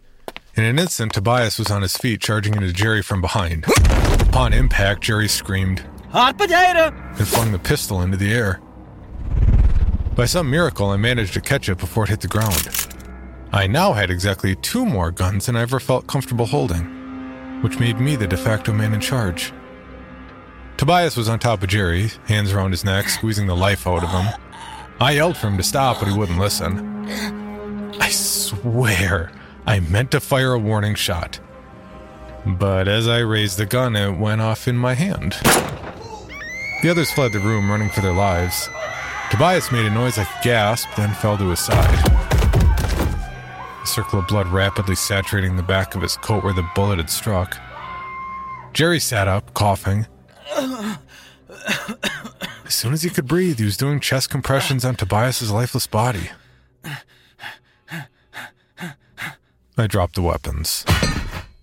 In 0.56 0.64
an 0.64 0.78
instant, 0.78 1.12
Tobias 1.12 1.58
was 1.58 1.70
on 1.70 1.82
his 1.82 1.98
feet, 1.98 2.22
charging 2.22 2.54
into 2.54 2.72
Jerry 2.72 3.02
from 3.02 3.20
behind. 3.20 3.66
Upon 4.20 4.54
impact, 4.54 5.02
Jerry 5.02 5.28
screamed 5.28 5.84
Hot 6.12 6.38
potato! 6.38 6.96
and 7.18 7.28
flung 7.28 7.52
the 7.52 7.58
pistol 7.58 8.00
into 8.00 8.16
the 8.16 8.32
air. 8.32 8.58
By 10.14 10.24
some 10.24 10.50
miracle, 10.50 10.88
I 10.88 10.96
managed 10.96 11.34
to 11.34 11.42
catch 11.42 11.68
it 11.68 11.76
before 11.76 12.04
it 12.04 12.08
hit 12.10 12.22
the 12.22 12.28
ground. 12.28 12.70
I 13.52 13.66
now 13.66 13.92
had 13.92 14.10
exactly 14.10 14.56
two 14.56 14.86
more 14.86 15.10
guns 15.10 15.44
than 15.44 15.56
I 15.56 15.60
ever 15.60 15.78
felt 15.78 16.06
comfortable 16.06 16.46
holding, 16.46 17.60
which 17.60 17.78
made 17.78 18.00
me 18.00 18.16
the 18.16 18.26
de 18.26 18.38
facto 18.38 18.72
man 18.72 18.94
in 18.94 19.00
charge. 19.00 19.52
Tobias 20.78 21.18
was 21.18 21.28
on 21.28 21.38
top 21.38 21.62
of 21.62 21.68
Jerry, 21.68 22.08
hands 22.28 22.50
around 22.50 22.70
his 22.70 22.82
neck, 22.82 23.10
squeezing 23.10 23.46
the 23.46 23.54
life 23.54 23.86
out 23.86 24.02
of 24.02 24.08
him. 24.08 24.26
I 25.00 25.12
yelled 25.12 25.36
for 25.36 25.48
him 25.48 25.58
to 25.58 25.62
stop, 25.62 25.98
but 25.98 26.08
he 26.08 26.16
wouldn't 26.16 26.38
listen. 26.38 27.06
I 28.00 28.08
swear, 28.08 29.32
I 29.66 29.80
meant 29.80 30.12
to 30.12 30.20
fire 30.20 30.52
a 30.52 30.58
warning 30.58 30.94
shot. 30.94 31.40
But 32.46 32.86
as 32.86 33.08
I 33.08 33.18
raised 33.18 33.58
the 33.58 33.66
gun, 33.66 33.96
it 33.96 34.16
went 34.16 34.40
off 34.40 34.68
in 34.68 34.76
my 34.76 34.94
hand. 34.94 35.32
The 36.82 36.90
others 36.90 37.10
fled 37.10 37.32
the 37.32 37.40
room, 37.40 37.68
running 37.70 37.90
for 37.90 38.00
their 38.00 38.12
lives. 38.12 38.68
Tobias 39.30 39.72
made 39.72 39.86
a 39.86 39.90
noise 39.90 40.18
like 40.18 40.28
a 40.28 40.44
gasp, 40.44 40.88
then 40.96 41.12
fell 41.14 41.36
to 41.38 41.48
his 41.50 41.58
side. 41.58 42.08
A 43.82 43.86
circle 43.86 44.20
of 44.20 44.28
blood 44.28 44.46
rapidly 44.48 44.94
saturating 44.94 45.56
the 45.56 45.62
back 45.64 45.96
of 45.96 46.02
his 46.02 46.16
coat 46.16 46.44
where 46.44 46.52
the 46.52 46.68
bullet 46.76 46.98
had 46.98 47.10
struck. 47.10 47.58
Jerry 48.72 49.00
sat 49.00 49.26
up, 49.26 49.52
coughing. 49.54 50.06
As 52.64 52.74
soon 52.74 52.92
as 52.92 53.02
he 53.02 53.10
could 53.10 53.26
breathe, 53.26 53.58
he 53.58 53.64
was 53.64 53.76
doing 53.76 53.98
chest 53.98 54.30
compressions 54.30 54.84
on 54.84 54.94
Tobias's 54.94 55.50
lifeless 55.50 55.88
body. 55.88 56.30
I 59.78 59.86
dropped 59.86 60.14
the 60.14 60.22
weapons. 60.22 60.84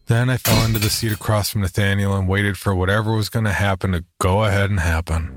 Then 0.05 0.29
I 0.29 0.37
fell 0.37 0.63
into 0.65 0.79
the 0.79 0.89
seat 0.89 1.11
across 1.11 1.49
from 1.49 1.61
Nathaniel 1.61 2.15
and 2.15 2.27
waited 2.27 2.57
for 2.57 2.75
whatever 2.75 3.15
was 3.15 3.29
going 3.29 3.45
to 3.45 3.53
happen 3.53 3.93
to 3.93 4.03
go 4.19 4.43
ahead 4.43 4.69
and 4.69 4.79
happen. 4.79 5.35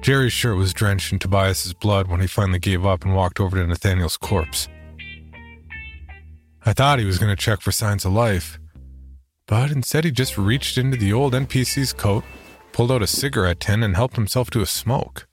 Jerry's 0.00 0.32
shirt 0.32 0.56
was 0.56 0.72
drenched 0.72 1.12
in 1.12 1.18
Tobias's 1.18 1.74
blood 1.74 2.08
when 2.08 2.20
he 2.20 2.26
finally 2.26 2.58
gave 2.58 2.86
up 2.86 3.04
and 3.04 3.14
walked 3.14 3.38
over 3.38 3.58
to 3.58 3.66
Nathaniel's 3.66 4.16
corpse. 4.16 4.68
I 6.64 6.72
thought 6.72 6.98
he 6.98 7.04
was 7.04 7.18
going 7.18 7.34
to 7.34 7.42
check 7.42 7.60
for 7.60 7.72
signs 7.72 8.06
of 8.06 8.12
life, 8.12 8.58
but 9.46 9.70
instead 9.70 10.04
he 10.04 10.10
just 10.10 10.38
reached 10.38 10.78
into 10.78 10.96
the 10.96 11.12
old 11.12 11.34
NPC's 11.34 11.92
coat, 11.92 12.24
pulled 12.72 12.92
out 12.92 13.02
a 13.02 13.06
cigarette 13.06 13.60
tin, 13.60 13.82
and 13.82 13.94
helped 13.96 14.16
himself 14.16 14.50
to 14.50 14.62
a 14.62 14.66
smoke. 14.66 15.26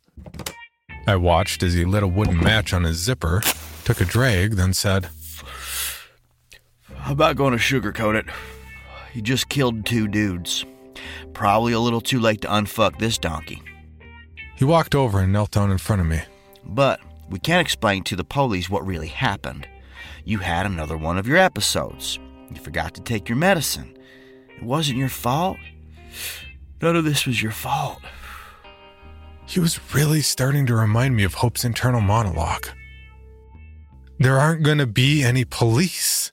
I 1.06 1.16
watched 1.16 1.64
as 1.64 1.74
he 1.74 1.86
lit 1.86 2.04
a 2.04 2.08
wooden 2.08 2.44
match 2.44 2.74
on 2.74 2.84
his 2.84 2.98
zipper, 2.98 3.42
took 3.86 4.02
a 4.02 4.06
drag, 4.06 4.56
then 4.56 4.74
said, 4.74 5.08
How 7.00 7.14
about 7.14 7.36
going 7.36 7.52
to 7.52 7.58
sugarcoat 7.58 8.16
it? 8.16 8.26
You 9.14 9.22
just 9.22 9.50
killed 9.50 9.86
two 9.86 10.08
dudes. 10.08 10.66
Probably 11.34 11.74
a 11.74 11.80
little 11.80 12.02
too 12.02 12.20
late 12.20 12.42
to 12.42 12.48
unfuck 12.48 13.00
this 13.00 13.18
donkey. 13.18 13.62
He 14.56 14.66
walked 14.66 14.96
over 14.96 15.20
and 15.20 15.32
knelt 15.32 15.52
down 15.52 15.72
in 15.72 15.78
front 15.78 16.02
of 16.02 16.08
me. 16.08 16.22
But 16.66 17.00
we 17.30 17.40
can't 17.40 17.62
explain 17.62 18.04
to 18.06 18.16
the 18.16 18.24
police 18.24 18.70
what 18.70 18.86
really 18.86 19.08
happened. 19.08 19.68
You 20.26 20.40
had 20.40 20.66
another 20.66 20.98
one 20.98 21.18
of 21.18 21.28
your 21.28 21.38
episodes. 21.38 22.20
You 22.50 22.60
forgot 22.60 22.94
to 22.96 23.02
take 23.02 23.30
your 23.30 23.38
medicine. 23.38 23.98
It 24.58 24.64
wasn't 24.64 24.98
your 24.98 25.10
fault. 25.10 25.58
None 26.82 26.96
of 26.96 27.06
this 27.06 27.26
was 27.26 27.42
your 27.42 27.52
fault. 27.52 28.02
He 29.46 29.60
was 29.60 29.80
really 29.94 30.22
starting 30.22 30.66
to 30.66 30.76
remind 30.76 31.16
me 31.16 31.24
of 31.24 31.36
Hope's 31.36 31.64
internal 31.64 32.02
monologue. 32.02 32.68
There 34.20 34.38
aren't 34.38 34.64
going 34.64 34.80
to 34.80 34.88
be 34.88 35.24
any 35.24 35.46
police. 35.46 36.32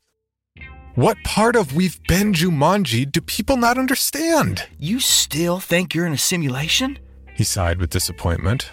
What 0.95 1.21
part 1.25 1.57
of 1.57 1.75
We've 1.75 2.01
Been 2.05 2.33
Jumanji 2.33 3.11
do 3.11 3.21
people 3.21 3.57
not 3.57 3.79
understand? 3.79 4.65
You 4.79 5.01
still 5.01 5.59
think 5.59 5.93
you're 5.93 6.07
in 6.07 6.13
a 6.13 6.19
simulation? 6.19 7.01
He 7.35 7.43
sighed 7.43 7.81
with 7.81 7.91
disappointment, 7.91 8.71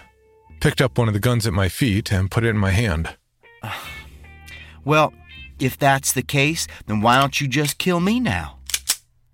picked 0.60 0.80
up 0.80 0.96
one 0.96 1.08
of 1.08 1.14
the 1.14 1.20
guns 1.20 1.48
at 1.48 1.52
my 1.52 1.68
feet, 1.68 2.12
and 2.12 2.30
put 2.30 2.44
it 2.44 2.50
in 2.50 2.58
my 2.58 2.70
hand. 2.70 3.16
Well, 4.84 5.14
if 5.60 5.78
that's 5.78 6.12
the 6.12 6.24
case, 6.24 6.66
then 6.86 7.02
why 7.02 7.20
don't 7.20 7.40
you 7.40 7.46
just 7.46 7.78
kill 7.78 8.00
me 8.00 8.18
now? 8.18 8.58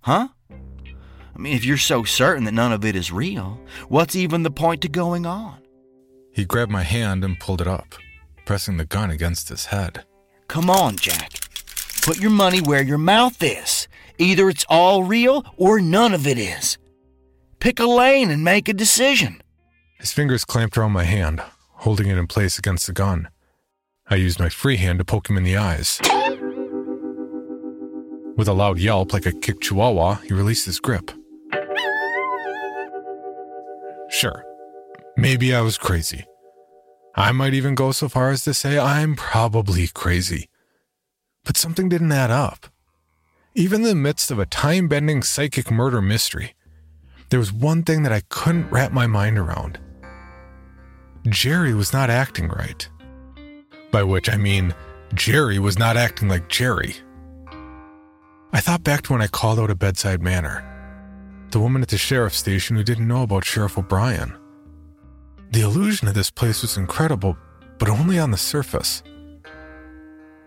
Huh? 0.02 0.28
I 0.50 1.38
mean, 1.38 1.54
if 1.56 1.64
you're 1.64 1.78
so 1.78 2.04
certain 2.04 2.44
that 2.44 2.52
none 2.52 2.70
of 2.70 2.84
it 2.84 2.94
is 2.94 3.10
real, 3.10 3.58
what's 3.88 4.14
even 4.14 4.42
the 4.42 4.50
point 4.50 4.82
to 4.82 4.90
going 4.90 5.24
on? 5.24 5.56
He 6.32 6.44
grabbed 6.44 6.70
my 6.70 6.82
hand 6.82 7.24
and 7.24 7.40
pulled 7.40 7.62
it 7.62 7.66
up, 7.66 7.94
pressing 8.44 8.76
the 8.76 8.84
gun 8.84 9.10
against 9.10 9.48
his 9.48 9.64
head. 9.66 10.04
Come 10.48 10.68
on, 10.68 10.96
Jack. 10.96 11.47
Put 12.08 12.20
your 12.20 12.30
money 12.30 12.62
where 12.62 12.80
your 12.80 12.96
mouth 12.96 13.42
is. 13.42 13.86
Either 14.16 14.48
it's 14.48 14.64
all 14.70 15.04
real 15.04 15.44
or 15.58 15.78
none 15.78 16.14
of 16.14 16.26
it 16.26 16.38
is. 16.38 16.78
Pick 17.60 17.78
a 17.80 17.84
lane 17.84 18.30
and 18.30 18.42
make 18.42 18.66
a 18.66 18.72
decision. 18.72 19.42
His 20.00 20.10
fingers 20.10 20.46
clamped 20.46 20.78
around 20.78 20.92
my 20.92 21.04
hand, 21.04 21.42
holding 21.84 22.08
it 22.08 22.16
in 22.16 22.26
place 22.26 22.58
against 22.58 22.86
the 22.86 22.94
gun. 22.94 23.28
I 24.08 24.14
used 24.14 24.40
my 24.40 24.48
free 24.48 24.78
hand 24.78 25.00
to 25.00 25.04
poke 25.04 25.28
him 25.28 25.36
in 25.36 25.44
the 25.44 25.58
eyes. 25.58 26.00
With 28.38 28.48
a 28.48 28.54
loud 28.54 28.78
yelp 28.78 29.12
like 29.12 29.26
a 29.26 29.32
kicked 29.32 29.64
chihuahua, 29.64 30.14
he 30.26 30.32
released 30.32 30.64
his 30.64 30.80
grip. 30.80 31.10
Sure, 34.08 34.46
maybe 35.18 35.54
I 35.54 35.60
was 35.60 35.76
crazy. 35.76 36.24
I 37.16 37.32
might 37.32 37.52
even 37.52 37.74
go 37.74 37.92
so 37.92 38.08
far 38.08 38.30
as 38.30 38.44
to 38.44 38.54
say 38.54 38.78
I'm 38.78 39.14
probably 39.14 39.88
crazy. 39.88 40.48
But 41.44 41.56
something 41.56 41.88
didn't 41.88 42.12
add 42.12 42.30
up. 42.30 42.66
Even 43.54 43.82
in 43.82 43.88
the 43.88 43.94
midst 43.94 44.30
of 44.30 44.38
a 44.38 44.46
time 44.46 44.88
bending 44.88 45.22
psychic 45.22 45.70
murder 45.70 46.00
mystery, 46.00 46.54
there 47.30 47.40
was 47.40 47.52
one 47.52 47.82
thing 47.82 48.02
that 48.02 48.12
I 48.12 48.22
couldn't 48.28 48.70
wrap 48.70 48.92
my 48.92 49.06
mind 49.06 49.38
around. 49.38 49.78
Jerry 51.28 51.74
was 51.74 51.92
not 51.92 52.10
acting 52.10 52.48
right. 52.48 52.88
By 53.90 54.02
which 54.02 54.30
I 54.30 54.36
mean, 54.36 54.74
Jerry 55.14 55.58
was 55.58 55.78
not 55.78 55.96
acting 55.96 56.28
like 56.28 56.48
Jerry. 56.48 56.96
I 58.52 58.60
thought 58.60 58.84
back 58.84 59.02
to 59.02 59.12
when 59.12 59.22
I 59.22 59.26
called 59.26 59.58
out 59.58 59.70
a 59.70 59.74
Bedside 59.74 60.22
Manor. 60.22 60.64
The 61.50 61.60
woman 61.60 61.82
at 61.82 61.88
the 61.88 61.98
sheriff's 61.98 62.36
station 62.36 62.76
who 62.76 62.84
didn't 62.84 63.08
know 63.08 63.22
about 63.22 63.44
Sheriff 63.44 63.78
O'Brien. 63.78 64.34
The 65.50 65.62
illusion 65.62 66.08
of 66.08 66.14
this 66.14 66.30
place 66.30 66.62
was 66.62 66.76
incredible, 66.76 67.36
but 67.78 67.88
only 67.88 68.18
on 68.18 68.30
the 68.30 68.36
surface. 68.36 69.02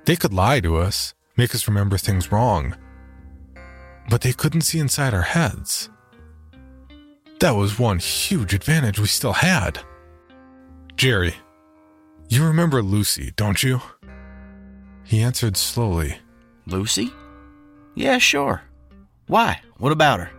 They 0.05 0.15
could 0.15 0.33
lie 0.33 0.59
to 0.61 0.77
us, 0.77 1.13
make 1.37 1.53
us 1.53 1.67
remember 1.67 1.97
things 1.97 2.31
wrong, 2.31 2.75
but 4.09 4.21
they 4.21 4.33
couldn't 4.33 4.61
see 4.61 4.79
inside 4.79 5.13
our 5.13 5.21
heads. 5.21 5.89
That 7.39 7.55
was 7.55 7.79
one 7.79 7.99
huge 7.99 8.53
advantage 8.53 8.99
we 8.99 9.07
still 9.07 9.33
had. 9.33 9.79
Jerry, 10.95 11.35
you 12.29 12.45
remember 12.45 12.81
Lucy, 12.81 13.33
don't 13.35 13.61
you? 13.63 13.81
He 15.03 15.21
answered 15.21 15.57
slowly. 15.57 16.19
Lucy? 16.65 17.11
Yeah, 17.95 18.17
sure. 18.19 18.61
Why? 19.27 19.61
What 19.77 19.91
about 19.91 20.19
her? 20.19 20.31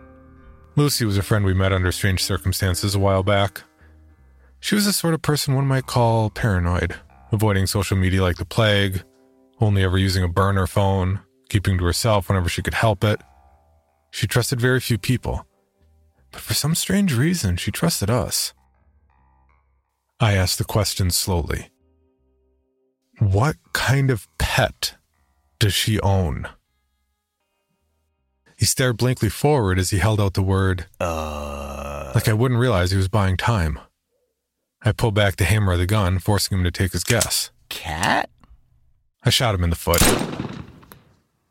Lucy 0.75 1.05
was 1.05 1.17
a 1.17 1.23
friend 1.23 1.45
we 1.45 1.53
met 1.53 1.73
under 1.73 1.91
strange 1.91 2.23
circumstances 2.23 2.95
a 2.95 2.99
while 2.99 3.23
back. 3.23 3.63
She 4.59 4.75
was 4.75 4.85
the 4.85 4.93
sort 4.93 5.13
of 5.13 5.21
person 5.21 5.55
one 5.55 5.67
might 5.67 5.85
call 5.85 6.29
paranoid, 6.29 6.95
avoiding 7.31 7.67
social 7.67 7.97
media 7.97 8.23
like 8.23 8.37
the 8.37 8.45
plague, 8.45 9.03
only 9.63 9.83
ever 9.83 9.97
using 9.97 10.23
a 10.23 10.27
burner 10.27 10.67
phone, 10.67 11.19
keeping 11.49 11.77
to 11.77 11.85
herself 11.85 12.27
whenever 12.29 12.49
she 12.49 12.61
could 12.61 12.73
help 12.75 13.03
it. 13.03 13.21
She 14.11 14.27
trusted 14.27 14.61
very 14.61 14.79
few 14.79 14.97
people, 14.97 15.45
but 16.31 16.41
for 16.41 16.53
some 16.53 16.75
strange 16.75 17.13
reason, 17.15 17.57
she 17.57 17.71
trusted 17.71 18.09
us. 18.09 18.53
I 20.19 20.33
asked 20.33 20.57
the 20.57 20.63
question 20.63 21.09
slowly 21.09 21.69
What 23.19 23.55
kind 23.73 24.11
of 24.11 24.27
pet 24.37 24.95
does 25.59 25.73
she 25.73 25.99
own? 26.01 26.47
He 28.57 28.65
stared 28.65 28.97
blankly 28.97 29.29
forward 29.29 29.79
as 29.79 29.89
he 29.89 29.97
held 29.97 30.21
out 30.21 30.35
the 30.35 30.43
word, 30.43 30.85
Uh. 30.99 32.11
like 32.15 32.27
I 32.29 32.33
wouldn't 32.33 32.59
realize 32.59 32.91
he 32.91 32.97
was 32.97 33.09
buying 33.09 33.35
time. 33.35 33.79
I 34.83 34.91
pulled 34.91 35.15
back 35.15 35.37
the 35.37 35.45
hammer 35.45 35.73
of 35.73 35.79
the 35.79 35.85
gun, 35.85 36.19
forcing 36.19 36.57
him 36.57 36.63
to 36.63 36.71
take 36.71 36.91
his 36.91 37.03
guess. 37.03 37.51
Cat? 37.69 38.29
I 39.25 39.29
shot 39.29 39.55
him 39.55 39.63
in 39.63 39.69
the 39.69 39.75
foot. 39.75 40.01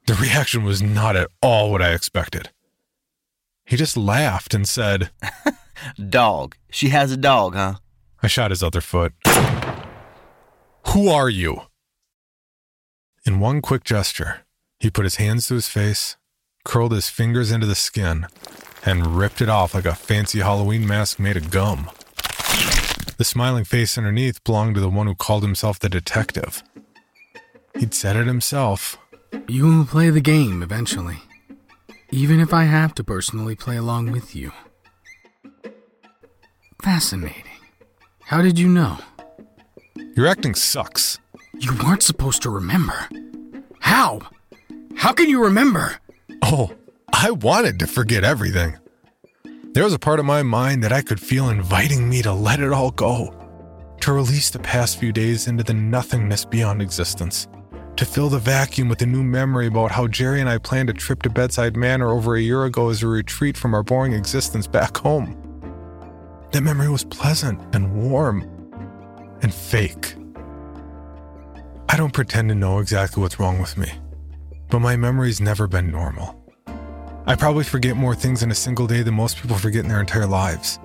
The 0.07 0.15
reaction 0.15 0.65
was 0.65 0.83
not 0.83 1.17
at 1.17 1.29
all 1.41 1.71
what 1.71 1.81
I 1.81 1.93
expected. 1.93 2.51
He 3.65 3.77
just 3.77 3.97
laughed 3.97 4.53
and 4.53 4.69
said, 4.69 5.11
Dog. 6.11 6.57
She 6.71 6.91
has 6.91 7.13
a 7.13 7.17
dog, 7.17 7.55
huh? 7.55 7.75
I 8.23 8.27
shot 8.27 8.51
his 8.51 8.63
other 8.63 8.81
foot. 8.81 9.13
Who 10.89 11.09
are 11.09 11.31
you? 11.31 11.63
In 13.25 13.41
one 13.41 13.63
quick 13.63 13.85
gesture, 13.85 14.41
he 14.81 14.91
put 14.91 15.05
his 15.05 15.17
hands 15.17 15.47
to 15.47 15.55
his 15.55 15.69
face, 15.69 16.17
curled 16.65 16.93
his 16.93 17.09
fingers 17.09 17.51
into 17.51 17.67
the 17.67 17.75
skin, 17.75 18.27
and 18.85 19.17
ripped 19.17 19.41
it 19.41 19.49
off 19.49 19.75
like 19.75 19.87
a 19.87 19.95
fancy 19.95 20.41
Halloween 20.41 20.87
mask 20.87 21.19
made 21.19 21.37
of 21.37 21.51
gum. 21.51 21.89
The 23.17 23.25
smiling 23.25 23.65
face 23.65 23.97
underneath 23.97 24.43
belonged 24.45 24.75
to 24.75 24.81
the 24.81 24.91
one 24.91 25.07
who 25.07 25.15
called 25.15 25.45
himself 25.45 25.79
the 25.79 25.89
detective. 25.89 26.63
He'd 27.79 27.95
said 27.95 28.17
it 28.17 28.27
himself. 28.27 28.99
You 29.49 29.65
will 29.67 29.85
play 29.85 30.11
the 30.11 30.21
game 30.21 30.63
eventually, 30.63 31.19
even 32.11 32.41
if 32.41 32.53
I 32.53 32.65
have 32.65 32.95
to 32.95 33.05
personally 33.05 33.57
play 33.57 33.77
along 33.77 34.13
with 34.13 34.37
you. 34.37 34.53
Fascinating. 36.83 37.45
How 38.25 38.43
did 38.43 38.59
you 38.59 38.69
know? 38.69 38.99
Your 40.17 40.27
acting 40.27 40.55
sucks. 40.55 41.19
You 41.59 41.73
weren't 41.85 42.03
supposed 42.03 42.43
to 42.43 42.51
remember. 42.51 43.09
How? 43.81 44.21
How 44.97 45.13
can 45.13 45.29
you 45.29 45.43
remember? 45.45 45.97
Oh, 46.43 46.73
I 47.13 47.31
wanted 47.31 47.79
to 47.81 47.87
forget 47.87 48.25
everything. 48.25 48.77
There 49.73 49.85
was 49.85 49.95
a 49.95 49.99
part 49.99 50.21
of 50.21 50.27
my 50.27 50.43
mind 50.43 50.85
that 50.85 50.93
I 50.93 51.03
could 51.03 51.21
feel 51.21 51.49
inviting 51.49 52.09
me 52.09 52.21
to 52.23 52.33
let 52.33 52.61
it 52.61 52.73
all 52.73 52.91
go, 52.91 53.35
to 54.01 54.13
release 54.13 54.51
the 54.51 54.59
past 54.59 54.99
few 54.99 55.13
days 55.13 55.47
into 55.47 55.65
the 55.65 55.73
nothingness 55.73 56.45
beyond 56.45 56.83
existence, 56.83 57.49
to 57.97 58.05
fill 58.05 58.29
the 58.29 58.39
vacuum 58.39 58.89
with 58.89 59.03
a 59.03 59.07
new 59.07 59.23
memory 59.23 59.67
about 59.67 59.91
how 59.91 60.07
Jerry 60.07 60.41
and 60.41 60.49
I 60.49 60.59
planned 60.59 60.91
a 60.91 60.95
trip 60.95 61.23
to 61.23 61.31
Bedside 61.31 61.77
Manor 61.77 62.11
over 62.11 62.37
a 62.37 62.41
year 62.41 62.65
ago 62.65 62.89
as 62.89 63.03
a 63.03 63.07
retreat 63.07 63.57
from 63.57 63.75
our 63.75 63.83
boring 63.83 64.13
existence 64.13 64.67
back 64.67 64.97
home. 64.97 65.37
That 66.53 66.63
memory 66.63 66.89
was 66.89 67.05
pleasant 67.05 67.61
and 67.75 67.95
warm 67.95 68.43
and 69.43 69.53
fake. 69.53 70.15
I 71.89 71.97
don't 71.97 72.13
pretend 72.13 72.49
to 72.49 72.55
know 72.55 72.79
exactly 72.79 73.23
what's 73.23 73.39
wrong 73.39 73.59
with 73.59 73.77
me, 73.77 73.93
but 74.71 74.79
my 74.79 74.97
memory's 74.97 75.41
never 75.41 75.67
been 75.67 75.91
normal. 75.91 76.39
I 77.27 77.37
probably 77.37 77.65
forget 77.65 77.97
more 77.97 78.15
things 78.15 78.43
in 78.43 78.51
a 78.51 78.55
single 78.55 78.87
day 78.87 79.03
than 79.03 79.15
most 79.15 79.37
people 79.37 79.57
forget 79.57 79.85
in 79.85 79.89
their 79.89 80.01
entire 80.01 80.27
lives. 80.27 80.79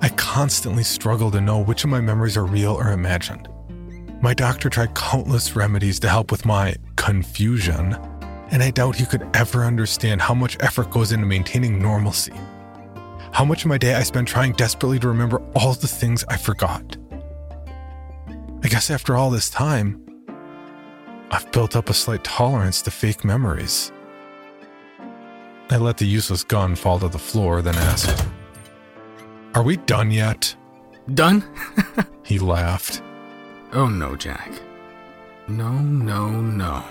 I 0.00 0.08
constantly 0.16 0.82
struggle 0.82 1.30
to 1.30 1.40
know 1.40 1.58
which 1.58 1.84
of 1.84 1.90
my 1.90 2.00
memories 2.00 2.36
are 2.36 2.44
real 2.44 2.72
or 2.72 2.92
imagined. 2.92 3.48
My 4.20 4.34
doctor 4.34 4.70
tried 4.70 4.94
countless 4.94 5.54
remedies 5.54 6.00
to 6.00 6.08
help 6.08 6.30
with 6.30 6.46
my 6.46 6.76
confusion, 6.96 7.94
and 8.50 8.62
I 8.62 8.70
doubt 8.70 8.96
he 8.96 9.06
could 9.06 9.28
ever 9.34 9.64
understand 9.64 10.22
how 10.22 10.34
much 10.34 10.56
effort 10.60 10.90
goes 10.90 11.12
into 11.12 11.26
maintaining 11.26 11.80
normalcy. 11.80 12.32
How 13.32 13.44
much 13.44 13.64
of 13.64 13.68
my 13.68 13.78
day 13.78 13.94
I 13.94 14.02
spend 14.02 14.28
trying 14.28 14.52
desperately 14.52 14.98
to 15.00 15.08
remember 15.08 15.42
all 15.54 15.74
the 15.74 15.88
things 15.88 16.24
I 16.28 16.36
forgot. 16.36 16.96
I 18.62 18.68
guess 18.68 18.90
after 18.90 19.16
all 19.16 19.30
this 19.30 19.50
time, 19.50 20.00
I've 21.30 21.50
built 21.52 21.76
up 21.76 21.90
a 21.90 21.94
slight 21.94 22.24
tolerance 22.24 22.80
to 22.82 22.90
fake 22.90 23.24
memories. 23.24 23.92
I 25.70 25.76
let 25.78 25.98
the 25.98 26.06
useless 26.06 26.44
gun 26.44 26.76
fall 26.76 26.98
to 27.00 27.08
the 27.08 27.18
floor, 27.18 27.60
then 27.60 27.74
asked, 27.74 28.24
Are 29.54 29.62
we 29.62 29.78
done 29.78 30.10
yet? 30.10 30.54
Done? 31.12 31.44
he 32.24 32.38
laughed. 32.38 33.02
Oh 33.74 33.88
no, 33.88 34.14
Jack. 34.14 34.52
No, 35.48 35.72
no, 35.72 36.30
no. 36.30 36.84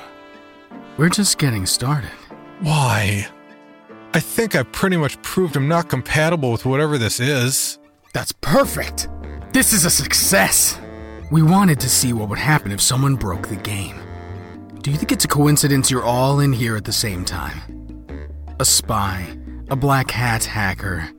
We're 0.97 1.07
just 1.07 1.37
getting 1.37 1.65
started. 1.65 2.11
Why? 2.59 3.25
I 4.13 4.19
think 4.19 4.55
I 4.55 4.63
pretty 4.63 4.97
much 4.97 5.19
proved 5.21 5.55
I'm 5.55 5.69
not 5.69 5.89
compatible 5.89 6.51
with 6.51 6.65
whatever 6.65 6.97
this 6.97 7.21
is. 7.21 7.79
That's 8.13 8.33
perfect! 8.33 9.07
This 9.53 9.71
is 9.71 9.85
a 9.85 9.89
success! 9.89 10.77
We 11.31 11.41
wanted 11.41 11.79
to 11.79 11.89
see 11.89 12.11
what 12.11 12.27
would 12.29 12.37
happen 12.37 12.71
if 12.71 12.81
someone 12.81 13.15
broke 13.15 13.47
the 13.47 13.55
game. 13.55 13.95
Do 14.81 14.91
you 14.91 14.97
think 14.97 15.13
it's 15.13 15.25
a 15.25 15.29
coincidence 15.29 15.89
you're 15.89 16.03
all 16.03 16.41
in 16.41 16.51
here 16.51 16.75
at 16.75 16.83
the 16.83 16.91
same 16.91 17.23
time? 17.23 18.05
A 18.59 18.65
spy, 18.65 19.25
a 19.69 19.75
black 19.75 20.11
hat 20.11 20.43
hacker, 20.43 21.09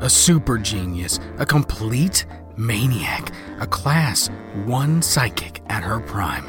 a 0.00 0.08
super 0.08 0.56
genius, 0.56 1.20
a 1.36 1.44
complete 1.44 2.24
maniac, 2.56 3.32
a 3.60 3.66
class 3.66 4.28
one 4.64 5.02
psychic 5.02 5.62
at 5.68 5.82
her 5.82 6.00
prime. 6.00 6.48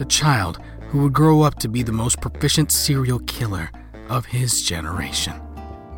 A 0.00 0.04
child 0.04 0.58
who 0.88 1.02
would 1.02 1.12
grow 1.12 1.42
up 1.42 1.58
to 1.60 1.68
be 1.68 1.82
the 1.82 1.92
most 1.92 2.20
proficient 2.20 2.72
serial 2.72 3.18
killer 3.20 3.70
of 4.08 4.26
his 4.26 4.62
generation. 4.62 5.34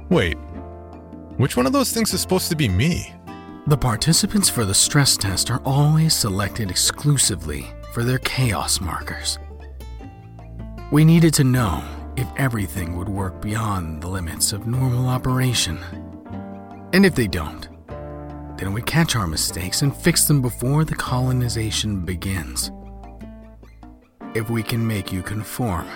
Wait, 0.08 0.36
which 1.36 1.56
one 1.56 1.66
of 1.66 1.72
those 1.72 1.92
things 1.92 2.12
is 2.12 2.20
supposed 2.20 2.50
to 2.50 2.56
be 2.56 2.68
me? 2.68 3.14
The 3.66 3.76
participants 3.76 4.48
for 4.48 4.64
the 4.64 4.74
stress 4.74 5.16
test 5.16 5.50
are 5.50 5.62
always 5.64 6.14
selected 6.14 6.70
exclusively 6.70 7.66
for 7.92 8.04
their 8.04 8.18
chaos 8.18 8.80
markers. 8.80 9.38
We 10.90 11.04
needed 11.04 11.32
to 11.34 11.44
know 11.44 11.84
if 12.16 12.26
everything 12.36 12.96
would 12.96 13.08
work 13.08 13.40
beyond 13.40 14.02
the 14.02 14.08
limits 14.08 14.52
of 14.52 14.66
normal 14.66 15.08
operation. 15.08 15.78
And 16.92 17.06
if 17.06 17.14
they 17.14 17.28
don't, 17.28 17.68
then 18.60 18.74
we 18.74 18.82
catch 18.82 19.16
our 19.16 19.26
mistakes 19.26 19.80
and 19.80 19.96
fix 19.96 20.26
them 20.26 20.42
before 20.42 20.84
the 20.84 20.94
colonization 20.94 22.04
begins. 22.04 22.70
If 24.34 24.50
we 24.50 24.62
can 24.62 24.86
make 24.86 25.10
you 25.10 25.22
conform, 25.22 25.88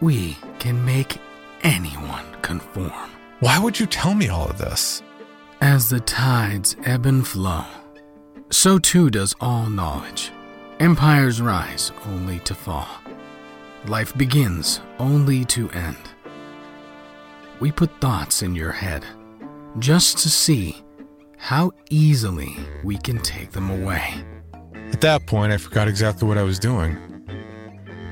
we 0.00 0.36
can 0.58 0.82
make 0.84 1.18
anyone 1.62 2.24
conform. 2.42 3.10
Why 3.40 3.58
would 3.58 3.78
you 3.78 3.86
tell 3.86 4.14
me 4.14 4.28
all 4.28 4.48
of 4.48 4.58
this? 4.58 5.02
As 5.60 5.90
the 5.90 6.00
tides 6.00 6.74
ebb 6.84 7.06
and 7.06 7.26
flow, 7.26 7.64
so 8.50 8.78
too 8.78 9.10
does 9.10 9.34
all 9.40 9.68
knowledge. 9.68 10.32
Empires 10.80 11.40
rise 11.40 11.92
only 12.06 12.38
to 12.40 12.54
fall. 12.54 12.88
Life 13.86 14.16
begins 14.16 14.80
only 14.98 15.44
to 15.46 15.68
end. 15.70 15.98
We 17.60 17.72
put 17.72 18.00
thoughts 18.00 18.42
in 18.42 18.54
your 18.54 18.72
head 18.72 19.04
just 19.78 20.18
to 20.18 20.30
see 20.30 20.82
how 21.38 21.70
easily 21.88 22.56
we 22.82 22.98
can 22.98 23.18
take 23.20 23.52
them 23.52 23.70
away. 23.70 24.12
At 24.92 25.00
that 25.02 25.26
point, 25.26 25.52
I 25.52 25.56
forgot 25.56 25.88
exactly 25.88 26.26
what 26.26 26.36
I 26.36 26.42
was 26.42 26.58
doing. 26.58 26.96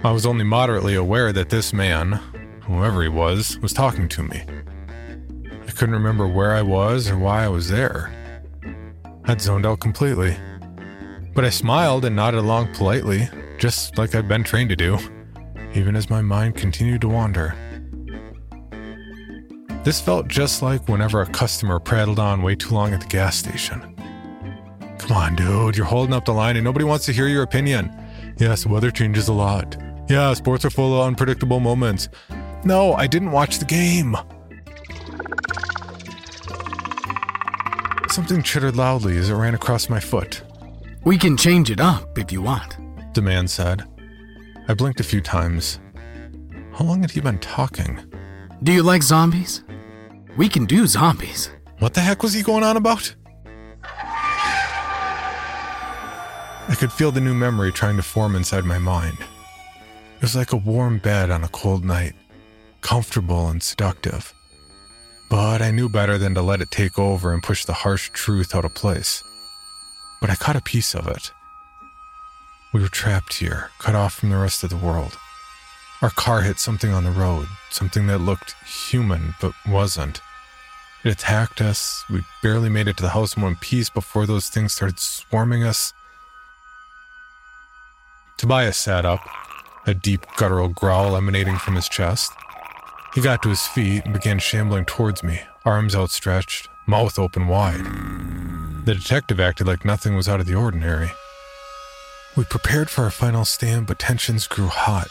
I 0.05 0.12
was 0.12 0.24
only 0.24 0.45
moderately 0.45 0.95
aware 0.95 1.33
that 1.33 1.51
this 1.51 1.72
man, 1.72 2.12
whoever 2.62 3.03
he 3.03 3.09
was, 3.09 3.59
was 3.59 3.72
talking 3.72 4.09
to 4.11 4.22
me. 4.22 4.43
I 5.66 5.70
couldn't 5.72 5.95
remember 5.95 6.29
where 6.29 6.55
I 6.55 6.62
was 6.62 7.11
or 7.11 7.18
why 7.18 7.45
I 7.45 7.49
was 7.49 7.68
there. 7.68 8.12
I'd 9.24 9.41
zoned 9.41 9.66
out 9.66 9.81
completely. 9.81 10.37
But 11.35 11.45
I 11.45 11.51
smiled 11.51 12.05
and 12.05 12.14
nodded 12.14 12.39
along 12.39 12.74
politely, 12.74 13.29
just 13.59 13.99
like 13.99 14.14
I'd 14.14 14.29
been 14.29 14.45
trained 14.45 14.70
to 14.70 14.77
do, 14.77 14.99
even 15.74 15.97
as 15.97 16.09
my 16.09 16.22
mind 16.22 16.55
continued 16.55 17.01
to 17.01 17.09
wander. 17.09 17.55
This 19.87 20.01
felt 20.01 20.26
just 20.26 20.62
like 20.62 20.89
whenever 20.89 21.22
a 21.22 21.26
customer 21.26 21.78
prattled 21.78 22.18
on 22.18 22.43
way 22.43 22.57
too 22.57 22.74
long 22.74 22.93
at 22.93 23.01
the 23.01 23.07
gas 23.07 23.37
station. 23.37 23.95
Come 24.99 25.16
on, 25.16 25.37
dude, 25.37 25.76
you're 25.76 25.87
holding 25.87 26.12
up 26.12 26.24
the 26.24 26.32
line 26.32 26.57
and 26.57 26.64
nobody 26.64 26.84
wants 26.84 27.07
to 27.07 27.12
hear 27.12 27.28
your 27.28 27.45
opinion. 27.45 27.97
Yes, 28.37 28.66
weather 28.66 28.91
changes 28.91 29.28
a 29.28 29.32
lot. 29.32 29.76
Yeah, 30.09 30.34
sports 30.34 30.64
are 30.64 30.70
full 30.70 31.01
of 31.01 31.07
unpredictable 31.07 31.61
moments. 31.61 32.09
No, 32.64 32.95
I 32.95 33.07
didn't 33.07 33.30
watch 33.30 33.61
the 33.61 33.64
game. 33.64 34.16
Something 38.11 38.43
chittered 38.43 38.74
loudly 38.74 39.16
as 39.18 39.30
it 39.30 39.34
ran 39.34 39.55
across 39.55 39.89
my 39.89 40.01
foot. 40.01 40.43
We 41.05 41.16
can 41.16 41.37
change 41.37 41.70
it 41.70 41.80
up 41.80 42.18
if 42.18 42.32
you 42.32 42.43
want, 42.43 42.76
the 43.14 43.22
man 43.22 43.47
said. 43.47 43.84
I 44.66 44.74
blinked 44.74 44.99
a 44.99 45.05
few 45.05 45.20
times. 45.20 45.78
How 46.72 46.84
long 46.84 47.03
had 47.03 47.12
he 47.12 47.20
been 47.20 47.39
talking? 47.39 48.01
Do 48.64 48.72
you 48.72 48.82
like 48.82 49.05
zombies? 49.05 49.62
We 50.37 50.49
can 50.51 50.66
do 50.66 50.87
zombies. 50.87 51.49
What 51.78 51.95
the 51.95 52.03
heck 52.03 52.22
was 52.22 52.34
he 52.34 52.43
going 52.43 52.62
on 52.62 52.76
about? 52.76 53.14
I 56.68 56.74
could 56.78 56.93
feel 56.93 57.11
the 57.11 57.22
new 57.22 57.32
memory 57.32 57.72
trying 57.72 57.97
to 57.97 58.03
form 58.03 58.37
inside 58.37 58.64
my 58.64 58.76
mind. 58.76 59.16
It 59.18 60.20
was 60.20 60.37
like 60.37 60.53
a 60.53 60.57
warm 60.57 60.99
bed 60.99 61.30
on 61.30 61.43
a 61.43 61.49
cold 61.49 61.87
night, 61.87 62.12
comfortable 62.82 63.49
and 63.49 63.62
seductive. 63.62 64.34
But 65.30 65.62
I 65.62 65.70
knew 65.70 65.89
better 65.89 66.18
than 66.18 66.34
to 66.34 66.43
let 66.43 66.61
it 66.61 66.70
take 66.70 66.99
over 66.99 67.32
and 67.32 67.43
push 67.43 67.64
the 67.64 67.72
harsh 67.72 68.11
truth 68.12 68.55
out 68.55 68.66
of 68.66 68.74
place. 68.74 69.22
But 70.20 70.28
I 70.28 70.34
caught 70.34 70.57
a 70.57 70.61
piece 70.61 70.95
of 70.95 71.09
it. 71.09 71.32
We 72.74 72.82
were 72.82 72.89
trapped 72.89 73.39
here, 73.39 73.70
cut 73.78 73.95
off 73.95 74.14
from 74.14 74.28
the 74.28 74.37
rest 74.37 74.62
of 74.64 74.70
the 74.70 74.76
world. 74.76 75.16
Our 76.03 76.11
car 76.11 76.43
hit 76.43 76.59
something 76.59 76.93
on 76.93 77.05
the 77.05 77.11
road, 77.11 77.47
something 77.70 78.07
that 78.09 78.18
looked 78.18 78.55
human 78.91 79.34
but 79.41 79.55
wasn't. 79.66 80.20
It 81.07 81.12
attacked 81.12 81.61
us. 81.61 82.04
We 82.11 82.22
barely 82.42 82.68
made 82.68 82.88
it 82.88 82.96
to 82.96 83.04
the 83.04 83.11
house 83.11 83.36
in 83.36 83.42
one 83.44 83.54
piece 83.54 83.88
before 83.88 84.26
those 84.26 84.48
things 84.48 84.72
started 84.72 84.98
swarming 84.98 85.62
us. 85.62 85.92
Tobias 88.38 88.76
sat 88.76 89.04
up, 89.07 89.20
a 89.86 89.94
deep 89.94 90.26
guttural 90.36 90.66
growl 90.66 91.16
emanating 91.16 91.59
from 91.59 91.76
his 91.76 91.88
chest. 91.88 92.32
He 93.14 93.20
got 93.20 93.40
to 93.44 93.50
his 93.50 93.68
feet 93.68 94.04
and 94.04 94.14
began 94.14 94.40
shambling 94.40 94.84
towards 94.84 95.22
me, 95.22 95.42
arms 95.64 95.94
outstretched, 95.94 96.66
mouth 96.88 97.20
open 97.20 97.46
wide. 97.46 97.84
The 98.84 98.96
detective 98.96 99.38
acted 99.38 99.68
like 99.68 99.84
nothing 99.84 100.16
was 100.16 100.28
out 100.28 100.40
of 100.40 100.46
the 100.46 100.57
ordinary. 100.57 101.12
We 102.36 102.42
prepared 102.42 102.90
for 102.90 103.04
our 103.04 103.12
final 103.12 103.44
stand, 103.44 103.86
but 103.86 104.00
tensions 104.00 104.48
grew 104.48 104.66
hot. 104.66 105.07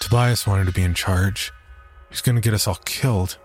Tobias 0.00 0.46
wanted 0.46 0.64
to 0.68 0.72
be 0.72 0.82
in 0.82 0.94
charge. 0.94 1.52
He 2.08 2.14
was 2.14 2.22
going 2.22 2.36
to 2.36 2.40
get 2.40 2.54
us 2.54 2.66
all 2.66 2.80
killed. 2.86 3.36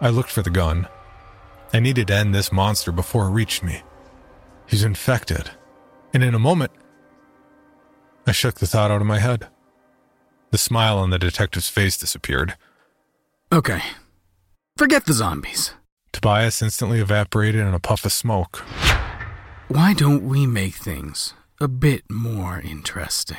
I 0.00 0.10
looked 0.10 0.30
for 0.30 0.42
the 0.42 0.50
gun. 0.50 0.88
I 1.72 1.80
needed 1.80 2.08
to 2.08 2.14
end 2.14 2.34
this 2.34 2.52
monster 2.52 2.92
before 2.92 3.26
it 3.26 3.30
reached 3.30 3.62
me. 3.62 3.82
He's 4.66 4.84
infected. 4.84 5.50
And 6.12 6.22
in 6.22 6.34
a 6.34 6.38
moment, 6.38 6.72
I 8.26 8.32
shook 8.32 8.56
the 8.56 8.66
thought 8.66 8.90
out 8.90 9.00
of 9.00 9.06
my 9.06 9.18
head. 9.18 9.48
The 10.50 10.58
smile 10.58 10.98
on 10.98 11.10
the 11.10 11.18
detective's 11.18 11.68
face 11.68 11.96
disappeared. 11.96 12.56
Okay. 13.52 13.82
Forget 14.76 15.06
the 15.06 15.12
zombies. 15.12 15.72
Tobias 16.12 16.62
instantly 16.62 17.00
evaporated 17.00 17.60
in 17.60 17.74
a 17.74 17.80
puff 17.80 18.04
of 18.04 18.12
smoke. 18.12 18.58
Why 19.68 19.94
don't 19.94 20.26
we 20.26 20.46
make 20.46 20.74
things 20.74 21.34
a 21.60 21.68
bit 21.68 22.02
more 22.10 22.60
interesting? 22.60 23.36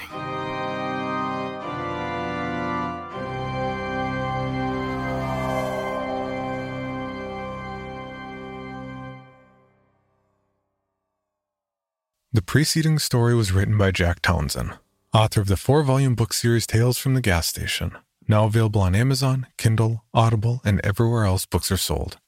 The 12.38 12.44
preceding 12.44 13.00
story 13.00 13.34
was 13.34 13.52
written 13.52 13.80
by 13.80 13.90
Jack 13.90 14.22
Townsend, 14.22 14.78
author 15.12 15.42
of 15.42 15.48
the 15.48 15.58
four 15.58 15.82
volume 15.82 16.14
book 16.14 16.34
series 16.34 16.68
Tales 16.68 17.00
from 17.00 17.16
the 17.16 17.20
Gas 17.20 17.48
Station, 17.48 17.98
now 18.28 18.46
available 18.46 18.80
on 18.80 18.94
Amazon, 18.94 19.48
Kindle, 19.58 20.04
Audible, 20.14 20.62
and 20.64 20.80
everywhere 20.84 21.26
else 21.26 21.48
books 21.48 21.72
are 21.72 21.78
sold. 21.78 22.20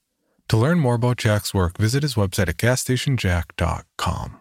To 0.48 0.58
learn 0.58 0.80
more 0.80 0.96
about 0.96 1.18
Jack's 1.18 1.54
work, 1.54 1.78
visit 1.78 2.02
his 2.02 2.16
website 2.16 2.50
at 2.50 2.58
gasstationjack.com. 2.58 4.40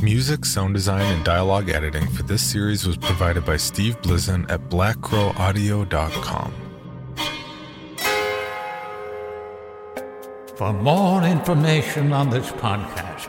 Music, 0.00 0.46
sound 0.46 0.72
design, 0.72 1.04
and 1.14 1.22
dialogue 1.22 1.68
editing 1.68 2.08
for 2.08 2.22
this 2.22 2.40
series 2.42 2.86
was 2.86 2.96
provided 2.96 3.44
by 3.44 3.58
Steve 3.58 4.00
Blizin 4.00 4.50
at 4.50 4.70
blackcrowaudio.com. 4.70 6.54
For 10.56 10.72
more 10.72 11.22
information 11.24 12.14
on 12.14 12.30
this 12.30 12.50
podcast, 12.52 13.28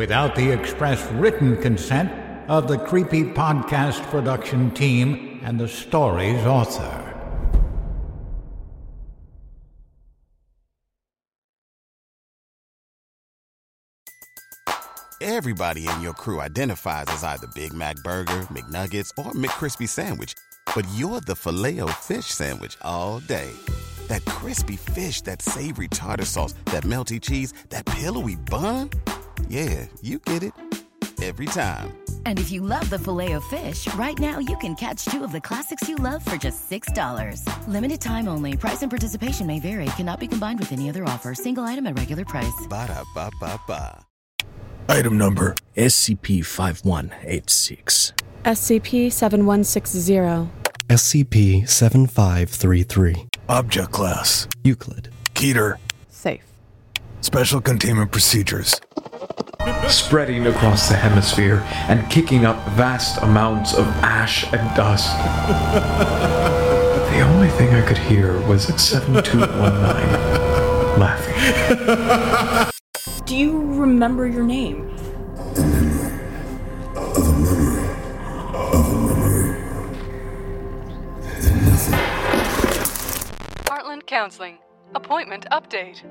without 0.00 0.34
the 0.34 0.50
express 0.50 0.98
written 1.12 1.54
consent 1.58 2.10
of 2.48 2.66
the 2.68 2.78
Creepy 2.78 3.22
Podcast 3.22 4.00
production 4.04 4.70
team 4.70 5.38
and 5.44 5.60
the 5.60 5.68
story's 5.68 6.42
author. 6.46 7.06
Everybody 15.20 15.86
in 15.86 16.00
your 16.00 16.14
crew 16.14 16.40
identifies 16.40 17.04
as 17.08 17.22
either 17.22 17.46
Big 17.54 17.74
Mac 17.74 17.96
Burger, 17.96 18.46
McNuggets, 18.48 19.10
or 19.18 19.32
McCrispy 19.32 19.86
Sandwich. 19.86 20.32
But 20.74 20.86
you're 20.94 21.20
the 21.20 21.36
filet 21.36 21.78
fish 22.00 22.24
Sandwich 22.24 22.78
all 22.80 23.18
day. 23.20 23.50
That 24.08 24.24
crispy 24.24 24.76
fish, 24.76 25.20
that 25.22 25.42
savory 25.42 25.88
tartar 25.88 26.24
sauce, 26.24 26.54
that 26.72 26.84
melty 26.84 27.20
cheese, 27.20 27.52
that 27.68 27.84
pillowy 27.84 28.36
bun. 28.36 28.88
Yeah, 29.50 29.86
you 30.00 30.20
get 30.20 30.44
it. 30.44 30.52
Every 31.22 31.46
time. 31.46 31.92
And 32.24 32.38
if 32.38 32.52
you 32.52 32.62
love 32.62 32.88
the 32.88 32.98
Filet-O-Fish, 32.98 33.92
right 33.94 34.16
now 34.18 34.38
you 34.38 34.56
can 34.58 34.76
catch 34.76 35.04
two 35.06 35.24
of 35.24 35.32
the 35.32 35.40
classics 35.40 35.88
you 35.88 35.96
love 35.96 36.24
for 36.24 36.36
just 36.36 36.70
$6. 36.70 37.44
Limited 37.66 38.00
time 38.00 38.28
only. 38.28 38.56
Price 38.56 38.82
and 38.82 38.90
participation 38.90 39.46
may 39.48 39.58
vary. 39.58 39.86
Cannot 39.96 40.20
be 40.20 40.28
combined 40.28 40.60
with 40.60 40.72
any 40.72 40.88
other 40.88 41.02
offer. 41.04 41.34
Single 41.34 41.64
item 41.64 41.86
at 41.88 41.98
regular 41.98 42.24
price. 42.24 42.66
Ba 42.68 42.86
da 42.86 43.02
ba 43.12 43.30
ba 43.40 43.60
ba. 43.66 44.06
Item 44.88 45.18
number 45.18 45.56
SCP 45.76 46.44
5186. 46.46 48.12
SCP 48.44 49.12
7160. 49.12 50.48
SCP 50.88 51.68
7533. 51.68 53.26
Object 53.48 53.90
Class 53.90 54.46
Euclid. 54.62 55.10
Keter. 55.34 55.76
Safe. 56.08 56.44
Special 57.20 57.60
Containment 57.60 58.10
Procedures. 58.10 58.80
Spreading 59.88 60.46
across 60.46 60.88
the 60.88 60.96
hemisphere 60.96 61.62
and 61.88 62.08
kicking 62.10 62.44
up 62.44 62.66
vast 62.70 63.20
amounts 63.22 63.74
of 63.74 63.86
ash 64.02 64.44
and 64.52 64.76
dust. 64.76 65.16
the 67.12 67.20
only 67.20 67.48
thing 67.50 67.74
I 67.74 67.82
could 67.86 67.98
hear 67.98 68.40
was 68.46 68.64
7219 68.80 70.30
laughing. 70.98 71.34
Do 73.24 73.36
you 73.36 73.60
remember 73.74 74.26
your 74.26 74.44
name? 74.44 74.88
Heartland 83.66 84.06
Counseling. 84.06 84.58
Appointment 84.94 85.46
update. 85.52 86.02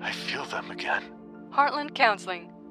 I 0.00 0.12
feel 0.12 0.44
them 0.46 0.70
again. 0.70 1.04
Heartland 1.50 1.94
Counseling. 1.94 2.52